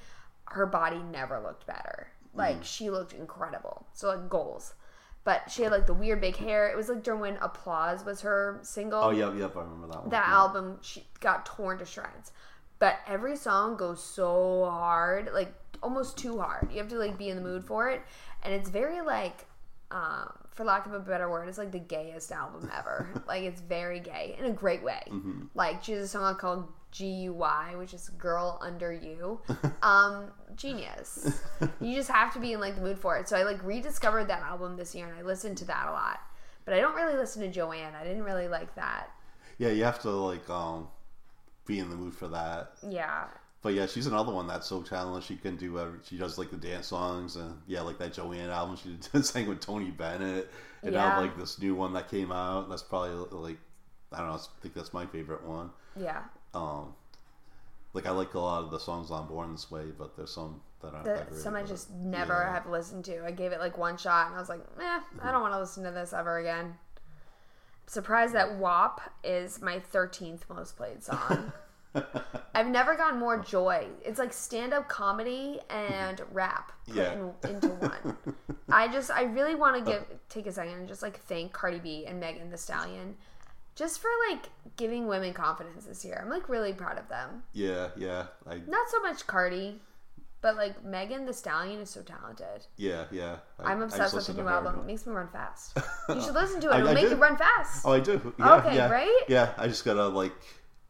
her 0.51 0.65
body 0.65 0.99
never 1.11 1.39
looked 1.39 1.65
better. 1.65 2.07
Like 2.33 2.63
she 2.63 2.89
looked 2.89 3.13
incredible. 3.13 3.85
So 3.93 4.07
like 4.07 4.29
goals. 4.29 4.73
But 5.25 5.51
she 5.51 5.63
had 5.63 5.71
like 5.71 5.85
the 5.85 5.93
weird 5.93 6.21
big 6.21 6.37
hair. 6.37 6.69
It 6.69 6.77
was 6.77 6.87
like 6.89 7.03
during 7.03 7.19
when 7.19 7.37
applause 7.37 8.05
was 8.05 8.21
her 8.21 8.59
single. 8.61 9.03
Oh, 9.03 9.09
yep, 9.09 9.33
yep. 9.37 9.55
I 9.57 9.61
remember 9.61 9.87
that 9.87 10.01
one. 10.01 10.09
that 10.09 10.27
yeah. 10.27 10.33
album 10.33 10.79
she 10.81 11.05
got 11.19 11.45
torn 11.45 11.77
to 11.79 11.85
shreds. 11.85 12.31
But 12.79 12.99
every 13.05 13.35
song 13.35 13.75
goes 13.75 14.01
so 14.01 14.65
hard 14.69 15.31
like 15.33 15.53
almost 15.83 16.17
too 16.17 16.39
hard. 16.39 16.71
You 16.71 16.77
have 16.77 16.87
to 16.89 16.97
like 16.97 17.17
be 17.17 17.29
in 17.29 17.35
the 17.35 17.43
mood 17.43 17.65
for 17.65 17.89
it. 17.89 18.01
And 18.41 18.53
it's 18.53 18.69
very 18.69 19.01
like 19.01 19.45
um, 19.91 20.31
for 20.59 20.65
lack 20.65 20.85
of 20.85 20.91
a 20.91 20.99
better 20.99 21.29
word 21.29 21.47
it's 21.47 21.57
like 21.57 21.71
the 21.71 21.79
gayest 21.79 22.33
album 22.33 22.69
ever. 22.77 23.07
Like 23.29 23.43
it's 23.43 23.61
very 23.61 24.01
gay 24.01 24.35
in 24.37 24.43
a 24.43 24.51
great 24.51 24.83
way. 24.83 25.01
Like 25.55 25.81
she 25.85 25.93
has 25.93 26.03
a 26.03 26.07
song 26.09 26.35
called 26.35 26.67
G-U-Y 26.91 27.75
which 27.77 27.93
is 27.93 28.09
girl 28.17 28.59
under 28.61 28.91
you. 28.91 29.39
Um 29.81 30.31
genius. 30.57 31.41
You 31.79 31.95
just 31.95 32.09
have 32.09 32.33
to 32.33 32.39
be 32.41 32.51
in 32.51 32.59
like 32.59 32.75
the 32.75 32.81
mood 32.81 32.99
for 32.99 33.15
it. 33.17 33.29
So 33.29 33.37
i 33.37 33.43
like 33.43 33.63
rediscovered 33.63 34.27
that 34.27 34.41
album 34.41 34.75
this 34.75 34.93
year 34.93 35.07
and 35.07 35.15
i 35.17 35.21
listened 35.21 35.57
to 35.59 35.65
that 35.65 35.87
a 35.87 35.91
lot. 35.91 36.19
But 36.65 36.73
i 36.73 36.81
don't 36.81 36.95
really 36.95 37.15
listen 37.17 37.41
to 37.43 37.49
joanne. 37.49 37.95
I 37.95 38.03
didn't 38.03 38.23
really 38.23 38.49
like 38.49 38.75
that. 38.75 39.11
Yeah, 39.59 39.69
you 39.69 39.85
have 39.85 40.01
to 40.01 40.09
like 40.09 40.49
um 40.49 40.89
be 41.65 41.79
in 41.79 41.89
the 41.89 41.95
mood 41.95 42.13
for 42.13 42.27
that. 42.27 42.73
yeah 42.85 43.27
But 43.61 43.73
yeah, 43.73 43.87
she's 43.87 44.07
another 44.07 44.31
one 44.31 44.47
that's 44.47 44.67
so 44.67 44.81
talented. 44.81 45.23
She 45.27 45.35
can 45.35 45.57
do 45.57 45.79
every. 45.79 45.99
She 46.03 46.17
does 46.17 46.37
like 46.37 46.49
the 46.49 46.57
dance 46.57 46.87
songs 46.87 47.35
and 47.35 47.57
yeah, 47.67 47.81
like 47.81 47.97
that 47.99 48.13
Joanne 48.13 48.49
album. 48.49 48.77
She 48.77 48.97
did 49.11 49.25
sang 49.25 49.47
with 49.49 49.59
Tony 49.59 49.91
Bennett, 49.91 50.49
and 50.81 50.93
Yeah. 50.93 51.09
now 51.09 51.21
like 51.21 51.37
this 51.37 51.59
new 51.59 51.75
one 51.75 51.91
that 51.93 52.09
came 52.09 52.31
out. 52.31 52.69
That's 52.69 52.83
probably 52.83 53.11
like 53.37 53.57
I 54.13 54.19
don't 54.19 54.27
know. 54.29 54.35
I 54.35 54.61
think 54.61 54.73
that's 54.73 54.93
my 54.93 55.05
favorite 55.05 55.43
one. 55.45 55.71
Yeah. 55.95 56.23
Um, 56.53 56.93
like 57.93 58.05
I 58.05 58.11
like 58.11 58.33
a 58.33 58.39
lot 58.39 58.63
of 58.63 58.71
the 58.71 58.79
songs 58.79 59.11
on 59.11 59.27
Born 59.27 59.51
This 59.51 59.69
Way, 59.69 59.85
but 59.97 60.15
there's 60.15 60.33
some 60.33 60.61
that 60.81 60.93
aren't 60.93 61.29
The, 61.29 61.35
some 61.35 61.55
I 61.55 61.63
just 61.63 61.91
never 61.91 62.41
yeah. 62.45 62.53
have 62.53 62.65
listened 62.65 63.03
to. 63.05 63.25
I 63.25 63.31
gave 63.31 63.51
it 63.51 63.59
like 63.59 63.77
one 63.77 63.97
shot 63.97 64.27
and 64.27 64.35
I 64.35 64.39
was 64.39 64.47
like, 64.47 64.61
eh, 64.79 64.99
I 65.21 65.31
don't 65.31 65.41
want 65.41 65.53
to 65.53 65.59
listen 65.59 65.83
to 65.83 65.91
this 65.91 66.13
ever 66.13 66.37
again. 66.37 66.75
Surprised 67.87 68.33
that 68.35 68.57
WAP 68.57 69.01
is 69.23 69.61
my 69.61 69.81
13th 69.91 70.41
most 70.47 70.77
played 70.77 71.03
song. 71.03 71.51
I've 72.53 72.67
never 72.67 72.95
gotten 72.95 73.19
more 73.19 73.37
joy. 73.39 73.87
It's 74.03 74.19
like 74.19 74.33
stand 74.33 74.73
up 74.73 74.87
comedy 74.89 75.59
and 75.69 76.21
rap 76.31 76.71
put 76.87 76.95
Yeah. 76.95 77.13
in, 77.13 77.31
into 77.49 77.69
one. 77.69 78.17
I 78.69 78.87
just, 78.87 79.11
I 79.11 79.23
really 79.23 79.55
want 79.55 79.83
to 79.83 79.91
give, 79.91 80.05
take 80.29 80.45
a 80.47 80.51
second 80.51 80.73
and 80.73 80.87
just 80.87 81.01
like 81.01 81.19
thank 81.21 81.51
Cardi 81.53 81.79
B 81.79 82.05
and 82.07 82.19
Megan 82.19 82.49
Thee 82.51 82.57
Stallion 82.57 83.15
just 83.75 83.99
for 84.01 84.09
like 84.29 84.49
giving 84.77 85.07
women 85.07 85.33
confidence 85.33 85.85
this 85.85 86.03
year. 86.03 86.19
I'm 86.21 86.29
like 86.29 86.49
really 86.49 86.73
proud 86.73 86.97
of 86.97 87.07
them. 87.07 87.43
Yeah, 87.53 87.89
yeah, 87.97 88.27
I 88.47 88.55
Not 88.67 88.89
so 88.89 89.01
much 89.01 89.25
Cardi, 89.25 89.79
but 90.41 90.55
like 90.57 90.83
Megan 90.83 91.25
Thee 91.25 91.33
Stallion 91.33 91.79
is 91.79 91.89
so 91.89 92.01
talented. 92.01 92.65
yeah, 92.77 93.05
yeah. 93.11 93.37
I, 93.59 93.71
I'm 93.71 93.81
I 93.81 93.85
obsessed 93.85 94.13
with 94.15 94.27
the 94.27 94.33
new 94.33 94.47
album. 94.47 94.79
It 94.79 94.85
makes 94.85 95.05
me 95.07 95.13
run 95.13 95.29
fast. 95.29 95.77
You 96.09 96.21
should 96.21 96.33
listen 96.33 96.59
to 96.61 96.71
it. 96.71 96.77
It'll 96.77 96.89
I 96.89 96.93
make 96.93 97.05
do. 97.05 97.11
you 97.11 97.15
run 97.15 97.37
fast. 97.37 97.83
Oh, 97.85 97.93
I 97.93 97.99
do. 97.99 98.33
Yeah, 98.37 98.55
Okay, 98.55 98.75
yeah. 98.75 98.89
right? 98.89 99.21
Yeah, 99.27 99.53
I 99.57 99.67
just 99.67 99.85
gotta 99.85 100.07
like 100.07 100.33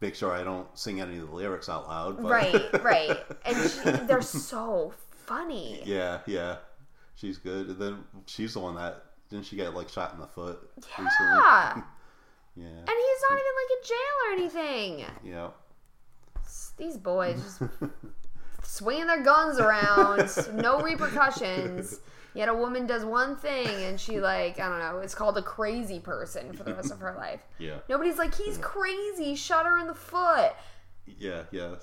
make 0.01 0.15
sure 0.15 0.31
I 0.31 0.43
don't 0.43 0.67
sing 0.77 1.01
any 1.01 1.17
of 1.17 1.29
the 1.29 1.35
lyrics 1.35 1.69
out 1.69 1.87
loud. 1.87 2.21
But... 2.21 2.31
Right, 2.31 2.83
right. 2.83 3.17
And 3.45 3.69
she, 3.69 3.89
they're 4.05 4.21
so 4.21 4.93
funny. 5.25 5.81
Yeah, 5.85 6.19
yeah. 6.25 6.57
She's 7.15 7.37
good. 7.37 7.67
And 7.69 7.79
then 7.79 8.03
she's 8.25 8.53
the 8.53 8.59
one 8.59 8.75
that 8.75 9.03
didn't 9.29 9.45
she 9.45 9.55
get 9.55 9.75
like 9.75 9.89
shot 9.89 10.13
in 10.13 10.19
the 10.19 10.27
foot 10.27 10.69
Yeah. 10.77 11.03
recently? 11.05 11.83
Yeah. 12.55 12.65
And 12.65 12.89
he's 12.89 13.21
not 13.29 13.39
even 13.39 13.53
like 13.55 13.71
in 13.77 13.87
jail 13.87 14.15
or 14.25 14.33
anything. 14.33 15.05
Yeah. 15.23 15.49
These 16.77 16.97
boys 16.97 17.41
just 17.41 17.61
swinging 18.63 19.07
their 19.07 19.23
guns 19.23 19.59
around, 19.59 20.29
no 20.55 20.81
repercussions. 20.81 21.99
Yet 22.35 22.47
a 22.47 22.53
woman 22.53 22.85
does 22.85 23.03
one 23.03 23.35
thing 23.35 23.67
and 23.67 23.99
she 23.99 24.19
like 24.19 24.59
I 24.59 24.69
don't 24.69 24.79
know. 24.79 24.99
It's 24.99 25.15
called 25.15 25.37
a 25.37 25.41
crazy 25.41 25.99
person 25.99 26.53
for 26.53 26.63
the 26.63 26.73
rest 26.73 26.91
of 26.91 26.99
her 26.99 27.13
life. 27.17 27.41
Yeah. 27.59 27.79
Nobody's 27.89 28.17
like 28.17 28.35
he's 28.35 28.57
crazy. 28.57 29.35
Shot 29.35 29.65
her 29.65 29.77
in 29.79 29.87
the 29.87 29.95
foot. 29.95 30.53
Yeah, 31.05 31.43
yeah. 31.51 31.75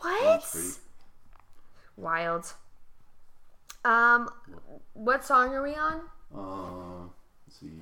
What? 0.00 0.54
Wild. 1.96 2.52
Um, 3.84 4.28
what 4.94 5.24
song 5.24 5.52
are 5.54 5.62
we 5.62 5.74
on? 5.74 6.00
Um, 6.34 7.10
let's 7.46 7.60
see. 7.60 7.80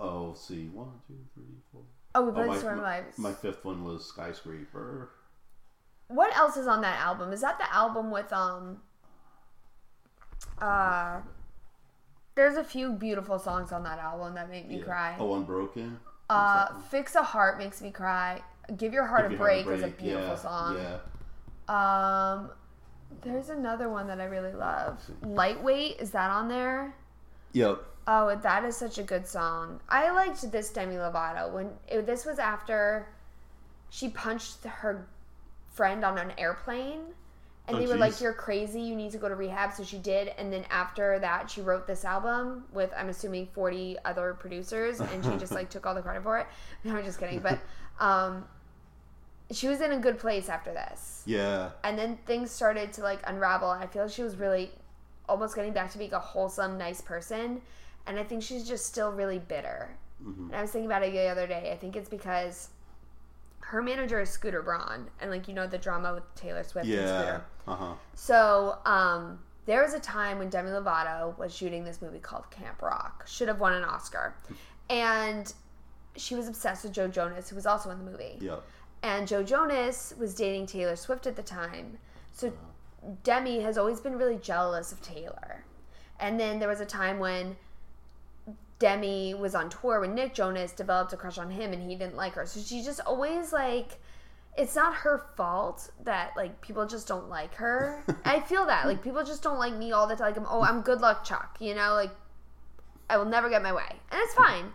Oh, 0.00 0.28
let's 0.28 0.40
see. 0.46 0.68
One, 0.68 0.90
two, 1.06 1.14
three, 1.34 1.44
four. 1.72 1.82
Oh, 2.14 2.22
we 2.22 2.30
Oh, 2.30 2.32
played 2.32 2.48
my, 2.48 2.58
Storm 2.58 2.78
my, 2.78 3.02
my 3.16 3.32
fifth 3.32 3.64
one 3.64 3.84
was 3.84 4.04
Skyscraper. 4.06 5.10
What 6.08 6.34
else 6.36 6.56
is 6.56 6.66
on 6.66 6.80
that 6.80 6.98
album? 7.00 7.32
Is 7.32 7.42
that 7.42 7.58
the 7.58 7.72
album 7.72 8.10
with 8.10 8.32
um? 8.32 8.78
Uh, 10.60 11.20
there's 12.34 12.56
a 12.56 12.64
few 12.64 12.92
beautiful 12.92 13.38
songs 13.38 13.72
on 13.72 13.82
that 13.84 13.98
album 13.98 14.34
that 14.34 14.48
make 14.48 14.68
me 14.68 14.78
Yeah. 14.78 14.84
cry. 14.84 15.16
Oh, 15.18 15.34
Unbroken. 15.34 15.98
Uh, 16.30 16.78
Fix 16.90 17.14
a 17.14 17.22
Heart 17.22 17.58
makes 17.58 17.80
me 17.80 17.90
cry. 17.90 18.42
Give 18.76 18.92
Your 18.92 19.06
Heart 19.06 19.30
Give 19.30 19.40
a 19.40 19.44
Your 19.44 19.52
Heart 19.52 19.64
Break 19.64 19.74
is 19.76 19.82
a 19.82 19.88
beautiful 19.88 20.28
yeah, 20.28 20.36
song. 20.36 20.76
Yeah. 20.76 20.98
Um, 21.68 22.50
there's 23.22 23.48
another 23.48 23.88
one 23.88 24.06
that 24.08 24.20
I 24.20 24.24
really 24.24 24.52
love. 24.52 25.00
Lightweight 25.22 26.00
is 26.00 26.10
that 26.10 26.30
on 26.30 26.48
there? 26.48 26.94
Yep. 27.52 27.82
Oh, 28.06 28.34
that 28.36 28.64
is 28.64 28.76
such 28.76 28.98
a 28.98 29.02
good 29.02 29.26
song. 29.26 29.80
I 29.88 30.10
liked 30.10 30.50
this 30.50 30.70
Demi 30.70 30.94
Lovato 30.94 31.52
when 31.52 31.70
it, 31.88 32.06
this 32.06 32.24
was 32.24 32.38
after 32.38 33.08
she 33.90 34.08
punched 34.08 34.64
her 34.64 35.06
friend 35.72 36.04
on 36.04 36.18
an 36.18 36.32
airplane, 36.38 37.00
and 37.68 37.76
Oh, 37.76 37.80
they 37.80 37.86
were 37.86 37.96
like, 37.96 38.20
"You're 38.20 38.32
crazy. 38.32 38.80
You 38.80 38.96
need 38.96 39.12
to 39.12 39.18
go 39.18 39.28
to 39.28 39.36
rehab." 39.36 39.72
So 39.74 39.84
she 39.84 39.98
did, 39.98 40.28
and 40.38 40.52
then 40.52 40.64
after 40.70 41.18
that, 41.20 41.48
she 41.50 41.60
wrote 41.60 41.86
this 41.86 42.04
album 42.04 42.64
with 42.72 42.92
I'm 42.96 43.08
assuming 43.10 43.46
40 43.52 43.98
other 44.04 44.34
producers, 44.34 44.98
and 45.00 45.24
she 45.24 45.30
just 45.36 45.52
like 45.52 45.68
took 45.74 45.86
all 45.86 45.94
the 45.94 46.02
credit 46.02 46.22
for 46.24 46.38
it. 46.38 46.46
No, 46.84 46.96
I'm 46.96 47.04
just 47.04 47.20
kidding, 47.20 47.40
but 47.40 47.58
um, 48.00 48.44
she 49.50 49.68
was 49.68 49.80
in 49.80 49.92
a 49.92 49.98
good 49.98 50.18
place 50.18 50.48
after 50.48 50.72
this 50.72 51.22
Yeah. 51.26 51.70
and 51.84 51.98
then 51.98 52.18
things 52.26 52.50
started 52.50 52.92
to 52.94 53.02
like 53.02 53.20
unravel 53.26 53.70
and 53.72 53.82
i 53.82 53.86
feel 53.86 54.02
like 54.02 54.12
she 54.12 54.22
was 54.22 54.36
really 54.36 54.70
almost 55.28 55.54
getting 55.56 55.72
back 55.72 55.90
to 55.92 55.98
being 55.98 56.12
a 56.12 56.18
wholesome 56.18 56.76
nice 56.76 57.00
person 57.00 57.62
and 58.06 58.18
i 58.18 58.22
think 58.24 58.42
she's 58.42 58.68
just 58.68 58.84
still 58.84 59.10
really 59.10 59.38
bitter 59.38 59.88
and 60.24 60.54
i 60.54 60.60
was 60.60 60.70
thinking 60.70 60.84
about 60.86 61.02
it 61.02 61.12
the 61.12 61.26
other 61.28 61.46
day 61.46 61.70
i 61.72 61.76
think 61.78 61.96
it's 61.96 62.10
because 62.10 62.68
her 63.68 63.82
manager 63.82 64.18
is 64.20 64.30
scooter 64.30 64.62
braun 64.62 65.08
and 65.20 65.30
like 65.30 65.46
you 65.48 65.54
know 65.54 65.66
the 65.66 65.78
drama 65.78 66.14
with 66.14 66.34
taylor 66.34 66.62
swift 66.64 66.86
and 66.86 66.94
Yeah. 66.94 67.20
scooter 67.20 67.44
Uh 67.66 67.74
huh. 67.76 67.94
so 68.14 68.78
um 68.86 69.38
there 69.66 69.82
was 69.82 69.92
a 69.94 70.00
time 70.00 70.38
when 70.38 70.48
demi 70.48 70.70
lovato 70.70 71.36
was 71.38 71.54
shooting 71.54 71.84
this 71.84 72.00
movie 72.00 72.18
called 72.18 72.50
camp 72.50 72.80
rock 72.82 73.26
should 73.26 73.48
have 73.48 73.60
won 73.60 73.74
an 73.74 73.84
oscar 73.84 74.34
and 74.88 75.52
she 76.16 76.34
was 76.34 76.48
obsessed 76.48 76.82
with 76.84 76.92
joe 76.92 77.08
jonas 77.08 77.48
who 77.50 77.56
was 77.56 77.66
also 77.66 77.90
in 77.90 77.98
the 77.98 78.10
movie 78.10 78.38
Yep. 78.40 78.62
and 79.02 79.28
Joe 79.28 79.42
Jonas 79.42 80.14
was 80.18 80.34
dating 80.34 80.66
Taylor 80.66 80.96
Swift 80.96 81.26
at 81.28 81.36
the 81.36 81.42
time. 81.42 81.98
So 82.32 82.52
Demi 83.22 83.60
has 83.60 83.78
always 83.78 84.00
been 84.00 84.16
really 84.18 84.38
jealous 84.38 84.90
of 84.90 85.00
Taylor. 85.00 85.64
And 86.18 86.38
then 86.40 86.58
there 86.58 86.68
was 86.68 86.80
a 86.80 86.84
time 86.86 87.20
when 87.20 87.54
Demi 88.78 89.34
was 89.34 89.54
on 89.54 89.70
tour 89.70 90.00
when 90.00 90.14
Nick 90.14 90.34
Jonas 90.34 90.72
developed 90.72 91.12
a 91.12 91.16
crush 91.16 91.38
on 91.38 91.50
him 91.50 91.72
and 91.72 91.82
he 91.82 91.96
didn't 91.96 92.16
like 92.16 92.34
her. 92.34 92.46
So 92.46 92.60
she 92.60 92.82
just 92.82 93.00
always 93.00 93.52
like 93.52 93.98
it's 94.56 94.74
not 94.74 94.92
her 94.94 95.24
fault 95.36 95.90
that 96.04 96.32
like 96.36 96.60
people 96.60 96.86
just 96.86 97.06
don't 97.08 97.28
like 97.28 97.54
her. 97.54 98.02
I 98.24 98.40
feel 98.40 98.66
that 98.66 98.86
like 98.86 99.02
people 99.02 99.24
just 99.24 99.42
don't 99.42 99.58
like 99.58 99.74
me 99.74 99.92
all 99.92 100.06
the 100.06 100.16
time. 100.16 100.34
Like, 100.34 100.46
oh, 100.48 100.62
I'm 100.62 100.82
good 100.82 101.00
luck 101.00 101.24
Chuck, 101.24 101.56
you 101.60 101.74
know, 101.74 101.94
like 101.94 102.10
I 103.10 103.16
will 103.16 103.24
never 103.24 103.48
get 103.48 103.62
my 103.62 103.72
way, 103.72 103.88
and 103.88 104.20
it's 104.20 104.34
fine. 104.34 104.66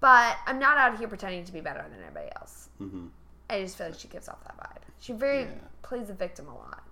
But 0.00 0.36
I'm 0.46 0.58
not 0.58 0.76
out 0.76 0.98
here 0.98 1.06
pretending 1.08 1.44
to 1.44 1.52
be 1.52 1.60
better 1.60 1.84
than 1.88 2.02
anybody 2.02 2.28
else. 2.36 2.68
Mhm. 2.80 3.10
I 3.48 3.62
just 3.62 3.78
feel 3.78 3.88
like 3.88 3.98
she 3.98 4.08
gives 4.08 4.28
off 4.28 4.42
that 4.44 4.56
vibe. 4.58 4.82
She 4.98 5.12
very 5.12 5.42
Yeah. 5.42 5.50
plays 5.82 6.08
the 6.08 6.14
victim 6.14 6.48
a 6.48 6.54
lot, 6.54 6.82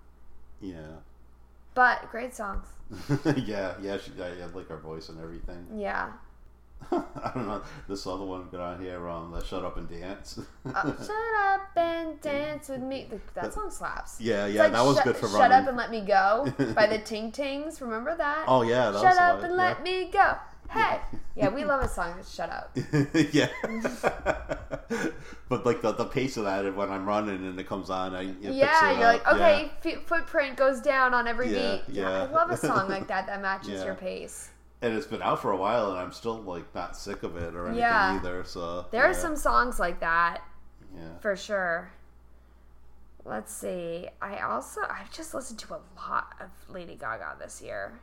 Yeah. 0.61 0.97
but 1.73 2.09
great 2.11 2.33
songs. 2.33 2.65
yeah. 3.35 3.73
Yeah. 3.81 3.97
She. 3.97 4.11
I, 4.21 4.41
I 4.41 4.45
like 4.53 4.67
her 4.69 4.77
voice 4.77 5.09
and 5.09 5.19
everything. 5.19 5.67
Yeah. 5.75 6.11
I 6.91 7.31
don't 7.33 7.47
know. 7.47 7.61
This 7.87 8.05
other 8.05 8.23
one 8.25 8.47
got 8.51 8.59
on 8.61 8.81
here. 8.81 9.07
Um, 9.07 9.31
the 9.31 9.43
Shut 9.43 9.63
Up 9.65 9.77
and 9.77 9.89
Dance. 9.89 10.39
Uh, 10.65 10.83
shut 10.97 11.11
up 11.43 11.69
and 11.77 12.19
dance 12.21 12.69
with 12.69 12.81
me. 12.81 13.05
Th- 13.09 13.21
That 13.33 13.53
song 13.53 13.69
slaps. 13.71 14.19
yeah. 14.19 14.45
Yeah. 14.45 14.63
like 14.63 14.71
that 14.73 14.83
was 14.85 14.95
Shut- 14.97 15.05
good 15.05 15.15
for 15.17 15.27
running. 15.27 15.41
Shut 15.41 15.51
up 15.51 15.67
and 15.67 15.77
let 15.77 15.89
me 15.91 16.01
go 16.01 16.51
by 16.75 16.85
the 16.87 16.97
Ting 17.05 17.31
Tings. 17.31 17.81
Remember 17.81 18.15
that? 18.15 18.45
Oh 18.47 18.61
yeah. 18.63 18.91
That 18.91 19.01
Shut 19.01 19.17
up 19.17 19.39
and 19.41 19.49
one, 19.51 19.57
let 19.57 19.83
me 19.83 20.09
go. 20.11 20.35
Hey. 20.69 20.99
Yeah, 21.35 21.49
we 21.49 21.63
love 21.63 21.81
a 21.83 21.87
song 21.87 22.13
that's 22.15 22.33
shut 22.33 22.49
up. 22.49 22.75
yeah. 23.31 23.47
but 25.49 25.65
like 25.65 25.81
the, 25.81 25.91
the 25.93 26.05
pace 26.05 26.37
of 26.37 26.45
that, 26.45 26.75
when 26.75 26.89
I'm 26.91 27.05
running 27.05 27.35
and 27.47 27.59
it 27.59 27.67
comes 27.67 27.89
on, 27.89 28.15
I 28.15 28.25
picks 28.27 28.55
Yeah, 28.55 28.91
you're 28.91 28.99
like, 29.01 29.27
up. 29.27 29.33
okay, 29.35 29.71
f- 29.85 30.03
footprint 30.05 30.57
goes 30.57 30.81
down 30.81 31.13
on 31.13 31.27
every 31.27 31.53
Yeah, 31.53 31.77
beat. 31.87 31.95
yeah. 31.95 32.23
I 32.23 32.25
love 32.31 32.49
a 32.51 32.57
song 32.57 32.89
like 32.89 33.07
that 33.07 33.27
that 33.27 33.41
matches 33.41 33.69
Yeah. 33.79 33.85
your 33.85 33.95
pace. 33.95 34.49
And 34.81 34.93
it's 34.93 35.07
been 35.07 35.21
out 35.21 35.41
for 35.41 35.51
a 35.51 35.57
while, 35.57 35.89
and 35.91 35.99
I'm 35.99 36.11
still 36.11 36.41
like 36.41 36.73
not 36.75 36.95
sick 36.97 37.23
of 37.23 37.37
it 37.37 37.55
or 37.55 37.65
anything 37.67 37.81
Yeah. 37.81 38.15
either. 38.19 38.43
So 38.43 38.85
There 38.91 39.05
are 39.05 39.13
some 39.13 39.35
songs 39.35 39.79
like 39.79 39.99
that 40.01 40.41
Yeah. 40.95 41.17
for 41.19 41.35
sure. 41.35 41.91
Let's 43.23 43.51
see. 43.51 44.09
I 44.21 44.39
also 44.39 44.81
I've 44.89 45.11
just 45.11 45.33
listened 45.33 45.59
to 45.59 45.75
a 45.75 45.81
lot 45.97 46.35
of 46.39 46.49
Lady 46.69 46.95
Gaga 46.95 47.37
this 47.39 47.61
year. 47.61 47.99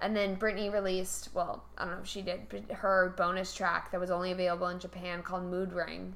And 0.00 0.14
then 0.14 0.36
Britney 0.36 0.72
released, 0.72 1.30
well, 1.34 1.64
I 1.76 1.84
don't 1.84 1.94
know 1.94 2.00
if 2.02 2.06
she 2.06 2.22
did, 2.22 2.48
but 2.48 2.70
her 2.76 3.12
bonus 3.16 3.52
track 3.52 3.90
that 3.90 3.98
was 3.98 4.10
only 4.12 4.30
available 4.30 4.68
in 4.68 4.78
Japan 4.78 5.22
called 5.24 5.42
Mood 5.44 5.72
Ring 5.72 6.14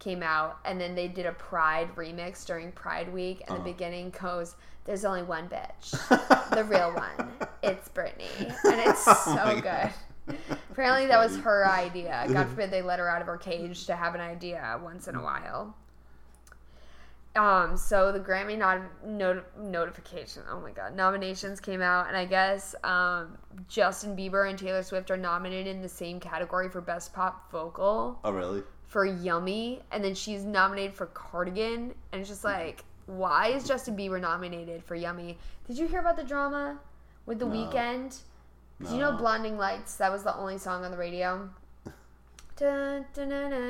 came 0.00 0.22
out. 0.22 0.58
And 0.64 0.80
then 0.80 0.94
they 0.96 1.06
did 1.06 1.26
a 1.26 1.32
Pride 1.32 1.94
remix 1.94 2.44
during 2.44 2.72
Pride 2.72 3.12
Week. 3.12 3.42
And 3.46 3.58
the 3.58 3.62
beginning 3.62 4.12
goes, 4.20 4.56
There's 4.84 5.04
only 5.04 5.22
one 5.22 5.48
bitch, 5.48 5.90
the 6.54 6.64
real 6.64 6.92
one. 6.92 7.30
It's 7.62 7.88
Britney. 7.88 8.38
And 8.64 8.80
it's 8.90 9.04
so 9.04 9.12
Oh 9.28 9.54
my 9.54 9.60
good. 9.60 10.36
Apparently, 10.70 11.06
that 11.06 11.18
was 11.18 11.36
her 11.38 11.66
idea. 11.68 12.24
God 12.32 12.48
forbid 12.48 12.70
they 12.70 12.82
let 12.82 12.98
her 12.98 13.08
out 13.08 13.20
of 13.20 13.26
her 13.26 13.36
cage 13.36 13.86
to 13.86 13.94
have 13.96 14.14
an 14.14 14.20
idea 14.20 14.80
once 14.82 15.06
in 15.08 15.14
a 15.14 15.22
while. 15.22 15.76
Um, 17.36 17.76
so 17.76 18.10
the 18.10 18.18
Grammy 18.18 18.58
not- 18.58 18.80
not- 19.06 19.56
notification, 19.56 20.42
oh 20.50 20.60
my 20.60 20.72
god, 20.72 20.96
nominations 20.96 21.60
came 21.60 21.80
out, 21.80 22.08
and 22.08 22.16
I 22.16 22.24
guess 22.24 22.74
um, 22.82 23.38
Justin 23.68 24.16
Bieber 24.16 24.50
and 24.50 24.58
Taylor 24.58 24.82
Swift 24.82 25.12
are 25.12 25.16
nominated 25.16 25.76
in 25.76 25.80
the 25.80 25.88
same 25.88 26.18
category 26.18 26.68
for 26.68 26.80
Best 26.80 27.12
Pop 27.14 27.48
Vocal 27.52 28.18
Oh 28.24 28.32
really? 28.32 28.64
For 28.90 29.04
Yummy, 29.06 29.80
and 29.92 30.02
then 30.02 30.14
she's 30.16 30.44
nominated 30.44 30.94
for 30.94 31.06
Cardigan, 31.06 31.94
and 32.10 32.20
it's 32.20 32.28
just 32.28 32.42
like, 32.42 32.82
why 33.06 33.46
is 33.48 33.62
Justin 33.66 33.96
Bieber 33.96 34.20
nominated 34.20 34.82
for 34.82 34.96
Yummy? 34.96 35.38
Did 35.68 35.78
you 35.78 35.86
hear 35.86 36.00
about 36.00 36.16
the 36.16 36.24
drama 36.24 36.76
with 37.24 37.38
the 37.38 37.46
No. 37.46 37.52
Weeknd? 37.54 38.18
Do 38.84 38.92
you 38.92 38.98
know 38.98 39.12
No. 39.12 39.16
Blinding 39.16 39.56
Lights? 39.56 39.94
That 39.96 40.10
was 40.10 40.24
the 40.24 40.36
only 40.36 40.58
song 40.58 40.84
on 40.84 40.90
the 40.90 40.96
radio. 40.96 41.48
Dun, 42.56 43.06
dun, 43.14 43.28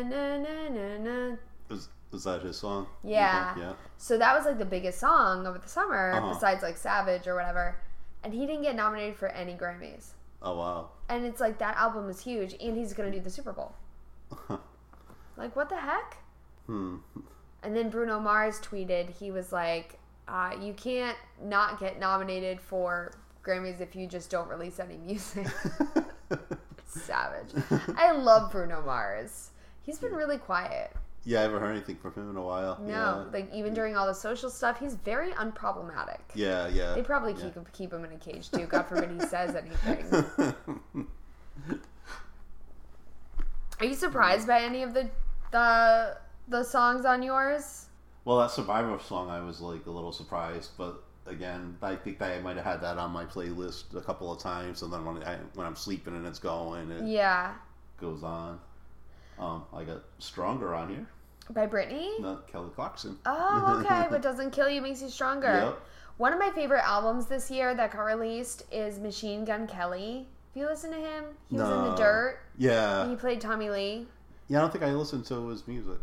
dun. 0.08 1.38
Was, 1.68 1.88
was 2.10 2.24
that 2.24 2.40
his 2.42 2.56
song? 2.56 2.86
Yeah. 3.04 3.54
Yeah. 3.58 3.72
So 3.98 4.16
that 4.16 4.34
was 4.34 4.46
like 4.46 4.56
the 4.58 4.64
biggest 4.64 4.98
song 5.00 5.46
over 5.46 5.58
the 5.58 5.68
summer, 5.68 6.12
Uh-huh. 6.12 6.32
besides 6.32 6.62
like 6.62 6.76
Savage 6.78 7.26
or 7.28 7.34
whatever. 7.34 7.76
And 8.24 8.32
he 8.32 8.46
didn't 8.46 8.62
get 8.62 8.74
nominated 8.74 9.16
for 9.16 9.28
any 9.28 9.52
Grammys. 9.54 10.12
Oh 10.42 10.56
wow. 10.56 10.88
And 11.10 11.26
it's 11.26 11.40
like 11.40 11.58
that 11.58 11.76
album 11.76 12.08
is 12.08 12.20
huge, 12.20 12.54
and 12.60 12.76
he's 12.76 12.94
gonna 12.94 13.10
do 13.10 13.20
the 13.20 13.28
Super 13.30 13.52
Bowl. 13.52 13.74
like 15.40 15.56
what 15.56 15.68
the 15.68 15.76
heck? 15.76 16.18
Hmm. 16.66 16.96
And 17.62 17.74
then 17.76 17.90
Bruno 17.90 18.20
Mars 18.20 18.60
tweeted, 18.60 19.10
he 19.10 19.30
was 19.30 19.52
like, 19.52 19.98
uh, 20.28 20.52
"You 20.60 20.72
can't 20.72 21.16
not 21.42 21.80
get 21.80 21.98
nominated 21.98 22.60
for 22.60 23.12
Grammys 23.44 23.80
if 23.80 23.94
you 23.96 24.06
just 24.06 24.30
don't 24.30 24.48
release 24.48 24.78
any 24.78 24.96
music." 24.96 25.46
Savage. 26.86 27.50
I 27.96 28.12
love 28.12 28.50
Bruno 28.52 28.82
Mars. 28.84 29.50
He's 29.82 29.98
been 29.98 30.12
really 30.12 30.38
quiet. 30.38 30.92
yeah, 31.24 31.40
I 31.40 31.42
haven't 31.42 31.60
heard 31.60 31.70
anything 31.72 31.96
from 31.96 32.12
him 32.14 32.30
in 32.30 32.36
a 32.36 32.42
while. 32.42 32.78
No, 32.80 33.26
like 33.32 33.52
even 33.52 33.74
during 33.74 33.96
all 33.96 34.06
the 34.06 34.14
social 34.14 34.48
stuff, 34.50 34.78
he's 34.80 34.94
very 34.94 35.32
unproblematic. 35.32 36.18
Yeah. 36.34 36.66
Yeah. 36.68 36.74
yeah. 36.74 36.94
They 36.94 37.02
probably 37.02 37.34
keep 37.34 37.54
him 37.54 37.66
keep 37.72 37.92
him 37.92 38.04
in 38.04 38.12
a 38.12 38.16
cage 38.16 38.50
too. 38.50 38.66
God 38.66 38.84
forbid 38.86 39.10
he 39.10 39.20
says 39.28 39.54
anything. 39.56 40.04
Are 43.80 43.86
you 43.86 43.94
surprised 43.94 44.46
by 44.46 44.60
any 44.62 44.82
of 44.82 44.92
the 44.94 45.08
the 45.50 46.16
the 46.48 46.64
songs 46.64 47.04
on 47.04 47.22
yours? 47.22 47.86
Well, 48.24 48.38
that 48.38 48.50
Survivor 48.50 48.98
song, 48.98 49.30
I 49.30 49.40
was 49.40 49.60
like 49.60 49.86
a 49.86 49.90
little 49.90 50.12
surprised, 50.12 50.70
but 50.76 51.02
again, 51.26 51.76
I 51.82 51.96
think 51.96 52.18
that 52.18 52.32
I 52.32 52.40
might 52.40 52.56
have 52.56 52.64
had 52.64 52.80
that 52.82 52.98
on 52.98 53.10
my 53.12 53.24
playlist 53.24 53.94
a 53.96 54.00
couple 54.00 54.30
of 54.32 54.38
times, 54.40 54.82
and 54.82 54.92
then 54.92 55.04
when 55.04 55.22
I 55.24 55.36
when 55.54 55.66
I'm 55.66 55.76
sleeping 55.76 56.14
and 56.14 56.26
it's 56.26 56.38
going, 56.38 56.90
it 56.90 57.04
Yeah, 57.06 57.54
goes 58.00 58.22
on. 58.22 58.60
Um, 59.38 59.64
I 59.72 59.84
got 59.84 60.02
Stronger 60.18 60.74
on 60.74 60.90
here, 60.90 61.06
by 61.50 61.66
Britney. 61.66 62.20
not 62.20 62.46
Kelly 62.46 62.70
Clarkson. 62.74 63.18
Oh, 63.24 63.82
okay. 63.84 64.06
what 64.10 64.20
doesn't 64.28 64.50
kill 64.50 64.68
you 64.68 64.82
makes 64.82 65.00
you 65.00 65.08
stronger. 65.08 65.46
Yep. 65.52 65.80
One 66.18 66.34
of 66.34 66.38
my 66.38 66.50
favorite 66.50 66.84
albums 66.86 67.26
this 67.26 67.50
year 67.50 67.74
that 67.74 67.92
got 67.92 68.02
released 68.02 68.64
is 68.70 68.98
Machine 68.98 69.46
Gun 69.46 69.66
Kelly. 69.66 70.26
If 70.50 70.60
you 70.60 70.66
listen 70.66 70.90
to 70.90 70.98
him? 70.98 71.24
He 71.48 71.56
was 71.56 71.70
in 71.70 71.84
the 71.84 71.94
dirt. 71.94 72.40
Yeah, 72.58 73.08
He 73.08 73.16
played 73.16 73.40
Tommy 73.40 73.70
Lee. 73.70 74.06
Yeah. 74.50 74.58
I 74.58 74.60
don't 74.60 74.70
think 74.70 74.84
I 74.84 74.92
listened 74.92 75.24
to 75.26 75.48
his 75.48 75.66
music. 75.66 75.98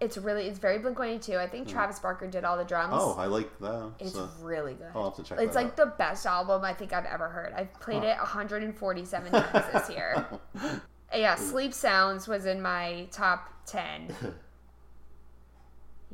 It's 0.00 0.16
really 0.16 0.46
it's 0.48 0.58
very 0.58 0.78
Blink 0.78 0.98
One 0.98 1.08
Eighty 1.08 1.32
Two. 1.32 1.38
I 1.38 1.46
think 1.46 1.68
Travis 1.68 1.98
Barker 1.98 2.26
did 2.26 2.44
all 2.44 2.56
the 2.56 2.64
drums. 2.64 2.94
Oh, 2.96 3.14
I 3.18 3.26
like 3.26 3.58
that. 3.60 3.92
It's 4.00 4.14
so. 4.14 4.28
really 4.40 4.74
good. 4.74 4.88
I'll 4.94 5.10
have 5.10 5.16
to 5.16 5.22
check 5.22 5.38
it 5.38 5.42
out. 5.42 5.46
It's 5.46 5.54
like 5.54 5.66
out. 5.66 5.76
the 5.76 5.86
best 5.98 6.26
album 6.26 6.64
I 6.64 6.72
think 6.72 6.92
I've 6.92 7.04
ever 7.04 7.28
heard. 7.28 7.52
I've 7.54 7.72
played 7.74 8.02
it 8.02 8.16
147 8.16 9.30
times 9.30 9.72
this 9.72 9.90
year. 9.90 10.26
Yeah, 11.14 11.34
Sleep 11.34 11.74
Sounds 11.74 12.26
was 12.26 12.46
in 12.46 12.62
my 12.62 13.06
top 13.10 13.50
10. 13.66 14.16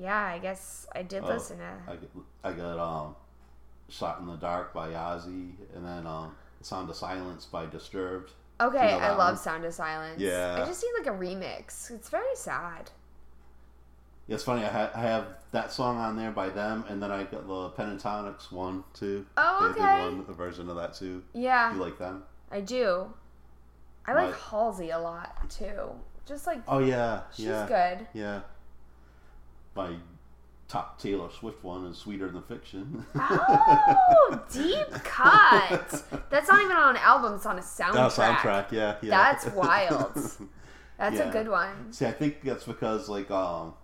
Yeah, 0.01 0.27
I 0.27 0.39
guess 0.39 0.87
I 0.95 1.03
did 1.03 1.25
Oh, 1.25 1.27
listen 1.27 1.59
to. 1.59 1.73
I 1.89 1.97
got, 1.97 2.11
I 2.45 2.53
got 2.53 2.79
um, 2.79 3.17
Shot 3.89 4.21
in 4.21 4.27
the 4.27 4.37
Dark 4.37 4.73
by 4.73 4.91
Ozzy, 4.91 5.55
and 5.75 5.85
then 5.85 6.07
um, 6.07 6.37
Sound 6.63 6.89
of 6.89 6.95
Silence 6.95 7.47
by 7.47 7.67
Disturbed. 7.67 8.31
Okay, 8.61 8.93
I 8.95 9.11
love 9.11 9.35
one? 9.35 9.37
Sound 9.37 9.65
of 9.65 9.73
Silence. 9.75 10.21
Yeah. 10.21 10.61
I 10.63 10.67
just 10.67 10.83
need 10.83 10.93
like 11.05 11.15
a 11.15 11.19
remix. 11.19 11.91
It's 11.91 12.09
very 12.09 12.35
sad. 12.35 12.91
Yeah, 14.27 14.35
it's 14.35 14.45
funny. 14.45 14.65
I, 14.65 14.69
ha- 14.69 14.91
I 14.95 15.01
have 15.01 15.27
that 15.53 15.73
song 15.73 15.97
on 15.99 16.17
there 16.17 16.33
by 16.33 16.49
them, 16.51 16.85
and 16.89 17.03
then 17.03 17.11
I 17.11 17.23
got 17.25 17.47
the 17.47 17.71
Pentatonix 17.71 18.51
one 18.53 18.85
too. 18.93 19.25
Oh, 19.37 19.73
They 19.75 19.81
okay. 19.83 19.97
did 20.05 20.17
one 20.17 20.25
a 20.29 20.33
version 20.33 20.69
of 20.69 20.77
that 20.77 20.95
too. 20.95 21.23
Yeah, 21.33 21.73
You 21.73 21.81
like 21.81 21.99
them? 21.99 22.25
I 22.51 22.61
do. 22.61 23.13
I 24.07 24.15
like 24.15 24.31
My- 24.31 24.37
Halsey 24.51 24.91
a 24.91 24.99
lot 24.99 25.49
too. 25.51 25.91
Just 26.27 26.47
like 26.47 26.61
Oh 26.69 26.79
yeah, 26.81 27.23
she's 27.35 27.47
yeah, 27.47 27.67
good. 27.67 28.07
yeah. 28.13 28.41
My 29.75 29.95
top 30.69 30.99
Taylor 31.01 31.29
Swift 31.31 31.65
one 31.65 31.87
is 31.87 31.97
"Sweeter 31.97 32.31
Than 32.31 32.43
Fiction." 32.43 33.05
Oh, 33.21 34.41
deep 34.53 34.91
cut. 35.05 36.05
That's 36.31 36.49
not 36.49 36.63
even 36.63 36.77
on 36.77 36.97
an 36.97 37.03
album. 37.03 37.35
It's 37.35 37.47
on 37.47 37.59
a 37.59 37.63
soundtrack. 37.63 37.95
Oh, 37.95 38.09
soundtrack, 38.09 38.73
yeah, 38.73 38.97
yeah. 39.01 39.11
That's 39.11 39.47
wild. 39.55 40.13
That's 40.99 41.17
Yeah. 41.17 41.29
a 41.29 41.33
good 41.33 41.49
one. 41.49 41.93
See, 41.93 42.05
I 42.07 42.13
think 42.13 42.43
that's 42.43 42.65
because 42.65 43.09
like 43.09 43.31
um, 43.31 43.75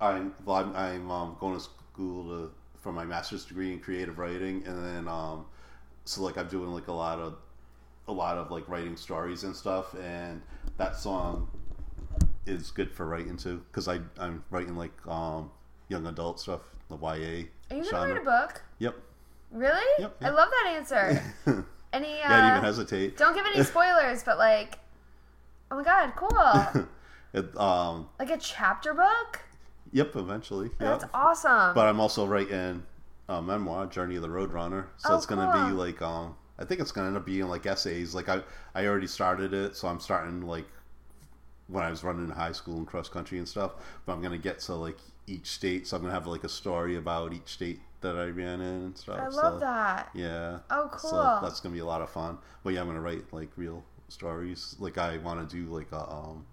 I'm 0.00 0.34
well, 0.44 0.56
I'm, 0.56 0.76
I'm 0.76 1.10
um, 1.10 1.36
going 1.40 1.54
to 1.54 1.60
school 1.60 2.24
to, 2.24 2.50
for 2.80 2.92
my 2.92 3.04
master's 3.04 3.44
degree 3.44 3.72
in 3.72 3.80
creative 3.80 4.18
writing, 4.18 4.62
and 4.66 4.84
then 4.84 5.08
um, 5.08 5.46
so 6.04 6.22
like 6.22 6.36
I'm 6.36 6.48
doing 6.48 6.70
like 6.72 6.88
a 6.88 6.92
lot 6.92 7.18
of 7.18 7.36
a 8.06 8.12
lot 8.12 8.36
of 8.36 8.50
like 8.50 8.68
writing 8.68 8.96
stories 8.96 9.44
and 9.44 9.56
stuff, 9.56 9.94
and 9.94 10.42
that 10.76 10.96
song 10.96 11.48
is 12.46 12.70
good 12.70 12.92
for 12.92 13.06
writing 13.06 13.38
too 13.38 13.62
because 13.70 13.88
I 13.88 14.00
I'm 14.18 14.44
writing 14.50 14.76
like 14.76 14.92
um 15.06 15.50
young 15.94 16.06
adult 16.06 16.40
stuff, 16.40 16.60
the 16.88 16.96
YA. 16.96 17.06
Are 17.06 17.14
you 17.14 17.46
gonna 17.70 17.84
genre. 17.84 18.14
write 18.14 18.22
a 18.22 18.24
book? 18.24 18.62
Yep. 18.80 18.96
Really? 19.52 19.86
Yep, 20.00 20.16
I 20.22 20.30
love 20.30 20.48
that 20.50 20.72
answer. 20.76 21.22
Any? 21.92 22.08
Uh, 22.20 22.28
yeah, 22.28 22.50
even 22.56 22.64
hesitate. 22.64 23.16
Don't 23.16 23.34
give 23.36 23.46
any 23.46 23.62
spoilers, 23.72 24.24
but 24.24 24.36
like, 24.36 24.80
oh 25.70 25.76
my 25.76 25.84
god, 25.84 26.12
cool! 26.16 26.86
It, 27.34 27.56
um, 27.58 28.08
like 28.20 28.30
a 28.30 28.36
chapter 28.36 28.94
book. 28.94 29.40
yep, 29.92 30.14
eventually. 30.14 30.70
That's 30.78 31.04
awesome. 31.12 31.74
But 31.74 31.88
I'm 31.88 31.98
also 31.98 32.24
writing 32.26 32.84
a 33.28 33.42
memoir, 33.42 33.86
Journey 33.86 34.14
of 34.14 34.22
the 34.22 34.28
Roadrunner. 34.28 34.86
So 34.98 35.08
Oh, 35.12 35.16
it's 35.16 35.26
gonna 35.26 35.50
cool. 35.52 35.66
be 35.66 35.72
like 35.72 36.00
um 36.00 36.36
I 36.60 36.64
think 36.64 36.80
it's 36.80 36.92
gonna 36.92 37.08
end 37.08 37.16
up 37.16 37.26
being 37.26 37.48
like 37.48 37.66
essays. 37.66 38.14
Like 38.14 38.28
I 38.28 38.40
I 38.72 38.86
already 38.86 39.08
started 39.08 39.52
it, 39.52 39.74
so 39.76 39.88
I'm 39.88 39.98
starting 39.98 40.42
like 40.42 40.66
when 41.66 41.82
I 41.82 41.90
was 41.90 42.04
running 42.04 42.26
in 42.26 42.30
high 42.30 42.52
school 42.52 42.76
and 42.76 42.86
cross 42.86 43.08
country 43.08 43.38
and 43.38 43.48
stuff. 43.48 43.72
But 44.06 44.12
I'm 44.12 44.22
gonna 44.22 44.38
get 44.38 44.60
to 44.60 44.74
like 44.76 44.98
each 45.26 45.46
state, 45.46 45.86
so 45.86 45.96
I'm 45.96 46.02
gonna 46.02 46.14
have 46.14 46.26
like 46.26 46.44
a 46.44 46.48
story 46.48 46.96
about 46.96 47.32
each 47.32 47.48
state 47.48 47.80
that 48.00 48.16
I 48.16 48.26
ran 48.26 48.60
in 48.60 48.84
and 48.84 48.98
stuff. 48.98 49.18
I 49.18 49.28
love 49.28 49.54
so, 49.54 49.58
that. 49.60 50.10
Yeah. 50.14 50.58
Oh, 50.70 50.88
cool. 50.92 51.10
So 51.10 51.38
that's 51.42 51.60
gonna 51.60 51.72
be 51.72 51.80
a 51.80 51.86
lot 51.86 52.02
of 52.02 52.10
fun. 52.10 52.38
But 52.62 52.74
yeah, 52.74 52.80
I'm 52.80 52.86
gonna 52.86 53.00
write 53.00 53.32
like 53.32 53.50
real 53.56 53.82
stories. 54.08 54.76
Like 54.78 54.98
I 54.98 55.16
want 55.18 55.48
to 55.48 55.56
do 55.56 55.72
like 55.72 55.90
a 55.92 56.08
um, 56.08 56.46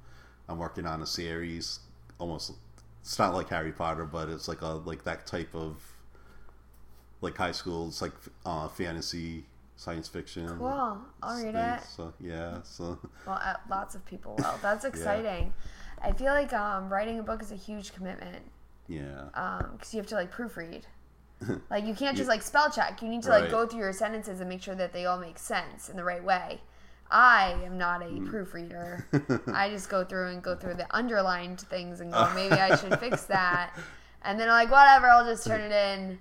I'm 0.48 0.58
working 0.58 0.86
on 0.86 1.02
a 1.02 1.06
series. 1.06 1.80
Almost, 2.18 2.54
it's 3.02 3.20
not 3.20 3.34
like 3.34 3.50
Harry 3.50 3.72
Potter, 3.72 4.06
but 4.06 4.30
it's 4.30 4.48
like 4.48 4.62
a 4.62 4.68
like 4.68 5.04
that 5.04 5.28
type 5.28 5.54
of 5.54 5.84
like 7.20 7.38
high 7.38 7.52
school. 7.52 7.90
It's 7.90 8.02
like 8.02 8.14
uh, 8.46 8.70
fantasy, 8.70 9.46
science 9.76 10.08
fiction. 10.08 10.48
Cool. 10.58 11.02
I'll 11.22 11.44
read 11.44 11.56
it. 11.56 11.82
So 11.84 12.14
yeah, 12.20 12.60
so 12.64 12.98
Well, 13.28 13.40
uh, 13.44 13.56
lots 13.70 13.96
of 13.96 14.06
people 14.06 14.36
will. 14.38 14.56
That's 14.62 14.86
exciting. 14.86 15.54
I 16.02 16.14
feel 16.14 16.34
like 16.34 16.54
um, 16.54 16.90
writing 16.90 17.20
a 17.20 17.24
book 17.24 17.42
is 17.44 17.52
a 17.52 17.56
huge 17.56 17.94
commitment 17.94 18.42
yeah, 18.88 19.26
because 19.74 19.94
you 19.94 20.00
have 20.00 20.08
to 20.08 20.16
like 20.16 20.34
proofread. 20.34 20.84
like 21.70 21.86
you 21.86 21.96
can't 21.96 22.16
just 22.16 22.30
like 22.30 22.42
spell 22.42 22.70
check. 22.70 23.02
You 23.02 23.10
need 23.10 23.24
to 23.24 23.30
like 23.30 23.44
Right. 23.44 23.52
go 23.52 23.66
through 23.68 23.80
your 23.80 23.94
sentences 23.94 24.40
and 24.42 24.50
make 24.50 24.62
sure 24.62 24.76
that 24.76 24.94
they 24.94 25.06
all 25.06 25.18
make 25.20 25.40
sense 25.40 25.90
in 25.90 25.96
the 25.98 26.04
right 26.04 26.24
way. 26.24 26.62
I 27.10 27.56
am 27.66 27.78
not 27.78 28.02
a 28.02 28.06
Mm. 28.06 28.30
proofreader. 28.30 29.08
I 29.54 29.70
just 29.70 29.90
go 29.90 30.04
through 30.06 30.28
and 30.30 30.42
go 30.44 30.56
through 30.56 30.76
the 30.76 30.88
underlined 30.96 31.60
things 31.62 32.00
and 32.00 32.12
go, 32.14 32.32
maybe 32.36 32.54
I 32.56 32.76
should 32.76 32.98
fix 33.00 33.24
that. 33.38 33.74
And 34.24 34.40
then 34.40 34.48
I'm 34.50 34.54
like, 34.54 34.72
whatever, 34.72 35.08
I'll 35.10 35.26
just 35.26 35.46
turn 35.48 35.62
it 35.62 35.72
in. 35.72 36.20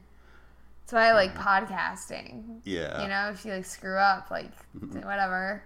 That's 0.83 0.93
why 0.95 1.09
I 1.11 1.13
like 1.13 1.35
podcasting. 1.37 2.61
yeah. 2.65 3.03
You 3.03 3.09
know, 3.09 3.29
if 3.31 3.45
you 3.45 3.53
like 3.53 3.65
screw 3.67 3.97
up, 3.99 4.31
like 4.31 4.51
whatever. 5.05 5.63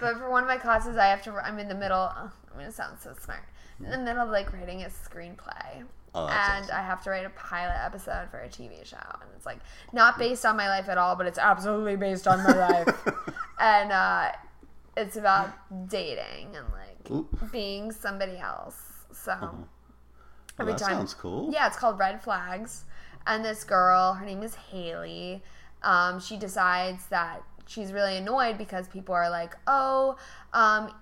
but 0.00 0.16
for 0.18 0.30
one 0.30 0.42
of 0.44 0.48
my 0.48 0.56
classes, 0.58 0.96
I 0.96 1.06
have 1.06 1.22
to. 1.22 1.32
I'm 1.32 1.58
in 1.58 1.66
the 1.68 1.74
middle. 1.74 2.10
oh, 2.14 2.30
I'm 2.52 2.56
gonna 2.58 2.70
sound 2.70 2.98
so 3.00 3.14
smart. 3.20 3.42
In 3.84 3.90
the 3.90 3.98
middle 3.98 4.22
of 4.22 4.30
like 4.30 4.52
writing 4.52 4.82
a 4.82 4.86
screenplay, 4.88 5.84
Oh, 6.12 6.26
and 6.26 6.64
awesome. 6.64 6.74
I 6.76 6.82
have 6.82 7.02
to 7.04 7.10
write 7.10 7.24
a 7.24 7.30
pilot 7.30 7.76
episode 7.84 8.28
for 8.30 8.40
a 8.40 8.48
TV 8.48 8.84
show, 8.84 8.96
and 8.96 9.30
it's 9.36 9.46
like 9.46 9.58
not 9.92 10.18
based 10.18 10.44
on 10.44 10.56
my 10.56 10.68
life 10.68 10.88
at 10.88 10.98
all, 10.98 11.14
but 11.16 11.26
it's 11.26 11.38
absolutely 11.38 11.96
based 11.96 12.26
on 12.26 12.42
my 12.42 12.52
life, 12.52 13.08
and 13.60 13.92
uh, 13.92 14.32
it's 14.96 15.16
about 15.16 15.50
dating 15.88 16.56
and 16.56 16.66
like 16.72 17.10
Ooh. 17.10 17.28
being 17.52 17.92
somebody 17.92 18.36
else. 18.38 18.76
So 19.12 19.36
Well, 19.40 19.68
every 20.58 20.72
that 20.72 20.80
time- 20.80 20.90
sounds 20.96 21.14
cool. 21.14 21.50
yeah, 21.52 21.66
it's 21.68 21.76
called 21.76 21.98
Red 21.98 22.22
Flags. 22.22 22.84
And 23.26 23.44
this 23.44 23.64
girl, 23.64 24.14
her 24.14 24.24
name 24.26 24.42
is 24.42 24.54
Haley. 24.54 25.42
Um, 25.82 26.18
she 26.20 26.36
decides 26.38 27.06
that 27.06 27.42
she's 27.66 27.92
really 27.92 28.16
annoyed 28.16 28.56
because 28.58 28.88
people 28.88 29.14
are 29.14 29.30
like, 29.30 29.54
oh, 29.66 30.16
um, 30.54 30.92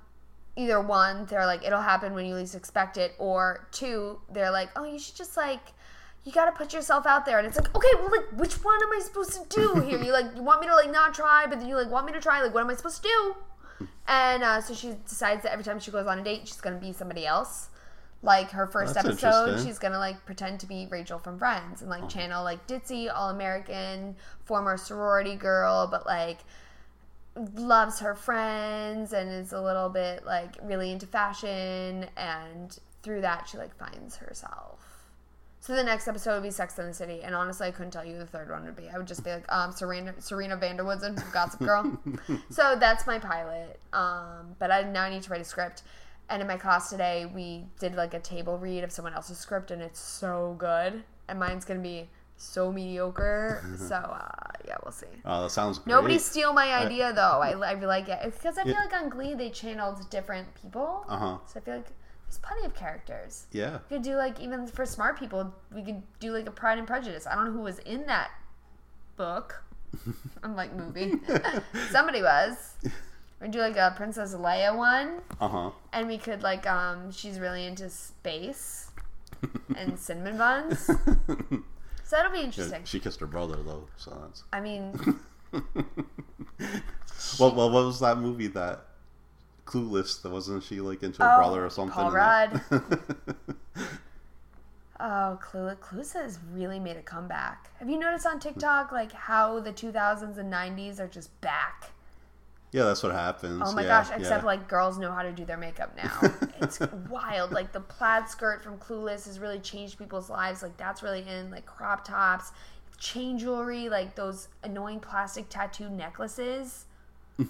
either 0.59 0.81
one, 0.81 1.25
they're 1.27 1.47
like, 1.47 1.65
it'll 1.65 1.81
happen 1.81 2.13
when 2.13 2.27
you 2.27 2.35
least 2.35 2.55
expect 2.55 2.97
it, 2.99 3.15
or 3.19 3.69
two, 3.71 4.21
they're 4.31 4.51
like, 4.51 4.69
oh, 4.77 4.85
you 4.85 4.99
should 4.99 5.15
just 5.15 5.37
like, 5.37 5.61
you 6.25 6.33
gotta 6.33 6.53
put 6.53 6.75
yourself 6.75 7.07
out 7.07 7.25
there. 7.25 7.39
And 7.39 7.47
it's 7.47 7.57
like, 7.57 7.75
okay, 7.75 7.89
well, 7.95 8.11
like, 8.11 8.27
which 8.37 8.55
one 8.65 8.83
am 8.83 8.91
I 8.93 9.01
supposed 9.03 9.33
to 9.33 9.47
do 9.49 9.81
here? 9.89 10.03
You 10.03 10.13
like, 10.13 10.27
you 10.35 10.43
want 10.43 10.61
me 10.61 10.67
to 10.67 10.75
like 10.75 10.91
not 10.91 11.15
try, 11.15 11.47
but 11.49 11.61
then 11.61 11.69
you 11.69 11.77
like 11.77 11.91
want 11.91 12.07
me 12.07 12.13
to 12.13 12.21
try. 12.21 12.43
Like, 12.43 12.53
what 12.53 12.63
am 12.63 12.71
I 12.71 12.75
supposed 12.75 13.03
to 13.03 13.09
do? 13.09 13.87
And 14.09 14.43
uh, 14.43 14.61
so 14.61 14.75
she 14.75 14.95
decides 15.07 15.45
that 15.45 15.53
every 15.53 15.65
time 15.65 15.79
she 15.79 15.91
goes 15.91 16.07
on 16.07 16.19
a 16.19 16.25
date, 16.25 16.41
she's 16.45 16.61
gonna 16.61 16.79
be 16.79 16.93
somebody 16.93 17.25
else. 17.25 17.69
Like 18.21 18.51
her 18.51 18.67
first 18.67 18.95
That's 18.95 19.07
episode, 19.07 19.65
she's 19.65 19.79
gonna 19.79 19.99
like 19.99 20.27
pretend 20.27 20.59
to 20.61 20.67
be 20.67 20.89
Rachel 20.91 21.21
from 21.21 21.39
Friends 21.39 21.83
and 21.83 21.91
like 21.91 22.09
channel 22.09 22.43
like 22.43 22.67
ditzy, 22.67 23.09
all 23.15 23.31
American, 23.31 24.17
former 24.45 24.77
sorority 24.77 25.37
girl, 25.37 25.87
but 25.89 26.05
like 26.05 26.41
loves 27.55 28.01
her 28.01 28.15
friends 28.15 29.13
and 29.13 29.31
is 29.31 29.53
a 29.53 29.61
little 29.61 29.89
bit 29.89 30.25
like 30.25 30.57
really 30.63 30.91
into 30.91 31.07
fashion 31.07 32.07
and 32.17 32.79
through 33.03 33.21
that 33.21 33.49
she 33.49 33.59
like 33.59 33.77
finds 33.77 34.17
herself. 34.17 34.89
So 35.61 35.75
the 35.75 35.85
next 35.85 36.09
episode 36.09 36.35
would 36.35 36.45
be 36.45 36.51
Sex 36.51 36.79
and 36.79 36.89
the 36.89 36.95
City, 36.95 37.21
and 37.23 37.35
honestly, 37.35 37.67
I 37.67 37.73
couldn't 37.73 37.91
tell 37.91 38.05
you 38.05 38.17
the 38.17 38.27
third 38.27 38.49
one 38.49 38.65
would 38.65 38.77
be. 38.77 38.89
I 38.89 38.97
would 38.97 39.07
just 39.07 39.25
be 39.25 39.31
like, 39.31 39.45
um, 39.53 39.73
Serena 39.73 40.15
Serena 40.19 40.57
van 40.57 40.77
der 40.77 40.85
Woodsen 40.85 41.17
from 41.21 41.31
Gossip 41.33 41.61
Girl. 41.61 41.99
so 42.51 42.77
that's 42.79 43.07
my 43.07 43.19
pilot. 43.19 43.79
Um, 43.93 44.55
but 44.59 44.71
I 44.71 44.83
now 44.83 45.09
need 45.09 45.25
to 45.25 45.31
write 45.31 45.41
a 45.41 45.45
script. 45.45 45.83
And 46.31 46.41
in 46.41 46.49
my 46.49 46.57
class 46.57 46.91
today, 46.91 47.27
we 47.27 47.65
did 47.81 47.95
like 47.95 48.15
a 48.15 48.21
table 48.21 48.57
read 48.57 48.85
of 48.85 48.93
someone 48.93 49.15
else's 49.15 49.39
script, 49.39 49.71
and 49.71 49.83
it's 49.83 50.01
so 50.01 50.55
good. 50.59 51.03
And 51.29 51.39
mine's 51.39 51.65
gonna 51.65 51.81
be 51.81 52.09
so 52.39 52.73
mediocre. 52.73 53.63
so 53.77 53.97
uh, 53.97 54.29
yeah, 54.67 54.77
we'll 54.85 54.93
see. 54.93 55.07
Oh, 55.25 55.43
that 55.43 55.51
sounds 55.51 55.79
great. 55.79 55.93
Nobody 55.93 56.19
steal 56.19 56.53
my 56.55 56.73
idea 56.75 57.13
though. 57.13 57.41
I, 57.43 57.51
I 57.51 57.75
like 57.75 58.09
it 58.09 58.21
because 58.23 58.57
I 58.57 58.63
feel 58.65 58.73
Yeah. 58.73 58.81
like 58.81 58.93
on 58.95 59.09
Glee 59.11 59.35
they 59.35 59.51
channeled 59.51 60.09
different 60.09 60.47
people. 60.55 61.05
Uh 61.09 61.19
huh. 61.19 61.39
So 61.47 61.59
I 61.61 61.63
feel 61.63 61.75
like 61.77 61.89
there's 62.27 62.39
plenty 62.39 62.65
of 62.65 62.75
characters. 62.75 63.47
Yeah. 63.53 63.79
We 63.91 63.97
could 63.97 64.03
do 64.05 64.15
like 64.17 64.41
even 64.41 64.67
for 64.67 64.87
smart 64.87 65.19
people, 65.19 65.53
we 65.75 65.83
could 65.83 66.03
do 66.21 66.33
like 66.33 66.47
a 66.47 66.51
Pride 66.53 66.79
and 66.79 66.87
Prejudice. 66.87 67.27
I 67.27 67.35
don't 67.35 67.47
know 67.47 67.53
who 67.53 67.63
was 67.63 67.81
in 67.81 68.07
that 68.07 68.31
book. 69.17 69.63
I'm 70.43 70.55
like 70.55 70.75
movie. 70.75 71.15
Somebody 71.91 72.23
was. 72.23 72.75
We'd 73.41 73.51
do 73.53 73.61
like 73.61 73.77
a 73.77 73.95
Princess 73.97 74.35
Leia 74.35 74.77
one, 74.77 75.21
Uh 75.41 75.49
huh. 75.49 75.71
and 75.93 76.07
we 76.09 76.19
could 76.19 76.43
like 76.43 76.67
um 76.67 77.11
she's 77.11 77.39
really 77.41 77.67
into 77.67 77.89
space 77.89 78.91
and 79.77 79.99
cinnamon 79.99 80.37
buns. 80.39 80.91
So 82.09 82.17
that'll 82.17 82.33
be 82.33 82.41
interesting. 82.41 82.85
she 82.85 83.01
kissed 83.01 83.21
her 83.21 83.27
brother 83.27 83.57
though, 83.57 83.87
so 83.99 84.19
that's. 84.23 84.43
I 84.51 84.61
mean, 84.63 84.99
Well, 87.39 87.55
well, 87.55 87.71
what 87.71 87.85
was 87.85 88.01
that 88.01 88.19
movie 88.19 88.47
that 88.49 88.85
Clueless? 89.67 90.23
That 90.23 90.31
wasn't 90.31 90.65
she 90.65 90.81
like 90.81 91.03
into 91.03 91.23
her 91.23 91.35
Oh, 91.35 91.37
brother 91.37 91.65
or 91.67 91.71
something? 91.71 91.93
Paul 91.93 92.11
that? 92.13 92.63
oh, 95.01 95.39
Clueless, 95.43 95.77
Clueless 95.77 96.15
has 96.15 96.39
really 96.53 96.81
made 96.81 96.97
a 96.97 97.03
comeback. 97.03 97.71
Have 97.79 97.89
you 97.91 97.99
noticed 97.99 98.27
on 98.27 98.41
TikTok 98.41 98.91
like 98.91 99.13
how 99.13 99.61
the 99.61 99.73
2000s 99.73 100.39
and 100.39 100.53
90s 100.53 100.99
are 100.99 101.09
just 101.09 101.39
back? 101.41 101.91
Yeah, 102.73 102.85
that's 102.85 103.03
what 103.03 103.13
happens. 103.13 103.63
Oh 103.65 103.73
my 103.73 103.83
yeah, 103.83 103.89
gosh, 103.89 104.11
except 104.15 104.43
yeah. 104.43 104.47
like 104.47 104.69
girls 104.69 104.99
know 104.99 105.11
how 105.11 105.23
to 105.23 105.33
do 105.33 105.45
their 105.45 105.57
makeup 105.57 105.97
now. 105.97 106.21
it's 106.61 106.81
wild. 107.09 107.53
Like 107.53 107.73
the 107.73 107.81
plaid 107.81 108.29
skirt 108.29 108.63
from 108.63 108.79
Clueless 108.79 109.27
has 109.27 109.39
really 109.39 109.59
changed 109.59 109.99
people's 109.99 110.29
lives. 110.29 110.63
Like 110.63 110.77
that's 110.77 111.03
really 111.03 111.25
in. 111.27 111.51
Like 111.51 111.67
crop 111.67 112.05
tops, 112.05 112.53
chain 112.99 113.39
jewelry, 113.39 113.89
like 113.89 114.15
those 114.15 114.49
annoying 114.63 115.01
plastic 115.01 115.49
tattoo 115.49 115.89
necklaces. 115.89 116.87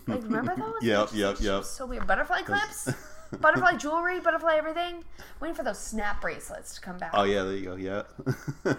Like 0.06 0.22
remember 0.22 0.54
those? 0.58 0.82
Yep, 0.82 1.08
yep, 1.14 1.36
yep. 1.40 1.64
So 1.64 1.86
weird. 1.86 2.06
Butterfly 2.06 2.42
clips, 2.42 2.88
butterfly 3.40 3.76
jewelry, 3.76 4.20
butterfly 4.20 4.54
everything. 4.56 5.04
Waiting 5.40 5.54
for 5.54 5.64
those 5.64 5.78
snap 5.78 6.20
bracelets 6.20 6.74
to 6.76 6.80
come 6.80 6.98
back. 6.98 7.10
Oh 7.14 7.24
yeah, 7.24 7.42
there 7.42 7.56
you 7.56 7.64
go. 7.64 7.74
Yeah. 7.76 8.74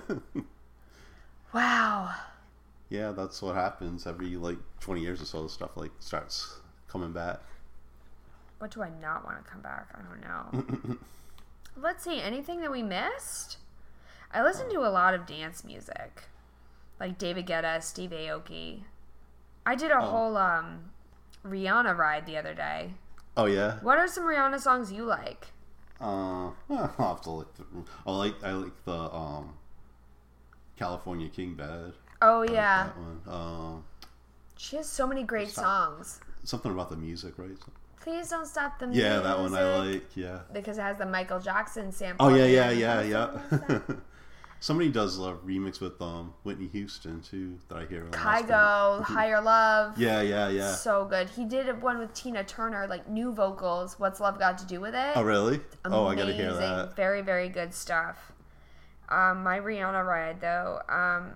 Wow. 1.54 2.14
Yeah, 2.90 3.12
that's 3.12 3.42
what 3.42 3.56
happens 3.56 4.08
every 4.08 4.36
like 4.36 4.58
twenty 4.80 5.02
years 5.02 5.22
or 5.22 5.26
so. 5.26 5.48
Stuff 5.48 5.72
like 5.78 5.92
starts 6.00 6.60
coming 6.88 7.12
back. 7.12 7.40
What 8.58 8.72
do 8.72 8.82
I 8.82 8.90
not 9.02 9.24
want 9.26 9.44
to 9.44 9.50
come 9.50 9.62
back? 9.62 9.88
I 9.94 10.00
don't 10.02 10.22
know. 10.22 10.98
Let's 11.78 12.04
see. 12.04 12.20
Anything 12.22 12.62
that 12.62 12.72
we 12.72 12.82
missed? 12.84 13.58
I 14.34 14.44
listen 14.44 14.70
to 14.72 14.80
a 14.80 14.90
lot 14.90 15.14
of 15.14 15.26
dance 15.26 15.64
music, 15.64 16.24
like 17.00 17.18
David 17.18 17.46
Guetta, 17.48 17.82
Steve 17.82 18.10
Aoki. 18.12 18.82
I 19.66 19.76
did 19.76 19.92
a 19.92 19.98
Oh. 19.98 20.02
whole 20.02 20.38
um, 20.38 20.92
Rihanna 21.46 21.96
ride 21.98 22.26
the 22.26 22.38
other 22.38 22.54
day. 22.54 22.94
Oh 23.38 23.46
yeah. 23.46 23.80
What 23.82 23.98
are 23.98 24.08
some 24.08 24.24
Rihanna 24.26 24.60
songs 24.60 24.92
you 24.92 25.04
like? 25.06 25.48
Uh, 26.02 26.52
I'll 26.70 26.94
have 26.98 27.22
to 27.22 27.30
look. 27.32 27.56
Through. 27.56 27.86
I 28.06 28.12
like 28.12 28.44
I 28.44 28.52
like 28.54 28.84
the 28.86 28.94
um, 29.14 29.54
California 30.78 31.30
King 31.30 31.54
Bed. 31.56 31.94
Oh 32.22 32.41
yeah. 32.43 32.89
Um, 33.28 33.84
she 34.57 34.76
has 34.76 34.88
so 34.89 35.07
many 35.07 35.24
great 35.24 35.49
Stop. 35.49 35.63
songs. 35.63 36.20
something 36.43 36.72
about 36.72 36.89
the 36.89 36.97
music, 36.97 37.34
right? 37.38 37.51
Please 38.01 38.30
don't 38.30 38.45
stop 38.47 38.80
the 38.80 38.88
music. 38.88 39.03
Yeah, 39.03 39.20
that 39.20 39.39
one 39.39 39.53
I 39.55 39.78
like. 39.78 40.15
Yeah. 40.15 40.39
because 40.53 40.78
it 40.78 40.82
has 40.82 40.97
the 40.97 41.05
Michael 41.05 41.39
Jackson 41.39 41.91
sample. 41.91 42.26
Oh 42.28 42.34
yeah, 42.34 42.45
yeah, 42.45 42.72
yeah, 42.72 43.01
yeah. 43.01 43.09
that? 43.09 43.51
What's 43.51 43.67
that? 43.88 43.97
Somebody 44.61 44.89
does 44.89 45.17
a 45.20 45.34
remix 45.45 45.80
with 45.80 46.01
um 46.01 46.34
Whitney 46.43 46.67
Houston 46.67 47.22
too 47.22 47.57
that 47.70 47.78
I 47.78 47.86
hear. 47.86 48.03
on 48.03 48.11
the 48.11 48.17
last 48.17 48.45
Kygo. 48.45 49.03
Higher 49.15 49.41
Love. 49.41 49.97
Yeah, 49.97 50.22
yeah, 50.22 50.49
yeah. 50.49 50.74
So 50.74 51.05
good. 51.05 51.30
He 51.30 51.45
did 51.45 51.70
a 51.70 51.76
one 51.76 51.97
with 51.99 52.13
Tina 52.13 52.43
Turner, 52.43 52.86
like 52.88 53.07
new 53.09 53.32
vocals. 53.32 53.97
What's 53.99 54.20
Love 54.20 54.38
Got 54.38 54.57
to 54.57 54.65
Do 54.65 54.82
with 54.82 54.95
It? 54.95 55.11
Oh 55.15 55.22
really? 55.24 55.61
Oh, 55.86 56.07
I 56.07 56.15
gotta 56.15 56.34
hear 56.34 56.51
that. 56.53 56.95
Very, 56.97 57.22
very 57.22 57.47
good 57.47 57.74
stuff. 57.74 58.34
Um, 59.07 59.43
my 59.43 59.59
Rihanna 59.59 60.05
ride 60.05 60.41
though. 60.41 60.82
Um, 60.89 61.34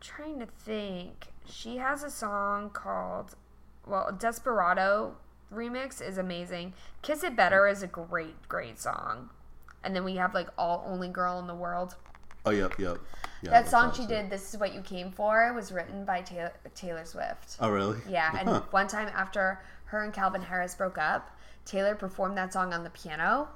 trying 0.00 0.38
to 0.40 0.46
think. 0.46 1.28
She 1.48 1.78
has 1.78 2.02
a 2.02 2.10
song 2.10 2.70
called, 2.70 3.34
well, 3.86 4.14
Desperado 4.18 5.16
remix 5.52 6.06
is 6.06 6.18
amazing. 6.18 6.74
Kiss 7.02 7.22
It 7.24 7.36
Better 7.36 7.66
is 7.66 7.82
a 7.82 7.86
great, 7.86 8.48
great 8.48 8.78
song. 8.78 9.30
And 9.82 9.94
then 9.94 10.04
we 10.04 10.16
have 10.16 10.34
like 10.34 10.48
All 10.58 10.84
Only 10.86 11.08
Girl 11.08 11.38
in 11.38 11.46
the 11.46 11.54
World. 11.54 11.96
Oh 12.44 12.50
yep, 12.50 12.78
yep. 12.78 12.98
Yeah, 13.42 13.50
That 13.50 13.68
song 13.68 13.92
she 13.92 14.06
did, 14.06 14.30
This 14.30 14.52
Is 14.52 14.60
What 14.60 14.74
You 14.74 14.80
Came 14.80 15.12
For, 15.12 15.52
was 15.54 15.70
written 15.70 16.04
by 16.04 16.22
Taylor, 16.22 16.52
Taylor 16.74 17.04
Swift. 17.04 17.56
Oh 17.60 17.70
really? 17.70 17.98
Yeah, 18.08 18.36
and 18.38 18.62
one 18.72 18.88
time 18.88 19.08
after 19.14 19.60
her 19.86 20.02
and 20.02 20.12
Calvin 20.12 20.42
Harris 20.42 20.74
broke 20.74 20.98
up, 20.98 21.36
Taylor 21.64 21.94
performed 21.94 22.36
that 22.36 22.52
song 22.52 22.72
on 22.72 22.84
the 22.84 22.90
piano. 22.90 23.48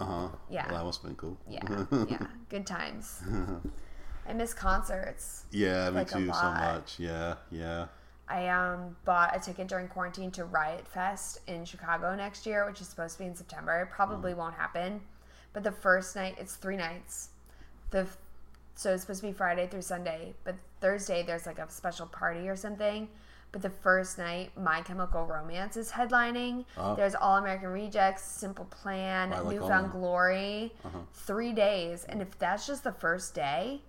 Uh 0.00 0.04
huh. 0.04 0.28
Yeah. 0.50 0.66
Well, 0.68 0.78
that 0.78 0.84
must 0.84 1.02
have 1.02 1.08
been 1.08 1.16
cool. 1.16 1.36
Yeah, 1.48 1.84
yeah, 2.08 2.26
good 2.48 2.66
times. 2.66 3.22
I 4.28 4.32
miss 4.32 4.52
concerts. 4.54 5.44
Yeah, 5.50 5.90
me 5.90 5.96
Like 5.96 6.08
too. 6.08 6.26
So 6.26 6.50
much. 6.50 6.98
Yeah, 6.98 7.34
yeah. 7.50 7.86
I 8.28 8.48
um 8.48 8.96
bought 9.04 9.36
a 9.36 9.40
ticket 9.40 9.68
during 9.68 9.86
quarantine 9.88 10.30
to 10.32 10.44
Riot 10.44 10.86
Fest 10.88 11.38
in 11.46 11.64
Chicago 11.64 12.14
next 12.14 12.44
year, 12.46 12.66
which 12.66 12.80
is 12.80 12.88
supposed 12.88 13.14
to 13.18 13.22
be 13.22 13.26
in 13.28 13.36
September. 13.36 13.82
It 13.82 13.90
probably 13.90 14.32
Mm. 14.32 14.36
won't 14.38 14.54
happen, 14.54 15.00
but 15.52 15.62
the 15.62 15.70
first 15.72 16.16
night 16.16 16.36
it's 16.38 16.56
three 16.56 16.76
nights. 16.76 17.30
The 17.90 18.06
so 18.74 18.92
it's 18.92 19.02
supposed 19.02 19.20
to 19.20 19.28
be 19.28 19.32
Friday 19.32 19.68
through 19.68 19.82
Sunday, 19.82 20.34
but 20.44 20.56
Thursday 20.80 21.22
there's 21.22 21.46
like 21.46 21.58
a 21.58 21.70
special 21.70 22.06
party 22.06 22.48
or 22.48 22.56
something. 22.56 23.08
But 23.52 23.62
the 23.62 23.70
first 23.70 24.18
night, 24.18 24.50
My 24.58 24.82
Chemical 24.82 25.24
Romance 25.24 25.76
is 25.78 25.92
headlining. 25.92 26.66
Oh. 26.76 26.94
There's 26.96 27.14
All 27.14 27.36
American 27.38 27.68
Rejects, 27.68 28.22
Simple 28.22 28.66
Plan, 28.66 29.30
like 29.30 29.44
Newfound 29.44 29.70
them. 29.70 29.84
Uh-huh. 29.84 29.98
Glory. 29.98 30.74
Three 31.14 31.52
days, 31.52 32.04
and 32.04 32.20
if 32.20 32.36
that's 32.38 32.66
just 32.66 32.82
the 32.84 32.92
first 32.92 33.34
day, 33.34 33.80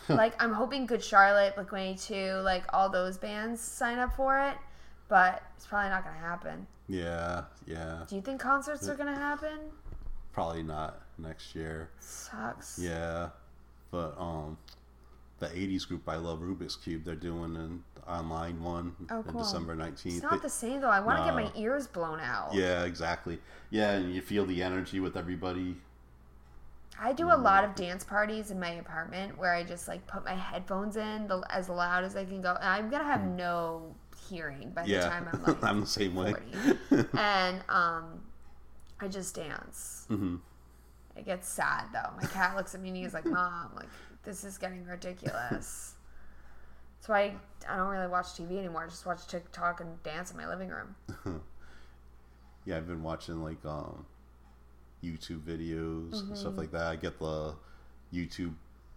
like 0.08 0.40
I'm 0.42 0.52
hoping 0.52 0.86
Good 0.86 1.02
Charlotte, 1.02 1.54
Blink 1.54 1.70
182, 1.72 2.40
like 2.42 2.64
all 2.72 2.88
those 2.88 3.16
bands 3.18 3.60
sign 3.60 3.98
up 3.98 4.14
for 4.16 4.38
it, 4.38 4.54
but 5.08 5.42
it's 5.56 5.66
probably 5.66 5.90
not 5.90 6.04
gonna 6.04 6.18
happen. 6.18 6.66
Yeah, 6.88 7.44
yeah. 7.66 8.00
Do 8.08 8.16
you 8.16 8.22
think 8.22 8.40
concerts 8.40 8.88
are 8.88 8.94
gonna 8.94 9.14
happen? 9.16 9.58
Probably 10.32 10.62
not 10.62 11.00
next 11.18 11.54
year. 11.54 11.90
Sucks. 12.00 12.78
Yeah, 12.78 13.28
but 13.90 14.14
um, 14.18 14.58
the 15.38 15.46
'80s 15.46 15.86
group 15.88 16.08
I 16.08 16.16
love, 16.16 16.40
Rubik's 16.40 16.76
Cube, 16.76 17.04
they're 17.04 17.14
doing 17.14 17.56
an 17.56 17.82
online 18.06 18.62
one 18.62 18.94
Oh, 19.10 19.18
on 19.18 19.24
cool. 19.24 19.42
December 19.42 19.72
It's 19.72 19.78
nineteenth. 19.78 20.22
not 20.22 20.42
the 20.42 20.50
same 20.50 20.80
though. 20.80 20.90
I 20.90 21.00
want 21.00 21.18
to 21.18 21.24
get 21.24 21.34
my 21.34 21.50
ears 21.60 21.86
blown 21.86 22.20
out. 22.20 22.52
Yeah, 22.52 22.84
exactly. 22.84 23.38
Yeah, 23.70 23.92
and 23.92 24.14
you 24.14 24.20
feel 24.20 24.44
the 24.44 24.62
energy 24.62 25.00
with 25.00 25.16
everybody. 25.16 25.76
I 27.00 27.12
do 27.12 27.32
a 27.32 27.36
lot 27.36 27.64
of 27.64 27.74
dance 27.74 28.04
parties 28.04 28.50
in 28.50 28.60
my 28.60 28.70
apartment 28.72 29.36
where 29.36 29.52
I 29.52 29.64
just 29.64 29.88
like 29.88 30.06
put 30.06 30.24
my 30.24 30.34
headphones 30.34 30.96
in 30.96 31.26
the, 31.26 31.42
as 31.50 31.68
loud 31.68 32.04
as 32.04 32.16
I 32.16 32.24
can 32.24 32.40
go, 32.40 32.50
and 32.54 32.68
I'm 32.68 32.88
gonna 32.90 33.04
have 33.04 33.24
no 33.24 33.94
hearing 34.28 34.70
by 34.70 34.84
the 34.86 35.00
time 35.00 35.28
I'm 35.32 35.42
like 35.46 35.62
I'm 35.64 35.80
the 35.80 35.86
same 35.86 36.14
way. 36.14 36.34
and 37.18 37.62
um, 37.68 38.22
I 39.00 39.08
just 39.08 39.34
dance. 39.34 40.06
Mhm. 40.10 40.40
It 41.16 41.24
gets 41.26 41.48
sad 41.48 41.86
though. 41.92 42.10
My 42.20 42.26
cat 42.28 42.56
looks 42.56 42.74
at 42.74 42.80
me 42.80 42.88
and 42.88 42.96
he's 42.98 43.14
like, 43.14 43.26
"Mom, 43.26 43.70
like 43.76 43.88
this 44.24 44.44
is 44.44 44.58
getting 44.58 44.84
ridiculous." 44.84 45.94
That's 46.98 47.08
why 47.08 47.34
I 47.68 47.76
don't 47.76 47.88
really 47.88 48.08
watch 48.08 48.28
TV 48.28 48.58
anymore. 48.58 48.84
I 48.84 48.88
just 48.88 49.04
watch 49.04 49.26
TikTok 49.26 49.80
and 49.80 50.02
dance 50.02 50.30
in 50.30 50.36
my 50.36 50.48
living 50.48 50.70
room. 50.70 50.94
Yeah, 52.66 52.78
I've 52.78 52.86
been 52.86 53.02
watching 53.02 53.42
like 53.42 53.62
um, 53.66 54.06
YouTube 55.04 55.40
videos 55.40 56.12
and 56.12 56.22
Mm-hmm. 56.24 56.34
stuff 56.34 56.56
like 56.56 56.70
that. 56.72 56.86
I 56.86 56.96
get 56.96 57.18
the 57.18 57.54
YouTube 58.12 58.54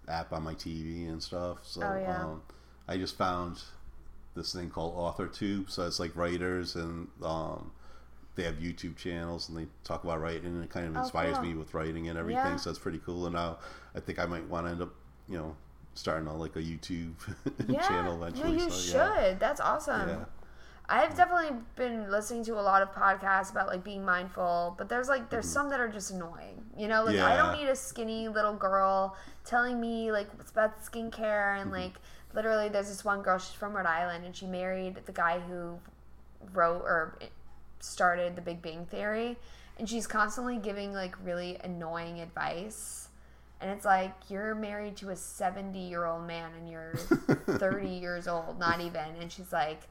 app 0.07 0.31
on 0.33 0.43
my 0.43 0.53
TV 0.53 1.09
and 1.09 1.21
stuff. 1.21 1.59
So 1.63 1.81
Oh, 1.83 1.99
yeah. 1.99 2.23
um, 2.25 2.41
I 2.87 2.97
just 2.97 3.17
found 3.17 3.61
this 4.35 4.53
thing 4.53 4.69
called 4.69 4.95
AuthorTube. 4.95 5.69
So 5.69 5.85
it's 5.85 5.99
like 5.99 6.15
writers 6.15 6.75
and 6.75 7.07
um, 7.23 7.71
they 8.35 8.43
have 8.43 8.55
YouTube 8.55 8.95
channels 8.95 9.49
and 9.49 9.57
they 9.57 9.67
talk 9.83 10.03
about 10.03 10.21
writing 10.21 10.45
and 10.45 10.63
it 10.63 10.69
kind 10.69 10.87
of 10.87 10.95
Oh, 10.95 10.99
inspires 11.01 11.37
cool. 11.37 11.47
me 11.47 11.53
with 11.55 11.73
writing 11.73 12.07
and 12.07 12.17
everything. 12.17 12.45
Yeah. 12.45 12.55
So 12.57 12.69
it's 12.69 12.79
pretty 12.79 12.99
cool. 13.05 13.25
And 13.25 13.35
now 13.35 13.57
I 13.95 13.99
think 13.99 14.19
I 14.19 14.25
might 14.25 14.47
want 14.47 14.67
to 14.67 14.71
end 14.71 14.81
up, 14.81 14.93
you 15.27 15.37
know, 15.37 15.55
starting 15.95 16.27
on 16.27 16.37
like 16.39 16.55
a 16.55 16.59
YouTube 16.61 17.13
Yeah, 17.67 17.81
channel 17.87 18.17
no, 18.17 18.23
eventually. 18.25 18.53
you 18.59 18.69
so, 18.69 18.77
should. 18.79 18.93
yeah. 18.95 19.33
That's 19.39 19.59
awesome. 19.59 20.25
Yeah. 20.89 21.01
I've 21.01 21.15
definitely 21.17 21.57
been 21.75 22.09
listening 22.09 22.43
to 22.45 22.53
a 22.59 22.61
lot 22.61 22.81
of 22.81 22.93
podcasts 22.93 23.51
about 23.51 23.67
like 23.67 23.83
being 23.83 24.05
mindful, 24.05 24.75
but 24.77 24.87
there's 24.89 25.09
like 25.09 25.29
there's 25.29 25.47
some 25.49 25.69
that 25.69 25.79
are 25.79 25.87
just 25.87 26.11
annoying. 26.11 26.63
You 26.77 26.87
know, 26.87 27.03
like 27.03 27.17
I 27.17 27.35
don't 27.35 27.47
Mm-hmm. 27.53 27.63
Need 27.65 27.69
a 27.69 27.75
skinny 27.75 28.27
little 28.27 28.53
girl 28.53 29.15
telling 29.45 29.79
me 29.81 30.11
like 30.11 30.31
what's 30.37 30.51
about 30.51 30.81
skincare 30.83 31.11
Mm-hmm. 31.55 31.61
and 31.61 31.71
like 31.71 31.93
literally 32.33 32.69
there's 32.69 32.87
this 32.89 33.03
one 33.03 33.21
girl 33.21 33.37
she's 33.37 33.53
from 33.55 33.75
Rhode 33.75 33.85
Island 33.85 34.25
and 34.25 34.35
she 34.35 34.45
married 34.45 34.97
the 35.05 35.11
guy 35.11 35.39
who 35.39 35.79
wrote 36.53 36.81
or 36.83 37.17
started 37.79 38.35
the 38.35 38.41
Big 38.41 38.61
Bang 38.61 38.85
Theory 38.85 39.37
and 39.79 39.89
she's 39.89 40.07
constantly 40.07 40.57
giving 40.57 40.93
like 40.93 41.15
really 41.23 41.57
annoying 41.63 42.19
advice. 42.21 43.09
And 43.59 43.71
it's 43.71 43.85
like 43.85 44.13
you're 44.29 44.53
married 44.55 44.95
to 44.97 45.09
a 45.09 45.15
70 45.15 45.77
year 45.79 46.05
old 46.05 46.27
man 46.27 46.51
and 46.57 46.69
you're 46.69 46.93
30 47.57 47.87
years 47.89 48.27
old, 48.27 48.59
not 48.59 48.81
even. 48.81 49.15
And 49.19 49.31
she's 49.31 49.51
like 49.51 49.81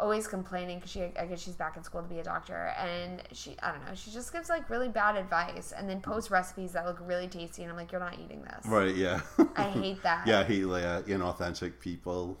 always 0.00 0.26
complaining 0.26 0.78
because 0.78 0.90
she, 0.90 1.02
I 1.18 1.26
guess 1.26 1.40
she's 1.40 1.54
back 1.54 1.76
in 1.76 1.84
school 1.84 2.02
to 2.02 2.08
be 2.08 2.18
a 2.18 2.22
doctor. 2.24 2.72
And 2.78 3.22
she, 3.32 3.56
I 3.62 3.70
don't 3.72 3.84
know, 3.86 3.94
she 3.94 4.10
just 4.10 4.32
gives 4.32 4.48
like 4.48 4.68
really 4.68 4.88
bad 4.88 5.16
advice 5.16 5.72
and 5.76 5.88
then 5.88 6.00
posts 6.00 6.30
recipes 6.30 6.72
that 6.72 6.84
look 6.86 6.98
really 7.06 7.28
tasty. 7.28 7.62
And 7.62 7.70
I'm 7.70 7.76
like, 7.76 7.92
you're 7.92 8.00
not 8.00 8.18
eating 8.18 8.42
this. 8.42 8.66
Right, 8.66 8.94
yeah. 8.94 9.20
I 9.56 9.64
hate 9.70 10.02
that. 10.02 10.26
Yeah, 10.26 10.40
I 10.40 10.44
hate 10.44 10.64
like 10.64 10.84
uh, 10.84 11.02
inauthentic 11.02 11.78
people. 11.80 12.36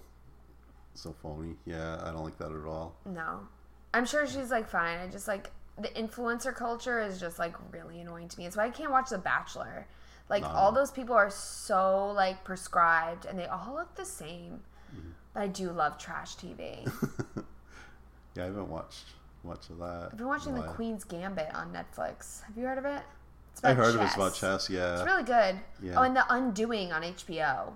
So 0.94 1.14
phony. 1.22 1.56
Yeah, 1.66 2.00
I 2.04 2.10
don't 2.12 2.24
like 2.24 2.38
that 2.38 2.52
at 2.52 2.66
all. 2.66 2.94
No. 3.04 3.40
I'm 3.92 4.04
sure 4.06 4.26
she's 4.26 4.50
like 4.50 4.68
fine. 4.68 4.98
I 4.98 5.08
just 5.08 5.28
like 5.28 5.50
the 5.80 5.88
influencer 5.88 6.54
culture 6.54 7.00
is 7.00 7.18
just 7.18 7.38
like 7.38 7.54
really 7.72 8.00
annoying 8.00 8.28
to 8.28 8.38
me. 8.38 8.46
It's 8.46 8.56
why 8.56 8.66
I 8.66 8.70
can't 8.70 8.90
watch 8.90 9.10
The 9.10 9.18
Bachelor. 9.18 9.86
Like 10.28 10.42
No. 10.42 10.48
all 10.48 10.72
those 10.72 10.90
people 10.90 11.14
are 11.14 11.30
so 11.30 12.10
like 12.12 12.44
prescribed 12.44 13.26
and 13.26 13.38
they 13.38 13.46
all 13.46 13.74
look 13.74 13.94
the 13.96 14.04
same. 14.04 14.60
Mm-hmm. 14.94 15.10
But 15.34 15.42
I 15.42 15.46
do 15.48 15.70
love 15.70 15.98
trash 15.98 16.36
TV. 16.36 16.90
Yeah, 18.36 18.42
I 18.42 18.46
haven't 18.46 18.68
watched 18.68 19.04
much 19.44 19.70
of 19.70 19.78
that. 19.78 20.08
I've 20.10 20.18
been 20.18 20.26
watching 20.26 20.54
The 20.54 20.62
Queen's 20.62 21.04
Gambit 21.04 21.54
on 21.54 21.72
Netflix. 21.72 22.42
Have 22.42 22.56
you 22.56 22.64
heard 22.64 22.78
of 22.78 22.84
it? 22.84 23.02
It's 23.52 23.62
I 23.62 23.74
heard 23.74 23.94
of 23.94 24.00
it's 24.00 24.16
about 24.16 24.34
chess. 24.34 24.68
Yeah. 24.68 24.94
It's 24.94 25.04
really 25.04 25.22
good. 25.22 25.60
Yeah. 25.80 25.94
Oh, 25.96 26.02
and 26.02 26.16
The 26.16 26.24
Undoing 26.28 26.92
on 26.92 27.02
HBO. 27.02 27.72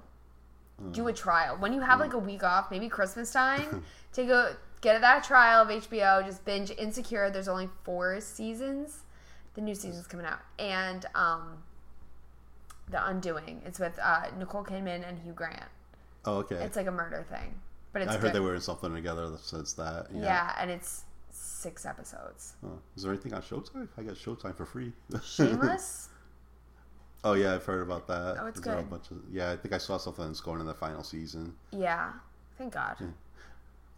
Do 0.93 1.09
a 1.09 1.13
trial 1.13 1.57
when 1.59 1.73
you 1.73 1.81
have 1.81 1.99
like 1.99 2.13
a 2.13 2.19
week 2.19 2.45
off, 2.45 2.71
maybe 2.71 2.89
Christmas 2.89 3.33
time. 3.33 3.85
take 4.13 4.29
a 4.29 4.57
get 4.81 5.01
that 5.01 5.25
trial 5.25 5.63
of 5.63 5.69
HBO. 5.69 6.25
Just 6.25 6.45
binge 6.45 6.71
Insecure. 6.71 7.31
There's 7.31 7.49
only 7.49 7.69
four 7.83 8.21
seasons. 8.21 9.03
The 9.55 9.61
new 9.61 9.75
season's 9.75 10.07
coming 10.07 10.25
out, 10.25 10.39
and 10.57 11.05
um, 11.17 11.65
The 12.91 13.05
Undoing. 13.05 13.63
It's 13.67 13.81
with 13.81 13.99
uh, 14.01 14.27
Nicole 14.39 14.63
Kidman 14.63 15.09
and 15.09 15.19
Hugh 15.19 15.33
Grant. 15.33 15.65
Oh, 16.29 16.37
okay. 16.39 16.57
It's 16.57 16.77
like 16.77 16.87
a 16.87 16.93
murder 16.93 17.25
thing, 17.31 17.55
but 17.93 18.03
it's 18.03 18.11
I 18.11 18.15
heard 18.15 18.23
good. 18.23 18.33
they 18.35 18.41
were 18.41 18.55
in 18.55 18.61
something 18.61 18.95
together 18.95 19.31
since 19.41 19.73
that. 19.75 20.07
Yeah. 20.13 20.23
yeah. 20.23 20.55
and 20.61 20.71
it's 20.71 21.05
six 21.31 21.87
episodes. 21.87 22.55
Oh, 22.65 22.79
is 22.97 23.03
there 23.03 23.13
anything 23.13 23.35
on 23.35 23.43
Showtime? 23.43 23.89
I 23.97 24.03
got 24.03 24.15
Showtime 24.15 24.57
for 24.57 24.67
free. 24.67 24.93
Shameless. 25.25 26.09
oh 27.25 27.33
yeah, 27.35 27.55
I've 27.55 27.65
heard 27.65 27.83
about 27.83 28.07
that. 28.09 28.37
Oh, 28.41 28.47
it's 28.47 28.59
Is 28.59 28.65
good. 28.65 28.79
of- 28.79 29.11
yeah, 29.33 29.51
I 29.53 29.57
think 29.57 29.75
I 29.75 29.79
saw 29.79 29.99
something 29.99 30.27
that's 30.27 30.41
going 30.41 30.61
in 30.61 30.67
the 30.67 30.75
final 30.75 31.03
season. 31.03 31.55
yeah. 31.73 32.13
Thank 32.57 32.75
God. 32.75 32.97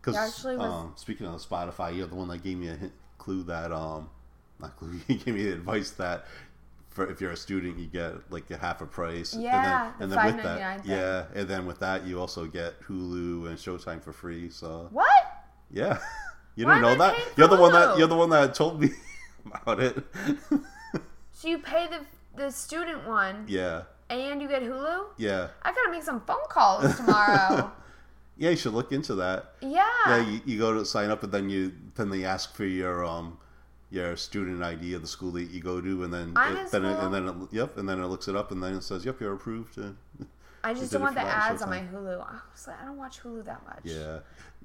Because 0.01 0.17
It 0.17 0.19
actually 0.19 0.57
was- 0.59 0.71
um, 0.73 0.93
speaking 0.97 1.27
of 1.27 1.41
Spotify, 1.41 1.97
you're 1.97 2.07
the 2.07 2.15
one 2.15 2.29
that 2.29 2.43
gave 2.43 2.59
me 2.59 2.69
a 2.69 2.75
hint, 2.77 2.93
clue 3.17 3.43
that 3.45 3.73
um, 3.73 4.11
not 4.59 4.77
clue. 4.77 5.01
You 5.09 5.15
gave 5.25 5.35
me 5.35 5.45
the 5.45 5.53
advice 5.53 5.91
that 5.93 6.27
for 6.91 7.09
if 7.11 7.21
you're 7.21 7.31
a 7.31 7.37
student, 7.37 7.79
you 7.79 7.87
get 7.87 8.31
like 8.33 8.51
a 8.51 8.57
half 8.59 8.81
a 8.83 8.87
price. 8.87 9.35
Yeah, 9.35 9.93
and 10.01 10.11
then, 10.11 10.19
and 10.19 10.29
then 10.29 10.37
with 10.37 10.45
that, 10.45 10.81
thing. 10.83 10.91
yeah, 10.91 11.25
and 11.35 11.49
then 11.49 11.67
with 11.67 11.79
that, 11.81 12.05
you 12.07 12.21
also 12.21 12.47
get 12.47 12.81
Hulu 12.83 13.49
and 13.49 13.57
Showtime 13.57 14.03
for 14.03 14.13
free. 14.13 14.51
So 14.51 14.89
What? 14.91 15.09
yeah, 15.71 15.99
you 16.57 16.67
Why 16.67 16.75
didn't 16.81 16.83
know 16.99 17.05
I 17.05 17.09
that. 17.13 17.17
You're 17.37 17.49
the 17.49 17.57
one 17.57 17.73
that 17.73 17.97
you're 17.99 18.09
the 18.09 18.17
one 18.17 18.31
that 18.31 18.55
told 18.55 18.81
me 18.81 18.91
about 19.47 19.81
it. 19.81 19.97
So 21.33 21.49
you 21.49 21.59
pay 21.59 21.87
the 21.87 22.01
the 22.37 22.51
student 22.51 23.07
one, 23.09 23.45
yeah, 23.49 23.85
and 24.11 24.43
you 24.43 24.49
get 24.49 24.63
Hulu. 24.63 25.07
yeah, 25.17 25.49
I 25.63 25.73
gotta 25.73 25.91
make 25.91 26.03
some 26.03 26.21
phone 26.27 26.45
calls 26.51 26.95
tomorrow. 26.97 27.71
yeah. 28.37 28.51
You 28.51 28.57
should 28.57 28.75
look 28.75 28.93
into 28.93 29.15
that. 29.15 29.55
yeah. 29.63 29.87
Yeah, 30.07 30.21
you, 30.29 30.41
you 30.45 30.59
go 30.59 30.75
to 30.75 30.85
sign 30.85 31.09
up, 31.11 31.23
and 31.23 31.33
then 31.33 31.49
you 31.49 31.73
then 31.95 32.11
they 32.11 32.25
ask 32.27 32.55
for 32.55 32.67
your 32.67 33.05
um 33.07 33.39
your 33.91 34.17
student 34.17 34.63
ID 34.63 34.95
of 34.95 35.03
the 35.03 35.09
school 35.09 35.33
that 35.33 35.51
you 35.51 35.61
go 35.61 35.81
to, 35.81 36.05
and 36.05 36.13
then 36.13 36.33
it, 36.37 36.71
then 36.71 36.85
it, 36.85 36.99
and 36.99 37.13
then 37.13 37.29
it, 37.29 37.35
yep, 37.51 37.77
and 37.77 37.89
then 37.89 38.01
it 38.01 38.07
looks 38.07 38.29
it 38.29 38.37
up, 38.37 38.51
and 38.53 38.63
then 38.63 38.75
it 38.75 38.83
says 38.83 39.05
yep, 39.05 39.21
you're 39.21 39.35
approved. 39.35 39.79
And, 39.79 39.97
I 40.65 40.75
just 40.75 40.93
don't 40.93 41.03
want 41.03 41.15
the 41.15 41.23
ads 41.23 41.63
on 41.63 41.71
my 41.71 41.81
Hulu. 41.81 42.21
I 42.21 42.39
was 42.53 42.67
like, 42.67 42.81
I 42.83 42.85
don't 42.85 42.99
watch 42.99 43.21
Hulu 43.23 43.45
that 43.47 43.65
much. 43.65 43.81
yeah, 43.83 44.19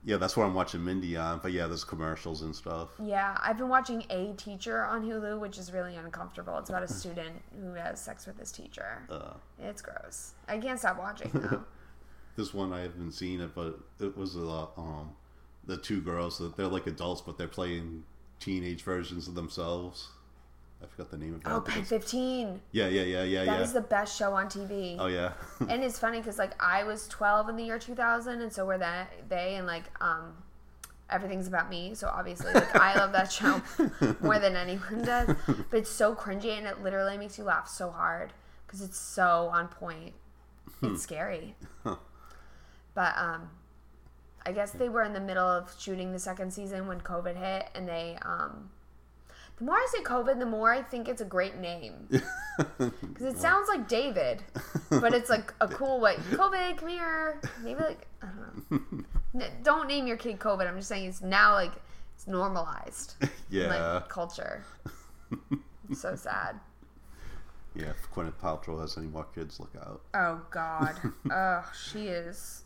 yeah, 0.03 0.17
that's 0.17 0.35
what 0.37 0.45
I'm 0.45 0.53
watching 0.53 0.83
Mindy 0.83 1.15
on. 1.17 1.39
But 1.41 1.53
yeah, 1.53 1.67
there's 1.67 1.83
commercials 1.85 2.41
and 2.43 2.55
stuff. 2.55 2.89
Yeah, 3.01 3.37
I've 3.41 3.57
been 3.57 3.69
watching 3.69 4.03
A 4.09 4.33
Teacher 4.33 4.83
on 4.83 5.03
Hulu, 5.03 5.39
which 5.39 5.57
is 5.57 5.71
really 5.71 5.95
uncomfortable. 5.95 6.57
It's 6.59 6.69
about 6.69 6.83
a 6.83 6.87
student 7.01 7.41
who 7.59 7.73
has 7.73 7.99
sex 7.99 8.27
with 8.27 8.37
his 8.37 8.51
teacher. 8.51 9.03
Uh, 9.09 9.33
It's 9.59 9.81
gross. 9.81 10.33
I 10.47 10.57
can't 10.59 10.77
stop 10.77 10.99
watching 10.99 11.31
though. 11.33 11.63
this 12.35 12.53
one 12.53 12.73
I 12.73 12.81
haven't 12.81 13.13
seen 13.13 13.39
it, 13.41 13.55
but 13.55 13.79
it 13.99 14.15
was 14.15 14.35
uh, 14.37 14.67
um 14.77 15.15
the 15.65 15.77
two 15.77 16.01
girls 16.01 16.37
that 16.37 16.55
they're 16.55 16.67
like 16.67 16.85
adults, 16.87 17.21
but 17.21 17.37
they're 17.37 17.47
playing 17.47 18.03
teenage 18.39 18.83
versions 18.83 19.27
of 19.27 19.35
themselves. 19.35 20.09
I 20.83 20.87
forgot 20.87 21.09
the 21.09 21.17
name 21.17 21.33
of 21.35 21.41
it. 21.41 21.47
oh, 21.47 21.61
Pen 21.61 21.83
15. 21.83 22.61
Yeah, 22.71 22.87
yeah, 22.87 23.01
yeah, 23.01 23.23
yeah, 23.23 23.45
That 23.45 23.57
yeah. 23.59 23.63
is 23.63 23.73
the 23.73 23.81
best 23.81 24.17
show 24.17 24.33
on 24.33 24.47
TV. 24.47 24.97
oh 24.99 25.07
yeah. 25.07 25.31
and 25.69 25.83
it's 25.83 25.97
funny 25.97 26.19
because 26.19 26.37
like 26.37 26.51
I 26.61 26.83
was 26.83 27.07
12 27.07 27.49
in 27.49 27.55
the 27.55 27.63
year 27.63 27.79
2000, 27.79 28.41
and 28.41 28.51
so 28.51 28.65
were 28.65 28.77
that 28.77 29.11
they, 29.29 29.55
and 29.55 29.65
like 29.65 29.85
um, 30.01 30.33
everything's 31.09 31.47
about 31.47 31.69
me. 31.69 31.95
So 31.95 32.07
obviously, 32.13 32.53
like 32.53 32.75
I 32.75 32.95
love 32.97 33.13
that 33.13 33.31
show 33.31 33.61
more 34.21 34.37
than 34.37 34.55
anyone 34.55 35.03
does. 35.03 35.35
But 35.47 35.79
it's 35.79 35.89
so 35.89 36.13
cringy, 36.13 36.57
and 36.57 36.67
it 36.67 36.83
literally 36.83 37.17
makes 37.17 37.37
you 37.37 37.45
laugh 37.45 37.67
so 37.69 37.89
hard 37.89 38.33
because 38.67 38.81
it's 38.81 38.99
so 38.99 39.49
on 39.53 39.69
point. 39.69 40.13
It's 40.83 41.01
scary. 41.03 41.55
But 41.83 43.17
um, 43.17 43.49
I 44.45 44.51
guess 44.51 44.71
they 44.71 44.89
were 44.89 45.03
in 45.03 45.13
the 45.13 45.19
middle 45.19 45.45
of 45.47 45.73
shooting 45.79 46.11
the 46.11 46.19
second 46.19 46.51
season 46.53 46.87
when 46.87 47.01
COVID 47.01 47.35
hit, 47.35 47.69
and 47.75 47.87
they 47.87 48.17
um. 48.23 48.69
The 49.57 49.63
more 49.63 49.75
I 49.75 49.87
say 49.95 50.03
COVID, 50.03 50.37
the 50.39 50.45
more 50.45 50.73
I 50.73 50.81
think 50.83 51.07
it's 51.07 51.21
a 51.21 51.25
great 51.25 51.57
name. 51.57 52.09
Because 52.57 53.35
it 53.35 53.37
sounds 53.37 53.67
like 53.67 53.85
David, 53.89 54.41
but 54.89 55.13
it's 55.13 55.29
like 55.29 55.53
a 55.59 55.67
cool 55.67 55.99
way. 55.99 56.15
COVID, 56.31 56.77
come 56.77 56.87
here. 56.87 57.41
Maybe 57.61 57.81
like 57.81 58.07
I 58.21 58.27
don't 58.27 58.71
know. 58.71 59.03
N- 59.45 59.51
Don't 59.61 59.87
name 59.89 60.07
your 60.07 60.15
kid 60.15 60.39
COVID. 60.39 60.65
I'm 60.65 60.77
just 60.77 60.87
saying 60.87 61.05
it's 61.05 61.21
now 61.21 61.53
like 61.53 61.73
it's 62.15 62.27
normalized. 62.27 63.15
in, 63.21 63.29
Yeah. 63.49 63.67
like 63.67 64.07
culture. 64.09 64.63
It's 65.89 66.01
so 66.01 66.15
sad. 66.15 66.59
Yeah, 67.75 67.89
if 67.89 68.09
Gwyneth 68.13 68.35
Paltrow 68.41 68.79
has 68.79 68.97
any 68.97 69.07
more 69.07 69.25
kids, 69.35 69.59
look 69.59 69.73
out. 69.85 70.01
Oh 70.13 70.41
God. 70.49 70.95
Ugh, 71.29 71.65
she 71.77 72.07
is. 72.07 72.63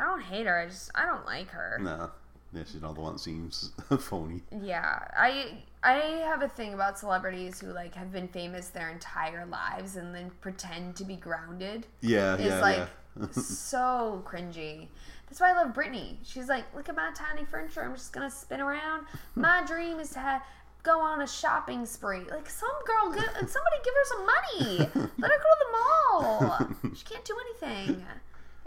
I 0.00 0.04
don't 0.04 0.22
hate 0.22 0.46
her. 0.46 0.58
I 0.58 0.66
just 0.66 0.90
I 0.94 1.04
don't 1.06 1.26
like 1.26 1.50
her. 1.50 1.78
Nah. 1.80 2.08
Yeah, 2.52 2.62
she's 2.64 2.76
another 2.76 3.00
one 3.00 3.12
that 3.12 3.20
seems 3.20 3.72
phony. 4.00 4.42
Yeah, 4.60 5.04
I 5.16 5.58
I 5.84 5.94
have 6.24 6.42
a 6.42 6.48
thing 6.48 6.74
about 6.74 6.98
celebrities 6.98 7.60
who 7.60 7.68
like 7.68 7.94
have 7.94 8.12
been 8.12 8.26
famous 8.28 8.68
their 8.68 8.90
entire 8.90 9.46
lives 9.46 9.96
and 9.96 10.14
then 10.14 10.30
pretend 10.40 10.96
to 10.96 11.04
be 11.04 11.16
grounded. 11.16 11.86
Yeah, 12.00 12.36
is 12.36 12.46
yeah, 12.46 12.60
like 12.60 12.88
yeah. 13.20 13.26
so 13.30 14.24
cringy. 14.26 14.88
That's 15.28 15.40
why 15.40 15.50
I 15.50 15.62
love 15.62 15.72
Britney. 15.72 16.16
She's 16.24 16.48
like, 16.48 16.64
look 16.74 16.88
at 16.88 16.96
my 16.96 17.12
tiny 17.14 17.44
furniture. 17.44 17.82
I'm 17.82 17.94
just 17.94 18.12
gonna 18.12 18.30
spin 18.30 18.60
around. 18.60 19.06
My 19.36 19.62
dream 19.64 20.00
is 20.00 20.10
to 20.10 20.18
have, 20.18 20.42
go 20.82 21.00
on 21.00 21.22
a 21.22 21.26
shopping 21.26 21.86
spree. 21.86 22.24
Like 22.28 22.50
some 22.50 22.68
girl, 22.84 23.12
get, 23.12 23.28
somebody 23.36 23.76
give 23.84 23.94
her 23.94 24.04
some 24.06 24.26
money. 24.26 25.08
Let 25.18 25.30
her 25.30 25.38
go 25.38 25.50
to 25.52 25.60
the 25.60 25.72
mall. 25.72 26.94
She 26.96 27.04
can't 27.04 27.24
do 27.24 27.36
anything. 27.60 28.04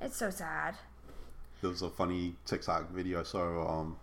It's 0.02 0.16
so 0.16 0.30
sad. 0.30 0.76
There 1.64 1.72
was 1.72 1.82
a 1.82 1.89
funny 1.89 2.36
TikTok 2.45 2.91
video 2.91 3.22
I 3.22 3.24
saw. 3.24 3.80
Um, 3.80 3.95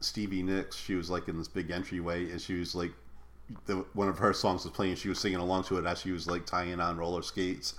Stevie 0.00 0.42
Nicks. 0.42 0.76
She 0.76 0.94
was 0.94 1.08
like 1.08 1.28
in 1.28 1.38
this 1.38 1.48
big 1.48 1.70
entryway, 1.70 2.30
and 2.30 2.38
she 2.38 2.58
was 2.58 2.74
like, 2.74 2.92
the, 3.64 3.76
one 3.94 4.08
of 4.08 4.18
her 4.18 4.34
songs 4.34 4.64
was 4.64 4.72
playing. 4.72 4.96
She 4.96 5.08
was 5.08 5.18
singing 5.18 5.38
along 5.38 5.64
to 5.64 5.78
it 5.78 5.86
as 5.86 6.00
she 6.00 6.12
was 6.12 6.26
like 6.26 6.44
tying 6.44 6.78
on 6.80 6.98
roller 6.98 7.22
skates. 7.22 7.74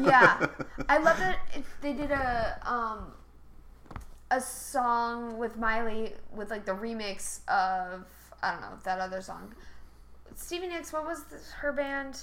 Yeah, 0.00 0.46
I 0.88 0.98
love 0.98 1.18
that 1.18 1.40
if 1.54 1.66
they 1.80 1.92
did 1.92 2.12
a 2.12 2.58
um 2.64 3.12
a 4.30 4.40
song 4.40 5.36
with 5.36 5.56
Miley 5.56 6.12
with 6.32 6.50
like 6.50 6.64
the 6.64 6.72
remix 6.72 7.40
of 7.48 8.04
I 8.40 8.52
don't 8.52 8.60
know 8.60 8.78
that 8.84 9.00
other 9.00 9.20
song. 9.20 9.52
Stevie 10.36 10.68
Nicks, 10.68 10.92
what 10.92 11.04
was 11.04 11.24
this, 11.24 11.50
her 11.52 11.72
band? 11.72 12.22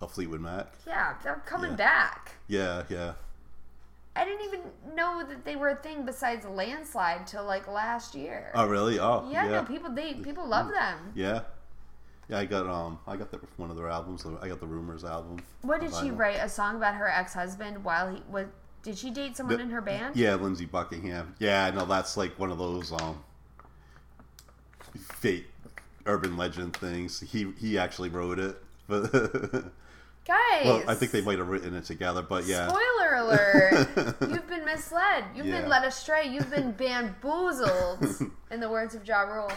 a 0.00 0.06
Fleetwood 0.06 0.40
Mac. 0.42 0.66
Yeah, 0.86 1.14
they're 1.24 1.42
coming 1.46 1.70
Yeah. 1.70 1.76
back. 1.76 2.32
Yeah, 2.48 2.82
yeah. 2.88 3.12
I 4.18 4.24
didn't 4.24 4.46
even 4.46 4.60
know 4.96 5.22
that 5.28 5.44
they 5.44 5.54
were 5.54 5.68
a 5.68 5.76
thing 5.76 6.04
besides 6.04 6.44
Landslide 6.44 7.24
till 7.28 7.44
like 7.44 7.68
last 7.68 8.16
year. 8.16 8.50
Oh, 8.52 8.66
really? 8.66 8.98
Oh, 8.98 9.28
yeah, 9.30 9.44
yeah. 9.44 9.50
no, 9.50 9.62
people 9.62 9.90
they 9.92 10.14
people 10.14 10.44
love 10.46 10.70
them. 10.72 11.12
Yeah. 11.14 11.42
Yeah, 12.28 12.38
I 12.38 12.44
got 12.44 12.66
um, 12.66 12.98
I 13.06 13.16
got 13.16 13.30
the, 13.30 13.38
one 13.56 13.70
of 13.70 13.76
their 13.76 13.88
albums. 13.88 14.26
I 14.42 14.48
got 14.48 14.58
the 14.58 14.66
Rumors 14.66 15.04
album. 15.04 15.38
What 15.62 15.80
did 15.80 15.94
she 15.94 16.10
write? 16.10 16.36
A 16.36 16.48
song 16.48 16.76
about 16.76 16.96
her 16.96 17.08
ex 17.08 17.32
husband 17.32 17.84
while 17.84 18.12
he 18.12 18.20
was. 18.28 18.46
Did 18.82 18.98
she 18.98 19.10
date 19.10 19.36
someone 19.36 19.56
The- 19.58 19.62
in 19.62 19.70
her 19.70 19.80
band? 19.80 20.16
Yeah, 20.16 20.34
Lindsey 20.34 20.66
Buckingham. 20.66 21.34
Yeah, 21.38 21.70
no, 21.70 21.84
that's 21.84 22.16
like 22.16 22.36
one 22.38 22.50
of 22.50 22.58
those 22.58 22.90
um, 22.92 23.22
fake 24.96 25.46
urban 26.06 26.36
legend 26.36 26.76
things. 26.76 27.20
He 27.20 27.52
he 27.58 27.78
actually 27.78 28.08
wrote 28.08 28.38
it, 28.40 28.56
but 28.88 29.10
Guys, 30.28 30.64
well, 30.66 30.82
I 30.86 30.94
think 30.94 31.10
they 31.10 31.22
might 31.22 31.38
have 31.38 31.48
written 31.48 31.74
it 31.74 31.84
together. 31.86 32.20
But 32.22 32.44
yeah, 32.44 32.68
Spoiler 32.68 33.14
alert! 33.16 33.88
You've 34.20 34.46
been 34.46 34.64
misled. 34.66 35.24
You've 35.34 35.46
Yeah. 35.46 35.62
been 35.62 35.70
led 35.70 35.84
astray. 35.84 36.28
You've 36.28 36.50
been 36.50 36.72
bamboozled. 36.72 38.30
in 38.50 38.60
the 38.60 38.68
words 38.68 38.94
of 38.94 39.06
Ja 39.06 39.20
Rule. 39.22 39.50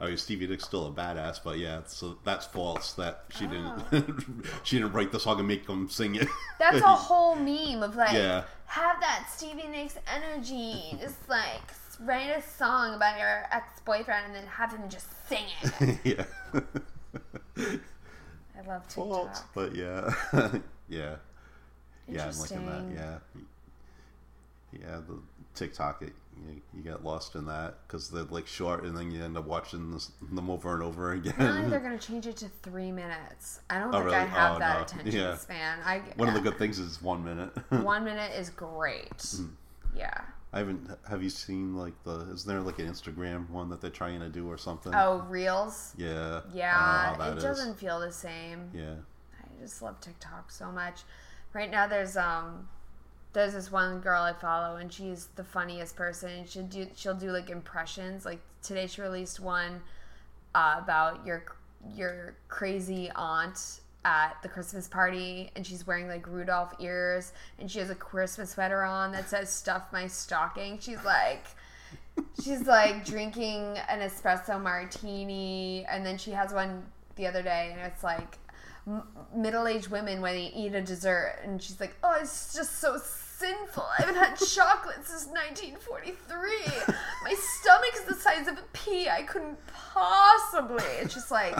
oh, 0.00 0.14
Stevie 0.16 0.46
Nicks 0.46 0.64
still 0.64 0.86
a 0.86 0.92
badass, 0.92 1.38
but 1.42 1.58
yeah, 1.58 1.80
so 1.86 2.10
uh, 2.10 2.14
that's 2.24 2.44
false. 2.46 2.92
That 2.92 3.24
she 3.30 3.46
Oh. 3.46 3.82
didn't 3.90 4.26
she 4.64 4.76
didn't 4.76 4.92
write 4.92 5.12
the 5.12 5.18
song 5.20 5.38
and 5.38 5.48
make 5.48 5.66
them 5.66 5.88
sing 5.88 6.14
it. 6.16 6.28
That's 6.58 6.82
a 6.82 6.86
whole 6.94 7.36
meme 7.36 7.82
of 7.82 7.96
like, 7.96 8.12
Yeah. 8.12 8.44
have 8.66 9.00
that 9.00 9.30
Stevie 9.34 9.66
Nicks 9.68 9.96
energy. 10.14 10.98
Just 11.00 11.26
like 11.28 11.62
write 12.00 12.28
a 12.36 12.42
song 12.42 12.94
about 12.94 13.18
your 13.18 13.44
ex 13.50 13.80
boyfriend 13.86 14.26
and 14.26 14.34
then 14.34 14.46
have 14.46 14.72
him 14.72 14.90
just 14.90 15.06
sing 15.26 15.44
it. 15.62 15.98
yeah. 16.04 17.64
I 18.58 18.66
love 18.68 18.86
TikTok. 18.88 19.54
but 19.54 19.74
yeah, 19.74 20.12
yeah, 20.88 21.16
yeah. 22.08 22.28
I'm 22.28 22.38
liking 22.38 22.66
that. 22.66 22.84
Yeah, 22.94 23.18
yeah. 24.72 24.96
The 25.06 25.18
TikTok, 25.54 26.02
it, 26.02 26.12
you, 26.46 26.60
you 26.74 26.82
get 26.82 27.04
lost 27.04 27.34
in 27.34 27.46
that 27.46 27.74
because 27.86 28.10
they're 28.10 28.24
like 28.24 28.46
short, 28.46 28.84
and 28.84 28.96
then 28.96 29.10
you 29.10 29.22
end 29.22 29.36
up 29.36 29.46
watching 29.46 29.90
this, 29.92 30.10
them 30.32 30.50
over 30.50 30.74
and 30.74 30.82
over 30.82 31.12
again. 31.14 31.32
Apparently 31.34 31.70
they're 31.70 31.80
gonna 31.80 31.98
change 31.98 32.26
it 32.26 32.36
to 32.38 32.48
three 32.62 32.92
minutes. 32.92 33.60
I 33.70 33.78
don't 33.78 33.94
Oh, 33.94 33.98
think 34.02 34.12
I 34.12 34.18
really? 34.18 34.28
have 34.30 34.56
Oh, 34.56 34.58
that 34.58 34.76
no. 34.78 34.82
attention 34.84 35.20
Yeah. 35.20 35.36
span. 35.36 35.78
I 35.84 35.98
One 36.16 36.28
of 36.28 36.34
the 36.34 36.40
good 36.40 36.58
things 36.58 36.78
is 36.78 37.00
one 37.02 37.24
minute. 37.24 37.50
one 37.82 38.04
minute 38.04 38.32
is 38.32 38.50
great. 38.50 39.16
Mm. 39.18 39.50
Yeah. 39.94 40.20
I 40.56 40.60
haven't. 40.60 40.88
Have 41.06 41.22
you 41.22 41.28
seen 41.28 41.76
like 41.76 41.92
the? 42.04 42.20
Is 42.32 42.42
there 42.46 42.60
like 42.60 42.78
an 42.78 42.86
Instagram 42.86 43.50
one 43.50 43.68
that 43.68 43.82
they're 43.82 43.90
trying 43.90 44.20
to 44.20 44.30
do 44.30 44.48
or 44.48 44.56
something? 44.56 44.94
Oh, 44.94 45.18
reels. 45.28 45.92
yeah. 45.98 46.40
I 46.54 47.10
don't 47.10 47.18
know 47.18 47.24
Yeah, 47.26 47.32
it 47.32 47.36
is. 47.36 47.42
doesn't 47.44 47.78
feel 47.78 48.00
the 48.00 48.10
same. 48.10 48.70
Yeah. 48.72 48.94
I 49.38 49.60
just 49.62 49.82
love 49.82 50.00
TikTok 50.00 50.50
so 50.50 50.72
much. 50.72 51.02
Right 51.52 51.70
now, 51.70 51.86
there's 51.86 52.16
um, 52.16 52.66
there's 53.34 53.52
this 53.52 53.70
one 53.70 54.00
girl 54.00 54.22
I 54.22 54.32
follow, 54.32 54.76
and 54.76 54.90
she's 54.90 55.26
the 55.36 55.44
funniest 55.44 55.94
person. 55.94 56.46
She'll 56.46 56.62
do 56.62 56.86
she'll 56.96 57.14
do 57.14 57.32
like 57.32 57.50
impressions. 57.50 58.24
Like 58.24 58.40
today, 58.62 58.86
she 58.86 59.02
released 59.02 59.38
one 59.38 59.82
uh, 60.54 60.76
about 60.82 61.26
your 61.26 61.44
your 61.94 62.34
crazy 62.48 63.10
aunt 63.14 63.80
at 64.06 64.40
the 64.42 64.48
Christmas 64.48 64.86
party, 64.88 65.50
and 65.56 65.66
she's 65.66 65.86
wearing 65.86 66.08
like 66.08 66.26
Rudolph 66.28 66.74
ears, 66.78 67.32
and 67.58 67.70
she 67.70 67.80
has 67.80 67.90
a 67.90 67.94
Christmas 67.94 68.50
sweater 68.50 68.82
on 68.84 69.12
that 69.12 69.28
says 69.28 69.50
"Stuff 69.50 69.92
my 69.92 70.06
stocking." 70.06 70.78
She's 70.78 71.04
like. 71.04 71.44
She's 72.42 72.66
like 72.66 73.04
drinking 73.04 73.76
an 73.88 74.00
espresso 74.00 74.62
martini, 74.62 75.84
and 75.86 76.04
then 76.04 76.16
she 76.16 76.30
has 76.30 76.52
one 76.52 76.82
the 77.16 77.26
other 77.26 77.42
day, 77.42 77.74
and 77.76 77.80
it's 77.80 78.02
like 78.02 78.38
middle-aged 79.34 79.88
women 79.88 80.22
when 80.22 80.34
they 80.34 80.46
eat 80.54 80.74
a 80.74 80.80
dessert, 80.80 81.40
and 81.42 81.62
she's 81.62 81.78
like, 81.78 81.94
"Oh, 82.02 82.16
it's 82.18 82.54
just 82.54 82.78
so 82.78 82.96
sinful. 83.38 83.84
I 83.98 84.02
haven't 84.02 84.16
had 84.16 84.36
chocolate 84.36 85.04
since 85.04 85.26
1943. 85.26 86.94
My 87.24 87.34
stomach 87.34 87.90
is 87.94 88.04
the 88.04 88.14
size 88.14 88.48
of 88.48 88.58
a 88.58 88.64
pea. 88.72 89.08
I 89.08 89.22
couldn't 89.22 89.58
possibly. 89.66 90.84
It's 91.00 91.14
just 91.14 91.30
like 91.30 91.56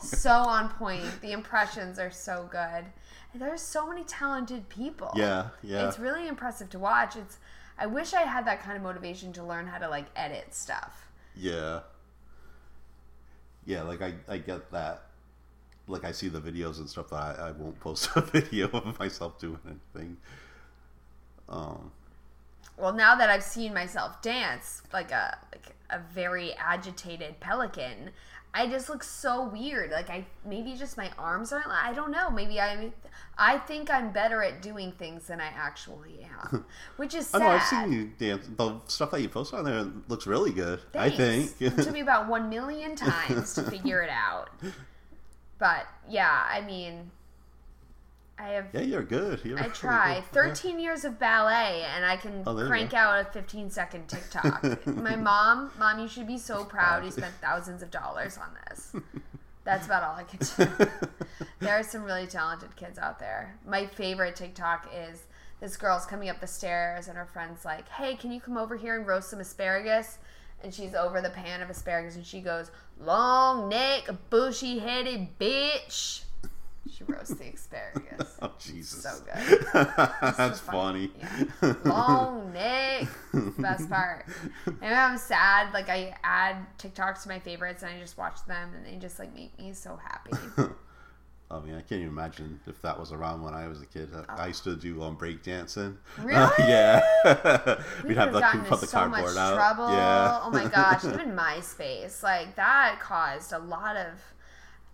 so 0.00 0.30
on 0.32 0.70
point. 0.70 1.20
The 1.20 1.32
impressions 1.32 1.98
are 1.98 2.10
so 2.10 2.48
good. 2.50 2.84
And 3.32 3.42
there's 3.42 3.60
so 3.60 3.88
many 3.88 4.04
talented 4.04 4.68
people. 4.68 5.10
Yeah, 5.14 5.48
yeah. 5.62 5.86
It's 5.86 5.98
really 5.98 6.28
impressive 6.28 6.70
to 6.70 6.78
watch. 6.78 7.16
It's 7.16 7.38
I 7.78 7.86
wish 7.86 8.14
I 8.14 8.22
had 8.22 8.46
that 8.46 8.62
kind 8.62 8.76
of 8.76 8.82
motivation 8.82 9.32
to 9.34 9.44
learn 9.44 9.66
how 9.66 9.78
to 9.78 9.88
like 9.88 10.06
edit 10.16 10.54
stuff. 10.54 11.08
Yeah. 11.36 11.80
Yeah, 13.66 13.82
like 13.82 14.00
I, 14.00 14.14
I 14.28 14.38
get 14.38 14.70
that. 14.72 15.04
Like 15.86 16.04
I 16.04 16.12
see 16.12 16.28
the 16.28 16.40
videos 16.40 16.78
and 16.78 16.88
stuff, 16.88 17.10
that 17.10 17.38
I, 17.38 17.48
I 17.48 17.50
won't 17.52 17.78
post 17.80 18.10
a 18.16 18.20
video 18.22 18.68
of 18.68 18.98
myself 18.98 19.38
doing 19.38 19.60
anything. 19.66 20.16
Um, 21.48 21.90
Well, 22.76 22.92
now 22.92 23.14
that 23.16 23.28
I've 23.30 23.42
seen 23.42 23.74
myself 23.74 24.22
dance 24.22 24.82
like 24.92 25.10
a 25.12 25.38
like 25.52 25.74
a 25.90 25.98
very 26.12 26.52
agitated 26.54 27.40
pelican, 27.40 28.10
I 28.54 28.66
just 28.66 28.88
look 28.88 29.02
so 29.02 29.44
weird. 29.48 29.90
Like 29.90 30.10
I 30.10 30.26
maybe 30.44 30.74
just 30.76 30.96
my 30.96 31.10
arms 31.18 31.52
aren't. 31.52 31.68
I 31.68 31.92
don't 31.92 32.10
know. 32.10 32.30
Maybe 32.30 32.60
I 32.60 32.92
I 33.36 33.58
think 33.58 33.90
I'm 33.90 34.12
better 34.12 34.42
at 34.42 34.62
doing 34.62 34.92
things 34.92 35.26
than 35.28 35.40
I 35.40 35.46
actually 35.46 36.26
am, 36.42 36.64
which 36.96 37.14
is 37.14 37.32
I 37.34 37.38
sad. 37.38 37.44
know 37.44 37.50
I've 37.50 37.62
seen 37.64 37.92
you 37.92 38.12
dance. 38.18 38.46
The 38.56 38.80
stuff 38.86 39.10
that 39.12 39.22
you 39.22 39.28
post 39.28 39.54
on 39.54 39.64
there 39.64 39.86
looks 40.08 40.26
really 40.26 40.52
good. 40.52 40.80
I 40.94 41.10
think. 41.10 41.52
it 41.60 41.76
took 41.76 41.92
me 41.92 42.00
about 42.00 42.28
one 42.28 42.48
million 42.48 42.94
times 42.96 43.54
to 43.54 43.62
figure 43.62 44.02
it 44.02 44.10
out. 44.10 44.50
But 45.58 45.86
yeah, 46.08 46.46
I 46.48 46.60
mean, 46.60 47.10
I 48.40 48.50
have 48.50 48.66
yeah, 48.72 48.82
you're 48.82 49.02
good. 49.02 49.44
You're 49.44 49.58
I 49.58 49.62
really 49.62 49.74
try. 49.74 50.14
good. 50.20 50.24
13 50.32 50.78
years 50.78 51.04
of 51.04 51.18
ballet, 51.18 51.84
and 51.94 52.04
I 52.04 52.16
can 52.16 52.42
Oh, 52.46 52.54
crank 52.66 52.94
out 52.94 53.18
a 53.20 53.24
15 53.30 53.70
second 53.70 54.08
TikTok. 54.08 54.86
My 54.86 55.16
mom, 55.16 55.72
mom, 55.78 55.98
you 55.98 56.06
should 56.08 56.26
be 56.26 56.38
so 56.38 56.64
proud 56.64 57.04
you 57.04 57.10
spent 57.10 57.34
thousands 57.40 57.82
of 57.82 57.90
dollars 57.90 58.38
on 58.38 58.48
this. 58.68 58.92
That's 59.64 59.86
about 59.86 60.02
all 60.04 60.14
I 60.16 60.22
can 60.22 60.38
do. 60.78 60.90
there 61.58 61.74
are 61.78 61.82
some 61.82 62.04
really 62.04 62.26
talented 62.26 62.74
kids 62.76 62.98
out 62.98 63.18
there. 63.18 63.56
My 63.66 63.86
favorite 63.86 64.36
TikTok 64.36 64.88
is 64.94 65.24
this 65.60 65.76
girl's 65.76 66.06
coming 66.06 66.28
up 66.28 66.40
the 66.40 66.46
stairs, 66.46 67.08
and 67.08 67.16
her 67.18 67.26
friend's 67.26 67.64
like, 67.64 67.88
Hey, 67.88 68.14
can 68.14 68.30
you 68.30 68.40
come 68.40 68.56
over 68.56 68.76
here 68.76 68.96
and 68.96 69.06
roast 69.06 69.30
some 69.30 69.40
asparagus? 69.40 70.18
And 70.62 70.72
she's 70.72 70.94
over 70.94 71.20
the 71.20 71.30
pan 71.30 71.60
of 71.60 71.70
asparagus, 71.70 72.14
and 72.16 72.24
she 72.24 72.40
goes, 72.40 72.70
Long 73.00 73.68
neck, 73.68 74.08
bushy 74.30 74.78
headed 74.78 75.38
bitch. 75.40 76.22
She 76.90 77.04
roasts 77.04 77.34
the 77.34 77.48
asparagus. 77.52 78.36
Oh 78.42 78.52
Jesus! 78.58 79.02
So 79.02 79.10
good. 79.24 79.66
That's 80.22 80.60
so 80.60 80.72
funny. 80.72 81.10
Yeah. 81.18 81.74
Long 81.84 82.52
neck. 82.52 83.08
Best 83.58 83.90
part. 83.90 84.26
And 84.66 84.80
when 84.80 84.92
I'm 84.94 85.18
sad, 85.18 85.72
like 85.74 85.88
I 85.88 86.14
add 86.22 86.56
TikToks 86.78 87.24
to 87.24 87.28
my 87.28 87.40
favorites 87.40 87.82
and 87.82 87.92
I 87.94 87.98
just 87.98 88.16
watch 88.16 88.44
them 88.46 88.70
and 88.76 88.86
they 88.86 88.96
just 88.98 89.18
like 89.18 89.34
make 89.34 89.58
me 89.58 89.72
so 89.72 89.98
happy. 90.02 90.32
I 91.50 91.60
mean, 91.60 91.74
I 91.74 91.80
can't 91.80 91.92
even 92.02 92.08
imagine 92.08 92.60
if 92.66 92.80
that 92.82 93.00
was 93.00 93.10
around 93.10 93.42
when 93.42 93.54
I 93.54 93.68
was 93.68 93.80
a 93.80 93.86
kid. 93.86 94.10
I 94.28 94.48
used 94.48 94.64
to 94.64 94.76
do 94.76 95.02
um, 95.02 95.14
break 95.16 95.42
dancing. 95.42 95.96
Really? 96.18 96.50
yeah. 96.58 97.00
We 98.02 98.08
We'd 98.10 98.18
have 98.18 98.32
the 98.34 98.40
gotten 98.40 98.64
put 98.66 98.80
the 98.80 98.86
so 98.86 99.08
much 99.08 99.22
cardboard 99.22 99.36
out. 99.38 99.54
trouble. 99.54 99.90
Yeah. 99.94 100.40
Oh 100.42 100.50
my 100.50 100.66
gosh, 100.68 101.04
even 101.06 101.34
MySpace, 101.34 102.22
like 102.22 102.54
that 102.56 102.98
caused 103.00 103.52
a 103.52 103.58
lot 103.58 103.96
of. 103.96 104.08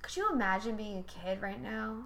Could 0.04 0.18
you 0.18 0.30
imagine 0.30 0.76
being 0.76 0.98
a 0.98 1.02
kid 1.02 1.40
right 1.40 1.60
now? 1.62 2.04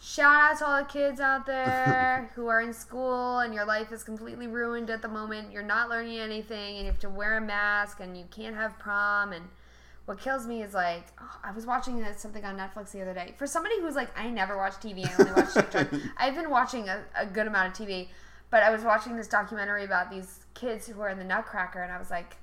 Shout 0.00 0.34
out 0.34 0.58
to 0.58 0.66
all 0.66 0.78
the 0.78 0.88
kids 0.88 1.20
out 1.20 1.44
there 1.44 2.32
who 2.34 2.46
are 2.46 2.62
in 2.62 2.72
school 2.72 3.40
and 3.40 3.52
your 3.52 3.66
life 3.66 3.92
is 3.92 4.02
completely 4.02 4.46
ruined 4.46 4.88
at 4.88 5.02
the 5.02 5.08
moment. 5.08 5.52
You're 5.52 5.62
not 5.62 5.90
learning 5.90 6.18
anything 6.18 6.76
and 6.76 6.86
you 6.86 6.86
have 6.86 6.98
to 7.00 7.10
wear 7.10 7.36
a 7.36 7.40
mask 7.42 8.00
and 8.00 8.16
you 8.16 8.24
can't 8.30 8.56
have 8.56 8.78
prom. 8.78 9.34
And 9.34 9.44
what 10.06 10.20
kills 10.20 10.46
me 10.46 10.62
is 10.62 10.72
like, 10.72 11.04
oh, 11.20 11.38
I 11.44 11.52
was 11.52 11.66
watching 11.66 12.02
something 12.16 12.46
on 12.46 12.56
Netflix 12.56 12.92
the 12.92 13.02
other 13.02 13.12
day. 13.12 13.34
For 13.36 13.46
somebody 13.46 13.78
who's 13.78 13.94
like, 13.94 14.18
I 14.18 14.30
never 14.30 14.56
watch 14.56 14.76
TV, 14.76 15.06
I 15.06 15.12
only 15.18 15.32
watch 15.34 15.52
TikTok. 15.52 15.88
I've 16.16 16.34
been 16.34 16.48
watching 16.48 16.88
a, 16.88 17.04
a 17.14 17.26
good 17.26 17.46
amount 17.46 17.78
of 17.78 17.86
TV, 17.86 18.08
but 18.48 18.62
I 18.62 18.70
was 18.70 18.84
watching 18.84 19.18
this 19.18 19.28
documentary 19.28 19.84
about 19.84 20.10
these 20.10 20.46
kids 20.54 20.86
who 20.86 21.02
are 21.02 21.10
in 21.10 21.18
the 21.18 21.24
Nutcracker 21.24 21.82
and 21.82 21.92
I 21.92 21.98
was 21.98 22.10
like, 22.10 22.38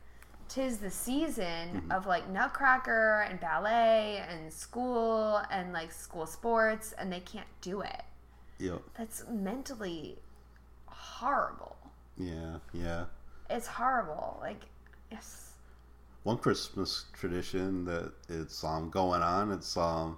tis 0.49 0.79
the 0.79 0.89
season 0.89 1.83
of 1.91 2.05
like 2.07 2.29
Nutcracker 2.29 3.27
and 3.29 3.39
ballet 3.39 4.23
and 4.27 4.51
school 4.51 5.41
and 5.51 5.71
like 5.71 5.91
school 5.91 6.25
sports 6.25 6.93
and 6.97 7.11
they 7.11 7.21
can't 7.21 7.47
do 7.61 7.81
it. 7.81 8.01
Yep. 8.57 8.81
That's 8.97 9.23
mentally 9.29 10.17
horrible. 10.87 11.77
Yeah. 12.17 12.57
Yeah. 12.73 13.05
It's 13.49 13.67
horrible. 13.67 14.39
Like, 14.41 14.63
yes. 15.11 15.53
One 16.23 16.37
Christmas 16.37 17.05
tradition 17.13 17.85
that 17.85 18.11
it's 18.27 18.63
um 18.63 18.89
going 18.89 19.21
on. 19.21 19.51
It's 19.51 19.77
um 19.77 20.17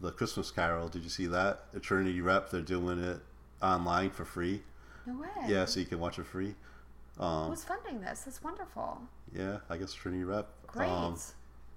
the 0.00 0.12
Christmas 0.12 0.50
Carol. 0.50 0.88
Did 0.88 1.02
you 1.02 1.10
see 1.10 1.26
that? 1.26 1.64
At 1.74 1.82
Trinity 1.82 2.20
Rep, 2.20 2.50
they're 2.50 2.60
doing 2.60 3.02
it 3.02 3.20
online 3.62 4.10
for 4.10 4.24
free. 4.24 4.62
No 5.06 5.18
way. 5.20 5.28
Yeah, 5.46 5.64
so 5.64 5.80
you 5.80 5.86
can 5.86 5.98
watch 5.98 6.18
it 6.18 6.26
free. 6.26 6.54
Um, 7.18 7.50
Who's 7.50 7.64
funding 7.64 8.00
this? 8.00 8.20
That's 8.20 8.42
wonderful. 8.42 9.00
yeah, 9.34 9.58
I 9.68 9.76
guess 9.76 9.92
Trinity 9.92 10.24
Rep. 10.24 10.48
Great. 10.68 10.88
Um, 10.88 11.16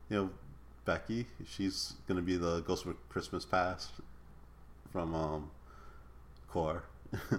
you 0.09 0.17
know, 0.17 0.29
Becky, 0.85 1.25
she's 1.45 1.93
gonna 2.07 2.21
be 2.21 2.37
the 2.37 2.61
Ghost 2.61 2.85
of 2.85 2.95
Christmas 3.09 3.45
Past 3.45 3.91
from 4.91 5.15
um 5.15 5.51
Core. 6.49 6.83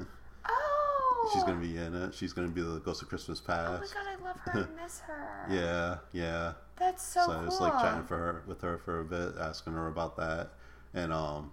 oh. 0.46 1.30
she's 1.32 1.44
gonna 1.44 1.60
be 1.60 1.76
in 1.76 1.94
it. 1.94 2.14
She's 2.14 2.32
gonna 2.32 2.48
be 2.48 2.62
the 2.62 2.78
Ghost 2.80 3.02
of 3.02 3.08
Christmas 3.08 3.40
Past. 3.40 3.94
Oh 3.94 3.98
my 3.98 4.14
god, 4.16 4.20
I 4.20 4.24
love 4.28 4.36
her. 4.40 4.68
I 4.78 4.82
miss 4.82 5.00
her. 5.00 5.46
yeah, 5.50 5.96
yeah. 6.12 6.52
That's 6.78 7.02
so, 7.04 7.20
So, 7.20 7.26
cool. 7.26 7.36
I 7.36 7.44
was 7.44 7.60
like 7.60 7.72
chatting 7.74 8.04
for 8.04 8.16
her 8.16 8.42
with 8.46 8.60
her 8.62 8.78
for 8.78 9.00
a 9.00 9.04
bit, 9.04 9.34
asking 9.38 9.74
her 9.74 9.86
about 9.88 10.16
that. 10.16 10.50
And 10.94 11.12
um 11.12 11.52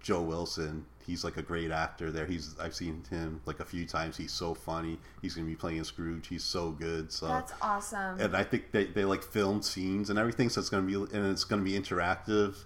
Joe 0.00 0.22
Wilson, 0.22 0.84
he's 1.06 1.24
like 1.24 1.36
a 1.36 1.42
great 1.42 1.70
actor 1.70 2.10
there. 2.10 2.26
He's 2.26 2.54
I've 2.60 2.74
seen 2.74 3.02
him 3.10 3.40
like 3.46 3.60
a 3.60 3.64
few 3.64 3.86
times. 3.86 4.16
He's 4.16 4.32
so 4.32 4.54
funny. 4.54 4.98
He's 5.22 5.34
gonna 5.34 5.46
be 5.46 5.56
playing 5.56 5.82
Scrooge. 5.84 6.28
He's 6.28 6.44
so 6.44 6.70
good. 6.70 7.12
So 7.12 7.26
That's 7.26 7.52
awesome. 7.60 8.20
and 8.20 8.36
I 8.36 8.44
think 8.44 8.70
they, 8.72 8.84
they 8.86 9.04
like 9.04 9.22
film 9.22 9.62
scenes 9.62 10.10
and 10.10 10.18
everything, 10.18 10.48
so 10.48 10.60
it's 10.60 10.70
gonna 10.70 10.86
be 10.86 10.94
and 10.94 11.26
it's 11.26 11.44
gonna 11.44 11.62
be 11.62 11.72
interactive. 11.72 12.56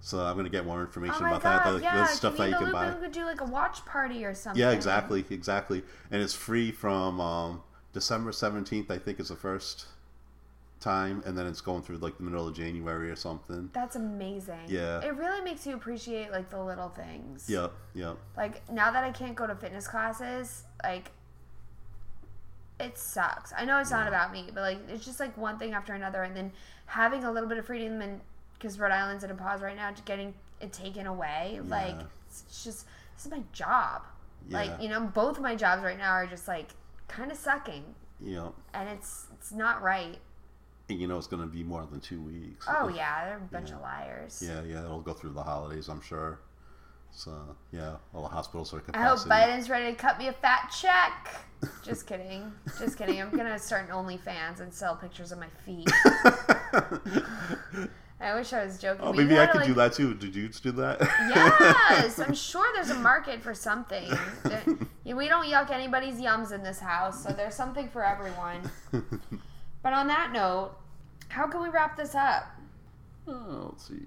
So 0.00 0.18
I'm 0.18 0.36
gonna 0.36 0.50
get 0.50 0.66
more 0.66 0.80
information 0.82 1.16
Oh 1.22 1.26
about 1.28 1.42
god, 1.42 1.64
that. 1.64 1.74
Like, 1.74 1.82
yeah. 1.82 1.96
the 2.02 2.06
stuff 2.06 2.36
that 2.36 2.50
you 2.50 2.56
can 2.56 2.72
buy. 2.72 2.88
Loop 2.90 3.00
could 3.00 3.12
do 3.12 3.24
like 3.24 3.40
a 3.40 3.46
watch 3.46 3.84
party 3.86 4.24
or 4.24 4.34
something. 4.34 4.60
Yeah, 4.60 4.72
exactly, 4.72 5.24
exactly. 5.30 5.82
And 6.10 6.20
it's 6.20 6.34
free 6.34 6.72
from 6.72 7.20
um, 7.20 7.62
December 7.94 8.30
17th, 8.32 8.90
I 8.90 8.98
think 8.98 9.18
is 9.18 9.28
the 9.28 9.36
first 9.36 9.86
time, 10.84 11.22
and 11.26 11.36
then 11.36 11.46
it's 11.46 11.60
going 11.60 11.82
through 11.82 11.96
like 11.96 12.16
the 12.18 12.22
middle 12.22 12.46
of 12.46 12.54
January 12.54 13.10
or 13.10 13.16
something. 13.16 13.70
That's 13.72 13.96
amazing. 13.96 14.60
Yeah. 14.68 15.00
It 15.00 15.16
really 15.16 15.40
makes 15.40 15.66
you 15.66 15.74
appreciate 15.74 16.30
like 16.30 16.50
the 16.50 16.62
little 16.62 16.90
things. 16.90 17.48
Yep, 17.48 17.72
yep. 17.94 18.16
Like 18.36 18.70
now 18.70 18.92
that 18.92 19.02
I 19.02 19.10
can't 19.10 19.34
go 19.34 19.46
to 19.46 19.54
fitness 19.56 19.88
classes, 19.88 20.64
like 20.84 21.10
it 22.78 22.98
sucks. 22.98 23.52
I 23.56 23.64
know 23.64 23.78
it's 23.80 23.90
not 23.90 24.06
about 24.08 24.32
me, 24.32 24.50
but 24.52 24.60
like 24.60 24.78
it's 24.88 25.04
just 25.04 25.20
like 25.20 25.36
one 25.36 25.58
thing 25.58 25.72
after 25.74 25.94
another, 25.94 26.22
and 26.22 26.36
then 26.36 26.52
having 26.86 27.24
a 27.24 27.32
little 27.32 27.48
bit 27.48 27.58
of 27.58 27.66
freedom 27.66 28.00
and 28.00 28.20
because 28.54 28.78
Rhode 28.78 28.92
Island's 28.92 29.24
in 29.24 29.30
a 29.30 29.34
pause 29.34 29.62
right 29.62 29.76
now, 29.76 29.90
to 29.90 30.02
getting 30.02 30.34
it 30.60 30.72
taken 30.72 31.06
away, 31.06 31.60
like 31.66 31.96
it's 32.28 32.64
just 32.64 32.86
this 33.16 33.26
is 33.26 33.30
my 33.30 33.42
job. 33.52 34.02
Yeah. 34.48 34.58
Like 34.58 34.82
you 34.82 34.88
know, 34.88 35.00
both 35.00 35.40
my 35.40 35.54
jobs 35.54 35.82
right 35.82 35.98
now 35.98 36.10
are 36.12 36.26
just 36.26 36.46
like 36.48 36.68
kind 37.08 37.30
of 37.30 37.36
sucking, 37.38 37.84
Yeah. 38.20 38.48
and 38.74 38.88
it's 38.88 39.26
it's 39.32 39.52
not 39.52 39.82
right. 39.82 40.18
And 40.88 41.00
you 41.00 41.06
know 41.06 41.16
it's 41.16 41.26
gonna 41.26 41.46
be 41.46 41.62
more 41.62 41.86
than 41.90 42.00
two 42.00 42.20
weeks. 42.20 42.66
Oh 42.68 42.88
yeah, 42.94 43.24
they're 43.24 43.36
a 43.38 43.40
bunch 43.40 43.70
of 43.70 43.80
liars. 43.80 44.42
Yeah, 44.46 44.62
yeah. 44.62 44.84
It'll 44.84 45.00
go 45.00 45.14
through 45.14 45.32
the 45.32 45.42
holidays, 45.42 45.88
I'm 45.88 46.02
sure. 46.02 46.40
So 47.10 47.56
yeah, 47.72 47.96
all 48.12 48.22
the 48.22 48.28
hospitals 48.28 48.74
are 48.74 48.82
I 48.92 49.02
hope. 49.02 49.20
Biden's 49.20 49.70
ready 49.70 49.92
to 49.92 49.96
cut 49.96 50.18
me 50.18 50.28
a 50.28 50.32
fat 50.32 50.74
check. 50.78 51.34
Just 51.84 52.06
kidding. 52.06 52.52
Just 52.78 52.98
kidding. 52.98 53.20
I'm 53.22 53.30
gonna 53.30 53.58
start 53.58 53.88
an 53.88 53.94
OnlyFans 53.94 54.60
and 54.60 54.72
sell 54.72 54.96
pictures 54.96 55.32
of 55.32 55.38
my 55.38 55.48
feet. 55.64 55.88
I 58.20 58.34
wish 58.34 58.52
I 58.52 58.64
was 58.64 58.78
joking. 58.78 59.04
oh, 59.04 59.12
maybe 59.12 59.38
I 59.38 59.46
could 59.46 59.64
do 59.64 59.74
that 59.74 59.92
too. 59.92 60.14
Did 60.14 60.34
you 60.34 60.48
do 60.48 60.72
that? 60.72 61.00
Yes, 61.28 62.18
I'm 62.18 62.34
sure 62.34 62.66
there's 62.74 62.90
a 62.90 62.94
market 62.94 63.42
for 63.42 63.54
something. 63.54 64.10
There- 64.44 64.64
we 65.04 65.28
don't 65.28 65.44
yuck 65.46 65.70
anybody's 65.70 66.20
yums 66.20 66.52
in 66.52 66.62
this 66.62 66.80
house, 66.80 67.22
so 67.22 67.32
there's 67.32 67.54
something 67.54 67.88
for 67.88 68.04
everyone. 68.04 68.70
But 69.84 69.92
on 69.92 70.08
that 70.08 70.32
note, 70.32 70.72
how 71.28 71.46
can 71.46 71.62
we 71.62 71.68
wrap 71.68 71.96
this 71.96 72.16
up? 72.16 72.46
oh, 73.28 73.68
let's 73.70 73.86
see. 73.86 74.00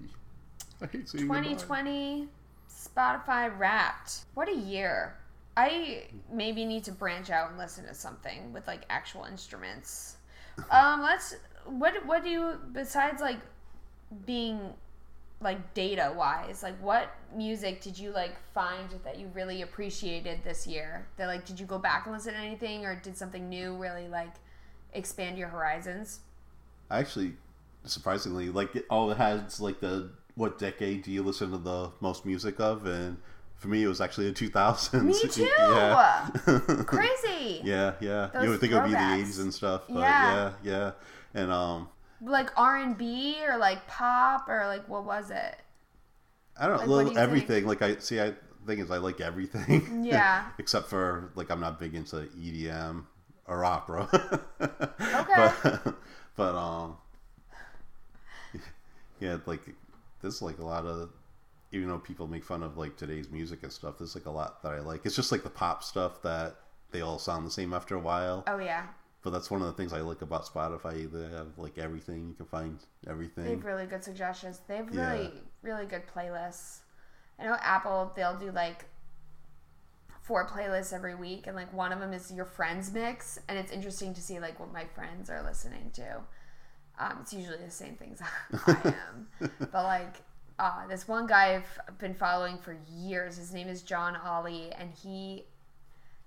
I 0.82 0.88
hate 0.88 1.08
saying 1.08 1.28
goodbye. 1.28 1.44
2020 1.44 2.28
Spotify 2.70 3.58
Wrapped. 3.58 4.26
What 4.34 4.50
a 4.50 4.56
year. 4.56 5.16
I 5.56 6.06
maybe 6.32 6.66
need 6.66 6.84
to 6.86 6.92
branch 6.92 7.30
out 7.30 7.50
and 7.50 7.60
listen 7.60 7.86
to 7.86 7.94
something 7.94 8.52
with 8.54 8.68
like 8.68 8.86
actual 8.90 9.26
instruments. 9.26 10.18
Um, 10.72 11.02
let's 11.02 11.36
what 11.66 12.04
what 12.06 12.24
do 12.24 12.30
you 12.30 12.60
besides 12.74 13.22
like 13.22 13.40
being 14.26 14.74
like 15.42 15.74
data 15.76 16.14
wise, 16.16 16.64
like 16.64 16.80
what 16.82 17.16
music 17.36 17.82
did 17.82 17.98
you 17.98 18.12
like 18.12 18.36
find 18.54 18.90
that 19.04 19.20
you 19.20 19.30
really 19.34 19.62
appreciated 19.62 20.44
this 20.44 20.66
year? 20.66 21.08
That 21.18 21.28
like 21.28 21.46
did 21.46 21.60
you 21.60 21.68
go 21.68 21.78
back 21.78 22.06
and 22.08 22.16
listen 22.16 22.34
to 22.34 22.40
anything 22.40 22.86
or 22.86 22.96
did 22.96 23.16
something 23.16 23.48
new 23.48 23.76
really 23.76 24.08
like 24.08 24.34
expand 24.94 25.38
your 25.38 25.50
horizons? 25.50 26.20
Actually, 26.90 27.34
surprisingly, 27.86 28.50
like 28.50 28.76
it 28.76 28.86
all 28.90 29.12
it 29.12 29.18
has 29.18 29.60
like 29.60 29.80
the 29.80 30.10
what 30.36 30.58
decade 30.60 31.04
do 31.04 31.12
you 31.12 31.24
listen 31.24 31.52
to 31.52 31.58
the 31.58 31.92
most 32.00 32.26
music 32.26 32.60
of, 32.60 32.86
and 32.86 33.18
for 33.56 33.68
me 33.68 33.84
it 33.84 33.88
was 33.88 34.00
actually 34.02 34.28
the 34.28 34.34
two 34.34 34.50
thousands. 34.50 35.04
Me 35.24 35.30
too. 35.30 35.44
Yeah. 35.60 36.30
Crazy. 36.86 37.62
yeah, 37.64 37.94
yeah. 38.00 38.30
Those 38.34 38.44
you 38.44 38.50
would 38.52 38.60
think 38.60 38.72
it 38.74 38.76
would 38.76 38.86
be 38.86 38.92
the 38.92 39.14
eighties 39.16 39.40
and 39.40 39.54
stuff, 39.54 39.84
but 39.90 40.00
Yeah. 40.00 40.54
yeah, 40.64 40.72
yeah, 40.72 40.92
and 41.34 41.52
um, 41.52 41.90
Like 42.22 42.52
R 42.58 42.78
and 42.78 42.98
B 42.98 43.38
or 43.48 43.58
like 43.58 43.86
pop 43.88 44.48
or 44.48 44.66
like 44.68 44.88
what 44.88 45.04
was 45.06 45.32
it? 45.32 45.56
I 46.60 46.68
don't 46.68 46.88
know 46.88 46.96
what 47.04 47.14
do 47.14 47.20
everything. 47.20 47.66
Like 47.68 47.82
I 47.82 47.98
see, 47.98 48.20
I 48.22 48.34
thing 48.66 48.80
is 48.80 48.92
I 48.92 48.98
like 48.98 49.22
everything. 49.22 50.04
Yeah. 50.04 50.46
Except 50.60 50.88
for 50.90 51.32
like 51.36 51.50
I'm 51.50 51.60
not 51.60 51.80
big 51.80 51.96
into 51.96 52.18
EDM 52.40 53.04
or 53.48 53.64
opera. 53.66 54.08
Okay. 55.00 55.52
But, 55.64 55.96
but 56.36 56.56
um, 56.56 56.98
yeah, 59.20 59.38
like 59.46 59.62
there's 60.22 60.42
like 60.42 60.60
a 60.60 60.66
lot 60.66 60.86
of 60.86 61.10
even 61.72 61.90
though 61.90 62.00
people 62.00 62.28
make 62.28 62.44
fun 62.44 62.64
of 62.64 62.78
like 62.78 62.96
today's 62.98 63.30
music 63.30 63.64
and 63.64 63.72
stuff, 63.72 63.98
there's 63.98 64.16
like 64.16 64.26
a 64.26 64.32
lot 64.32 64.62
that 64.64 64.72
I 64.72 64.80
like. 64.80 65.06
It's 65.06 65.16
just 65.16 65.32
like 65.32 65.44
the 65.44 65.50
pop 65.50 65.84
stuff 65.84 66.22
that 66.24 66.56
they 66.92 67.02
all 67.02 67.20
sound 67.20 67.46
the 67.46 67.52
same 67.52 67.74
after 67.74 67.96
a 67.96 68.00
while. 68.00 68.44
Oh 68.48 68.58
yeah. 68.60 68.88
But 69.24 69.32
that's 69.32 69.52
one 69.52 69.62
of 69.62 69.68
the 69.68 69.74
things 69.74 69.92
I 69.92 70.02
like 70.02 70.22
about 70.22 70.46
Spotify. 70.46 71.12
They 71.12 71.36
have 71.36 71.58
like 71.58 71.78
everything. 71.78 72.28
You 72.30 72.34
can 72.36 72.46
find 72.46 72.80
everything. 73.08 73.44
They 73.44 73.52
have 73.52 73.66
really 73.66 73.86
good 73.86 74.04
suggestions. 74.04 74.62
They 74.68 74.78
have 74.78 74.94
Yeah. 74.94 75.12
really, 75.12 75.32
really 75.62 75.86
good 75.86 76.04
playlists. 76.16 76.80
I 77.40 77.44
know 77.46 77.58
Apple, 77.62 78.12
they'll 78.16 78.38
do 78.38 78.52
like 78.52 78.86
four 80.28 80.48
playlists 80.48 80.94
every 80.94 81.16
week, 81.16 81.48
and 81.48 81.56
like 81.56 81.74
one 81.74 81.92
of 81.92 82.00
them 82.00 82.14
is 82.14 82.32
your 82.32 82.46
friends 82.46 82.94
mix, 82.94 83.40
and 83.48 83.58
it's 83.58 83.72
interesting 83.72 84.14
to 84.14 84.22
see 84.22 84.40
like 84.40 84.60
what 84.60 84.72
my 84.72 84.86
friends 84.86 85.30
are 85.30 85.42
listening 85.42 85.90
to. 85.94 86.22
Um, 87.00 87.20
it's 87.22 87.34
usually 87.34 87.58
the 87.64 87.72
same 87.72 87.96
things 87.96 88.22
I 88.68 88.94
am, 89.10 89.28
but 89.60 89.74
like 89.74 90.16
uh, 90.60 90.88
this 90.88 91.08
one 91.08 91.28
guy 91.28 91.56
I've 91.56 91.98
been 91.98 92.14
following 92.14 92.58
for 92.58 92.78
years. 92.92 93.38
His 93.38 93.54
name 93.54 93.68
is 93.68 93.82
John 93.82 94.16
Ollie, 94.16 94.72
and 94.78 94.92
he 94.92 95.46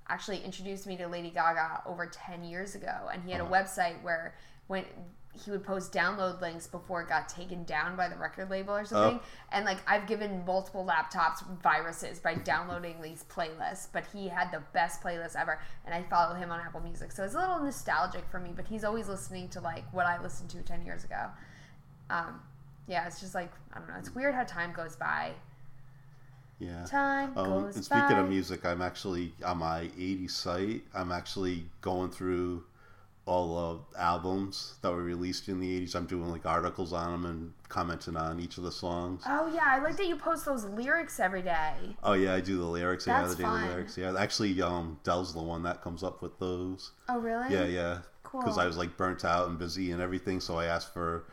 actually 0.09 0.43
introduced 0.43 0.87
me 0.87 0.97
to 0.97 1.07
Lady 1.07 1.31
Gaga 1.31 1.83
over 1.87 2.07
10 2.07 2.43
years 2.43 2.75
ago 2.75 3.09
and 3.13 3.23
he 3.23 3.31
had 3.31 3.41
a 3.41 3.45
website 3.45 4.03
where 4.03 4.35
when 4.67 4.85
he 5.33 5.51
would 5.51 5.63
post 5.65 5.93
download 5.93 6.41
links 6.41 6.67
before 6.67 7.03
it 7.03 7.09
got 7.09 7.29
taken 7.29 7.65
down 7.65 7.97
by 7.97 8.09
the 8.09 8.17
record 8.17 8.51
label 8.51 8.75
or 8.75 8.85
something. 8.85 9.21
And 9.53 9.65
like 9.65 9.79
I've 9.87 10.07
given 10.07 10.45
multiple 10.45 10.85
laptops 10.85 11.47
viruses 11.63 12.19
by 12.19 12.35
downloading 12.51 13.01
these 13.01 13.25
playlists 13.25 13.87
but 13.93 14.05
he 14.13 14.29
had 14.29 14.51
the 14.51 14.63
best 14.73 15.03
playlist 15.03 15.37
ever 15.37 15.61
and 15.87 15.95
I 15.95 16.03
follow 16.11 16.35
him 16.35 16.51
on 16.51 16.61
Apple 16.61 16.81
Music. 16.81 17.13
So 17.13 17.25
it's 17.25 17.35
a 17.35 17.39
little 17.39 17.61
nostalgic 17.61 18.25
for 18.31 18.41
me 18.41 18.51
but 18.55 18.67
he's 18.67 18.85
always 18.85 19.09
listening 19.09 19.49
to 19.51 19.61
like 19.61 19.85
what 19.93 20.07
I 20.07 20.21
listened 20.21 20.51
to 20.51 20.63
10 20.63 20.85
years 20.85 21.05
ago. 21.05 21.27
Um 22.11 22.41
yeah 22.89 23.07
it's 23.07 23.21
just 23.21 23.35
like 23.35 23.53
I 23.73 23.79
don't 23.79 23.89
know. 23.89 23.97
It's 23.99 24.15
weird 24.15 24.35
how 24.35 24.45
time 24.45 24.73
goes 24.73 24.97
by. 24.97 25.33
Yeah. 26.59 26.85
time 26.85 27.33
Um, 27.39 27.63
goes 27.63 27.77
and 27.77 27.85
speaking 27.85 28.09
by. 28.09 28.19
of 28.19 28.29
music, 28.29 28.67
I'm 28.67 28.83
actually 28.83 29.33
on 29.45 29.59
my 29.59 29.85
80s 29.99 30.33
site. 30.33 30.83
I'm 30.93 31.11
actually 31.11 31.65
going 31.81 32.11
through 32.11 32.65
all 33.31 33.79
the 33.95 34.01
albums 34.01 34.75
that 34.83 34.91
were 34.91 35.05
released 35.05 35.49
in 35.49 35.61
the 35.61 35.81
80s. 35.81 35.95
I'm 35.95 36.07
doing 36.07 36.29
like 36.31 36.45
articles 36.45 36.93
on 36.93 37.13
them 37.13 37.31
and 37.31 37.53
commenting 37.69 38.17
on 38.17 38.41
each 38.41 38.59
of 38.59 38.65
the 38.65 38.73
songs. 38.73 39.23
Oh 39.25 39.49
yeah, 39.55 39.67
I 39.67 39.79
like 39.79 39.97
that 39.99 40.09
you 40.09 40.17
post 40.17 40.45
those 40.45 40.65
lyrics 40.65 41.21
every 41.21 41.43
day. 41.43 41.75
Oh 42.03 42.15
yeah, 42.15 42.35
I 42.35 42.41
do 42.41 42.59
the 42.59 42.65
lyrics. 42.65 43.07
Yeah, 43.07 43.23
That's 43.23 43.37
the 43.37 43.45
daily 43.45 43.61
fun. 43.61 43.69
lyrics. 43.69 43.97
Yeah, 43.97 44.17
actually, 44.19 44.61
um, 44.61 44.99
Dell's 45.05 45.33
the 45.33 45.43
one 45.43 45.63
that 45.63 45.81
comes 45.81 46.03
up 46.03 46.23
with 46.23 46.41
those. 46.41 46.91
Oh 47.09 47.21
really? 47.21 47.55
Yeah, 47.55 47.67
yeah. 47.67 47.99
Cool. 48.25 48.41
Because 48.41 48.59
I 48.59 48.67
was 48.67 48.77
like 48.77 48.97
burnt 48.97 49.25
out 49.25 49.49
and 49.49 49.57
busy 49.57 49.93
and 49.93 50.03
everything, 50.03 50.41
so 50.41 50.57
I 50.57 50.65
asked 50.65 50.93
for 50.93 51.27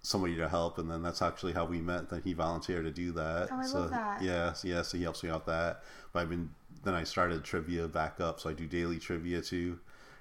somebody 0.00 0.36
to 0.36 0.48
help, 0.48 0.78
and 0.78 0.90
then 0.90 1.02
that's 1.02 1.20
actually 1.20 1.52
how 1.52 1.66
we 1.66 1.82
met. 1.82 2.08
Then 2.08 2.22
he 2.24 2.32
volunteered 2.32 2.86
to 2.86 2.90
do 2.90 3.12
that. 3.12 3.48
Oh, 3.52 3.56
I 3.56 3.66
so, 3.66 3.80
love 3.80 3.90
that. 3.90 4.22
Yeah, 4.22 4.54
so, 4.54 4.66
yeah. 4.66 4.80
So 4.80 4.96
he 4.96 5.02
helps 5.02 5.22
me 5.22 5.28
out 5.28 5.46
with 5.46 5.54
that. 5.54 5.82
But 6.14 6.20
I've 6.20 6.30
been 6.30 6.48
then 6.84 6.94
I 6.94 7.04
started 7.04 7.44
trivia 7.44 7.86
back 7.86 8.18
up, 8.18 8.40
so 8.40 8.48
I 8.48 8.54
do 8.54 8.66
daily 8.66 8.98
trivia 8.98 9.42
too, 9.42 9.78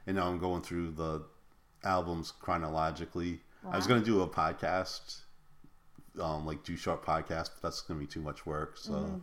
and 0.08 0.16
now 0.18 0.28
I'm 0.28 0.40
going 0.40 0.62
through 0.62 0.92
the 0.92 1.24
albums 1.84 2.32
chronologically. 2.32 3.42
I 3.70 3.76
was 3.78 3.88
going 3.88 4.02
to 4.02 4.06
do 4.06 4.22
a 4.22 4.28
podcast, 4.28 5.22
um, 6.20 6.46
like 6.46 6.64
do 6.64 6.76
short 6.76 7.04
podcasts, 7.06 7.50
but 7.50 7.62
that's 7.64 7.82
going 7.82 8.00
to 8.00 8.06
be 8.06 8.12
too 8.12 8.22
much 8.22 8.46
work. 8.46 8.78
So, 8.78 8.92
Mm-hmm. 8.94 9.18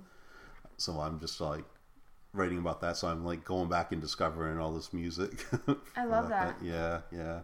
so 0.78 1.00
I'm 1.00 1.20
just 1.20 1.40
like 1.40 1.64
writing 2.32 2.58
about 2.58 2.80
that. 2.80 2.96
So 2.96 3.08
I'm 3.08 3.24
like 3.24 3.44
going 3.44 3.68
back 3.68 3.92
and 3.92 4.00
discovering 4.00 4.58
all 4.58 4.72
this 4.72 4.92
music. 4.92 5.44
I 5.96 6.04
love 6.04 6.26
about 6.26 6.58
that. 6.58 6.64
Yeah, 6.64 7.00
yeah. 7.12 7.40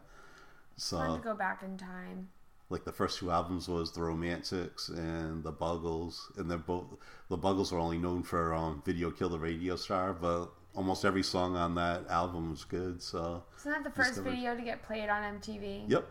So 0.77 0.99
Fun 0.99 1.19
to 1.19 1.25
go 1.25 1.35
back 1.35 1.63
in 1.63 1.77
time. 1.77 2.29
like 2.71 2.85
the 2.85 2.93
first 2.93 3.19
two 3.19 3.31
albums 3.31 3.69
was 3.69 3.93
the 3.93 4.01
Romantics 4.03 4.89
and 4.89 5.43
the 5.45 5.53
Buggles, 5.53 6.33
and 6.39 6.51
they're 6.51 6.59
both 6.59 6.87
the 7.29 7.37
Buggles 7.37 7.73
were 7.73 7.79
only 7.79 7.99
known 7.99 8.23
for 8.23 8.55
um, 8.55 8.83
"Video 8.87 9.11
Killed 9.11 9.33
the 9.33 9.39
Radio 9.39 9.77
Star," 9.77 10.13
but 10.13 10.47
almost 10.77 11.05
every 11.05 11.23
song 11.25 11.57
on 11.57 11.75
that 11.75 12.03
album 12.09 12.51
was 12.51 12.65
good. 12.65 13.03
So 13.03 13.43
Isn't 13.59 13.73
that 13.73 13.83
the 13.85 13.91
first 13.91 14.11
Discovered. 14.11 14.31
video 14.31 14.55
to 14.55 14.63
get 14.63 14.83
played 14.83 15.09
on 15.09 15.41
MTV? 15.41 15.89
yep, 15.91 16.07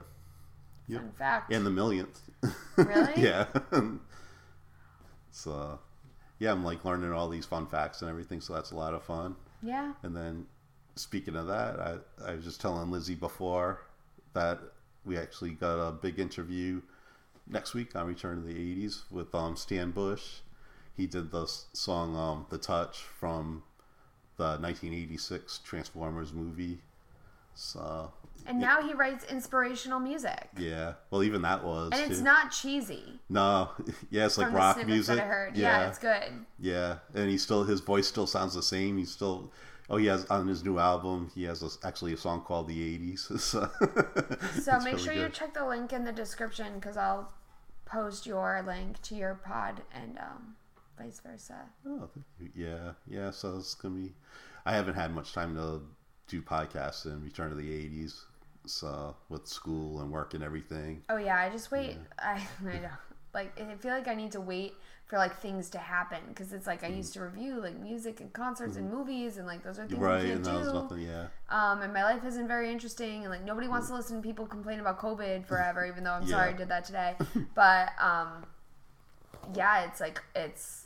yep. 0.88 1.02
Fun 1.02 1.12
fact. 1.12 1.54
and 1.54 1.66
the 1.66 1.70
millionth. 1.70 2.20
Really? 2.76 3.14
yeah. 3.24 3.46
so 5.32 5.80
yeah, 6.40 6.52
I'm 6.52 6.64
like 6.64 6.84
learning 6.84 7.12
all 7.14 7.30
these 7.30 7.46
fun 7.46 7.68
facts 7.68 8.02
and 8.02 8.10
everything, 8.10 8.42
so 8.42 8.54
that's 8.54 8.72
a 8.72 8.76
lot 8.76 8.94
of 8.94 9.04
fun. 9.04 9.36
yeah. 9.62 9.94
And 10.04 10.16
then 10.16 10.46
speaking 10.96 11.36
of 11.36 11.48
that, 11.48 11.80
I, 11.80 11.98
I 12.32 12.36
was 12.36 12.44
just 12.44 12.60
telling 12.62 12.92
Lizzie 12.92 13.16
before 13.16 13.82
that 14.34 14.60
we 15.06 15.18
actually 15.18 15.52
got 15.52 15.76
a 15.76 15.92
big 15.92 16.20
interview 16.20 16.82
next 17.48 17.74
week 17.74 17.96
on 17.96 18.08
Return 18.08 18.42
to 18.42 18.48
the 18.48 18.54
80s 18.54 19.04
with 19.12 19.34
um, 19.36 19.56
Stan 19.56 19.92
Bush. 19.92 20.40
He 20.98 21.06
did 21.06 21.32
the 21.32 21.46
song 21.46 22.16
um, 22.16 22.46
The 22.50 22.58
Touch 22.58 23.00
from 23.00 23.64
the 24.38 24.58
1986 24.60 25.60
Transformers 25.60 26.34
movie. 26.34 26.80
So, 27.54 28.12
And 28.46 28.60
now 28.60 28.82
he 28.82 28.94
writes 28.94 29.24
inspirational 29.26 30.00
music. 30.00 30.50
yeah. 30.58 30.94
Well, 31.10 31.24
even 31.24 31.42
that 31.44 31.64
was. 31.64 31.92
And 31.94 32.02
it's 32.12 32.20
too. 32.20 32.26
not 32.26 32.52
cheesy. 32.52 33.20
No, 33.30 33.70
yeah, 34.12 34.26
it's 34.26 34.38
like 34.38 34.48
from 34.48 34.56
rock 34.56 34.86
music. 34.86 35.20
heard. 35.20 35.56
Yeah. 35.56 35.88
it's 35.88 36.00
good. 36.00 36.46
Yeah, 36.60 36.98
and 37.14 37.30
he 37.30 37.38
still 37.38 37.64
his 37.64 37.80
voice 37.80 38.08
still 38.08 38.28
sounds 38.28 38.54
the 38.54 38.62
same. 38.64 38.98
He's 38.98 39.12
still 39.12 39.52
oh 39.90 39.98
he 39.98 40.08
has 40.08 40.26
on 40.26 40.48
his 40.48 40.64
new 40.66 40.80
album 40.80 41.30
he 41.36 41.44
has 41.44 41.62
a, 41.64 41.88
actually 41.88 42.12
a 42.12 42.18
song 42.18 42.42
called 42.42 42.68
the 42.68 42.84
eighties. 42.94 43.32
So, 43.40 43.70
So 44.62 44.80
make 44.80 45.00
sure 45.00 45.14
you 45.14 45.30
check 45.30 45.54
the 45.54 45.66
link 45.66 45.94
in 45.94 46.04
the 46.04 46.12
description 46.12 46.74
because 46.76 46.98
I'll 46.98 47.32
post 47.86 48.26
your 48.26 48.62
link 48.66 49.02
to 49.04 49.16
your 49.16 49.36
pod 49.36 49.82
and 49.94 50.18
um, 50.18 50.56
vice 50.98 51.20
versa. 51.26 51.60
Oh, 51.88 52.10
you. 52.40 52.50
yeah, 52.56 52.92
yeah. 53.08 53.32
So 53.32 53.58
it's 53.58 53.74
gonna 53.76 53.96
be. 53.96 54.14
I 54.66 54.74
haven't 54.74 54.96
had 54.96 55.14
much 55.14 55.34
time 55.34 55.56
to 55.56 55.82
do 56.28 56.42
podcasts 56.42 57.06
and 57.06 57.24
return 57.24 57.50
to 57.50 57.56
the 57.56 57.72
eighties. 57.74 58.24
So 58.66 59.16
with 59.30 59.48
school 59.48 60.02
and 60.02 60.12
work 60.12 60.34
and 60.34 60.44
everything. 60.44 61.04
Oh 61.10 61.18
yeah, 61.18 61.38
I 61.38 61.50
just 61.50 61.72
wait. 61.72 61.98
I, 62.20 62.42
I 62.68 62.80
know. 62.80 62.90
Like 63.34 63.60
I 63.62 63.76
feel 63.76 63.92
like 63.92 64.08
I 64.08 64.16
need 64.16 64.32
to 64.32 64.42
wait 64.42 64.74
for 65.06 65.18
like 65.20 65.40
things 65.40 65.70
to 65.70 65.78
happen 65.78 66.18
because 66.30 66.52
it's 66.52 66.66
like 66.66 66.84
I 66.84 66.88
used 66.88 67.14
to 67.14 67.22
review 67.22 67.62
like 67.62 67.78
music 67.80 68.22
and 68.22 68.34
concerts 68.34 68.76
and 68.76 68.90
movies 68.92 69.38
and 69.38 69.46
like 69.46 69.62
those 69.64 69.78
are 69.78 69.86
things 69.86 70.00
Mm. 70.00 70.04
right, 70.04 70.26
I 70.26 70.28
can't 70.30 70.44
that 70.46 70.56
was 70.58 70.68
do. 70.70 70.74
nothing. 70.74 71.02
Yeah, 71.02 71.28
Um, 71.50 71.84
and 71.84 71.94
my 71.94 72.04
life 72.04 72.26
isn't 72.26 72.48
very 72.48 72.72
interesting, 72.72 73.22
and 73.22 73.30
like 73.30 73.44
nobody 73.44 73.68
wants 73.68 73.90
to 73.90 73.94
listen 73.94 74.16
to 74.20 74.28
people 74.28 74.48
complain 74.48 74.80
about 74.80 74.98
COVID 75.00 75.46
forever. 75.46 75.86
Even 75.92 76.04
though 76.06 76.14
I'm 76.14 76.26
sorry 76.26 76.50
I 76.50 76.54
did 76.54 76.70
that 76.70 76.86
today, 76.86 77.14
but 77.56 77.90
um, 78.02 78.48
yeah, 79.54 79.86
it's 79.86 80.00
like 80.00 80.24
it's 80.36 80.85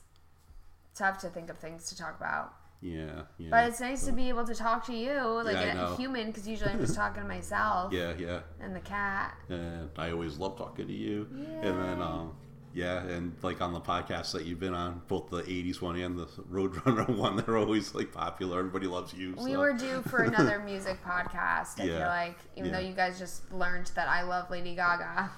tough 0.95 1.17
to 1.19 1.27
think 1.29 1.49
of 1.49 1.57
things 1.57 1.87
to 1.89 1.97
talk 1.97 2.17
about. 2.17 2.53
yeah, 2.81 3.23
yeah. 3.37 3.49
But 3.51 3.67
it's 3.67 3.79
nice 3.81 4.05
to 4.05 4.11
be 4.11 4.29
able 4.29 4.45
to 4.45 4.55
talk 4.55 4.85
to 4.87 4.93
you 4.93 5.13
like 5.43 5.55
Yeah, 5.55 5.93
a 5.93 5.95
human 5.97 6.27
because 6.27 6.47
usually 6.47 6.71
I'm 6.71 6.79
just 6.79 6.95
talking 7.01 7.21
to 7.23 7.27
myself 7.27 7.91
yeah, 7.93 8.13
yeah. 8.17 8.39
and 8.61 8.75
the 8.75 8.79
cat. 8.79 9.35
and 9.49 9.89
I 9.97 10.11
always 10.11 10.37
love 10.37 10.57
talking 10.57 10.87
to 10.87 10.93
you. 10.93 11.27
And 11.61 11.81
then, 11.81 12.01
um, 12.01 12.35
yeah, 12.73 13.01
and 13.03 13.35
like 13.41 13.61
on 13.61 13.73
the 13.73 13.81
podcasts 13.81 14.31
that 14.33 14.45
you've 14.45 14.59
been 14.59 14.75
on, 14.75 15.01
both 15.07 15.29
the 15.31 15.41
'80s 15.41 15.81
one 15.81 15.95
and 15.99 16.17
the 16.19 16.27
Roadrunner 16.27 17.09
one, 17.17 17.35
they're 17.37 17.57
always 17.57 17.95
like 17.95 18.11
popular. 18.13 18.59
Everybody 18.59 18.85
loves 18.87 19.11
you. 19.13 19.33
We 19.43 19.57
were 19.57 19.73
due 19.73 20.01
for 20.03 20.19
another 20.23 20.59
music 20.65 21.03
podcast. 21.03 21.79
I 21.79 21.83
feel 21.85 21.87
Yeah. 21.87 22.07
like, 22.07 22.37
even 22.55 22.69
Yeah. 22.69 22.77
though 22.79 22.87
you 22.87 22.93
guys 22.93 23.17
just 23.17 23.51
learned 23.51 23.87
that 23.95 24.07
I 24.07 24.21
love 24.21 24.49
Lady 24.51 24.75
Gaga. 24.75 25.31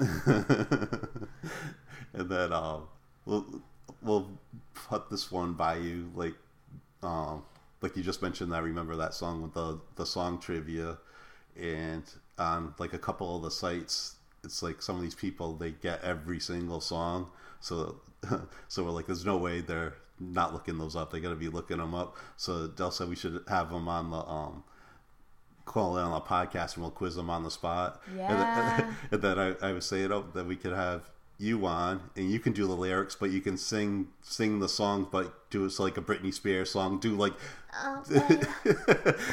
and 2.13 2.29
then, 2.29 2.51
um, 2.53 2.87
we'll 3.25 3.61
we'll 4.01 4.29
put 4.73 5.09
this 5.09 5.31
one 5.31 5.53
by 5.53 5.75
you, 5.77 6.11
like, 6.15 6.35
um, 7.03 7.43
like 7.81 7.95
you 7.97 8.03
just 8.03 8.21
mentioned. 8.21 8.53
I 8.55 8.59
remember 8.59 8.95
that 8.97 9.13
song 9.13 9.41
with 9.41 9.53
the 9.53 9.79
the 9.95 10.05
song 10.05 10.39
trivia, 10.39 10.97
and 11.59 12.03
on 12.37 12.73
like 12.79 12.93
a 12.93 12.99
couple 12.99 13.35
of 13.35 13.43
the 13.43 13.51
sites, 13.51 14.15
it's 14.43 14.61
like 14.63 14.81
some 14.81 14.95
of 14.95 15.01
these 15.01 15.15
people 15.15 15.53
they 15.55 15.71
get 15.71 16.03
every 16.03 16.39
single 16.39 16.81
song, 16.81 17.29
so 17.59 17.97
so 18.67 18.83
we're 18.83 18.91
like, 18.91 19.07
there's 19.07 19.25
no 19.25 19.37
way 19.37 19.61
they're 19.61 19.93
not 20.19 20.53
looking 20.53 20.77
those 20.77 20.95
up. 20.95 21.11
They 21.11 21.19
got 21.19 21.29
to 21.31 21.35
be 21.35 21.49
looking 21.49 21.77
them 21.77 21.95
up. 21.95 22.15
So 22.37 22.67
Del 22.67 22.91
said 22.91 23.09
we 23.09 23.15
should 23.15 23.43
have 23.47 23.71
them 23.71 23.87
on 23.87 24.11
the 24.11 24.17
um 24.17 24.63
call 25.65 25.97
in 25.97 26.03
on 26.03 26.11
the 26.11 26.21
podcast 26.21 26.73
and 26.75 26.83
we'll 26.83 26.91
quiz 26.91 27.15
them 27.15 27.29
on 27.29 27.43
the 27.43 27.51
spot. 27.51 28.01
And 28.07 28.17
Yeah. 28.17 28.73
then, 28.77 28.95
and 29.11 29.21
then 29.21 29.39
I, 29.39 29.69
I 29.69 29.71
was 29.73 29.85
saying 29.85 30.11
oh, 30.11 30.25
that 30.33 30.45
we 30.45 30.55
could 30.55 30.73
have 30.73 31.03
you 31.41 31.65
on 31.65 32.09
and 32.15 32.29
you 32.31 32.39
can 32.39 32.53
do 32.53 32.67
the 32.67 32.75
lyrics, 32.75 33.15
but 33.15 33.31
you 33.31 33.41
can 33.41 33.57
sing 33.57 34.07
sing 34.21 34.59
the 34.59 34.69
song, 34.69 35.07
but 35.11 35.49
do 35.49 35.65
it 35.65 35.79
like 35.79 35.97
a 35.97 36.01
Britney 36.01 36.33
Spears 36.33 36.69
song. 36.71 36.99
Do 36.99 37.15
like 37.15 37.33
oh, 37.83 38.03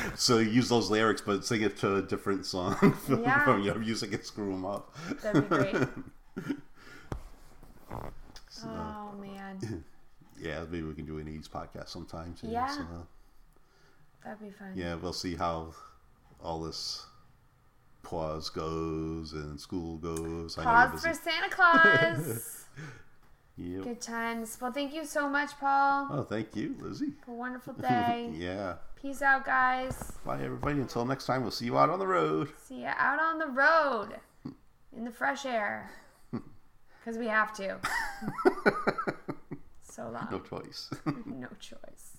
so 0.17 0.39
use 0.39 0.69
those 0.69 0.91
lyrics, 0.91 1.21
but 1.21 1.45
sing 1.45 1.63
it 1.63 1.77
to 1.79 1.97
a 1.97 2.03
different 2.03 2.47
song 2.47 2.75
from, 3.07 3.23
Yeah. 3.23 3.45
from 3.45 3.63
your 3.63 3.75
music 3.77 4.13
and 4.15 4.25
screw 4.25 4.51
them 4.51 4.65
up. 4.65 4.95
That'd 5.23 5.49
be 5.51 5.57
great. 5.57 5.75
oh 8.65 9.13
man, 9.21 9.85
Yeah, 10.41 10.65
maybe 10.71 10.85
we 10.85 10.95
can 10.95 11.05
do 11.05 11.19
an 11.19 11.29
Ease 11.29 11.49
podcast 11.49 11.89
sometime. 11.89 12.35
Too, 12.41 12.49
Yeah. 12.49 12.69
so, 12.69 12.87
that'd 14.25 14.41
be 14.41 14.51
fun. 14.51 14.73
yeah, 14.75 14.95
we'll 14.95 15.13
see 15.13 15.35
how 15.35 15.75
all 16.43 16.61
this 16.63 17.05
pause 18.03 18.49
goes 18.51 19.33
and 19.33 19.61
school 19.61 19.97
goes. 19.99 20.57
Pause 20.57 21.03
for. 21.03 21.15
Santa 21.15 21.49
Claus. 21.51 22.65
Yep. 23.57 23.83
Good 23.83 24.01
times. 24.01 24.57
Well, 24.61 24.71
thank 24.73 24.95
you 24.95 25.05
so 25.05 25.29
much, 25.29 25.51
Paul. 25.59 26.09
Oh, 26.13 26.23
thank 26.23 26.55
you, 26.55 26.77
Lizzie. 26.81 27.13
Have 27.27 27.29
a 27.29 27.33
wonderful 27.33 27.73
day. 27.81 28.31
yeah. 28.35 28.75
Peace 29.01 29.21
out, 29.23 29.45
guys. 29.45 30.13
Bye, 30.25 30.43
everybody. 30.43 30.81
Until 30.81 31.05
next 31.05 31.27
time, 31.27 31.43
we'll 31.43 31.51
see 31.51 31.65
you 31.67 31.79
out 31.79 31.91
on 31.91 31.99
the 31.99 32.07
road. 32.07 32.49
See 32.67 32.81
you 32.83 32.87
out 32.97 33.21
on 33.21 33.39
the 33.39 33.47
road 33.47 34.09
in 34.97 35.05
the 35.05 35.11
fresh 35.13 35.45
air. 35.47 35.91
Because 37.01 37.17
we 37.19 37.27
have 37.29 37.55
to. 37.55 37.79
so 39.83 40.11
long. 40.11 40.29
No 40.31 40.41
choice. 40.41 40.91
no 41.25 41.47
choice. 41.59 42.19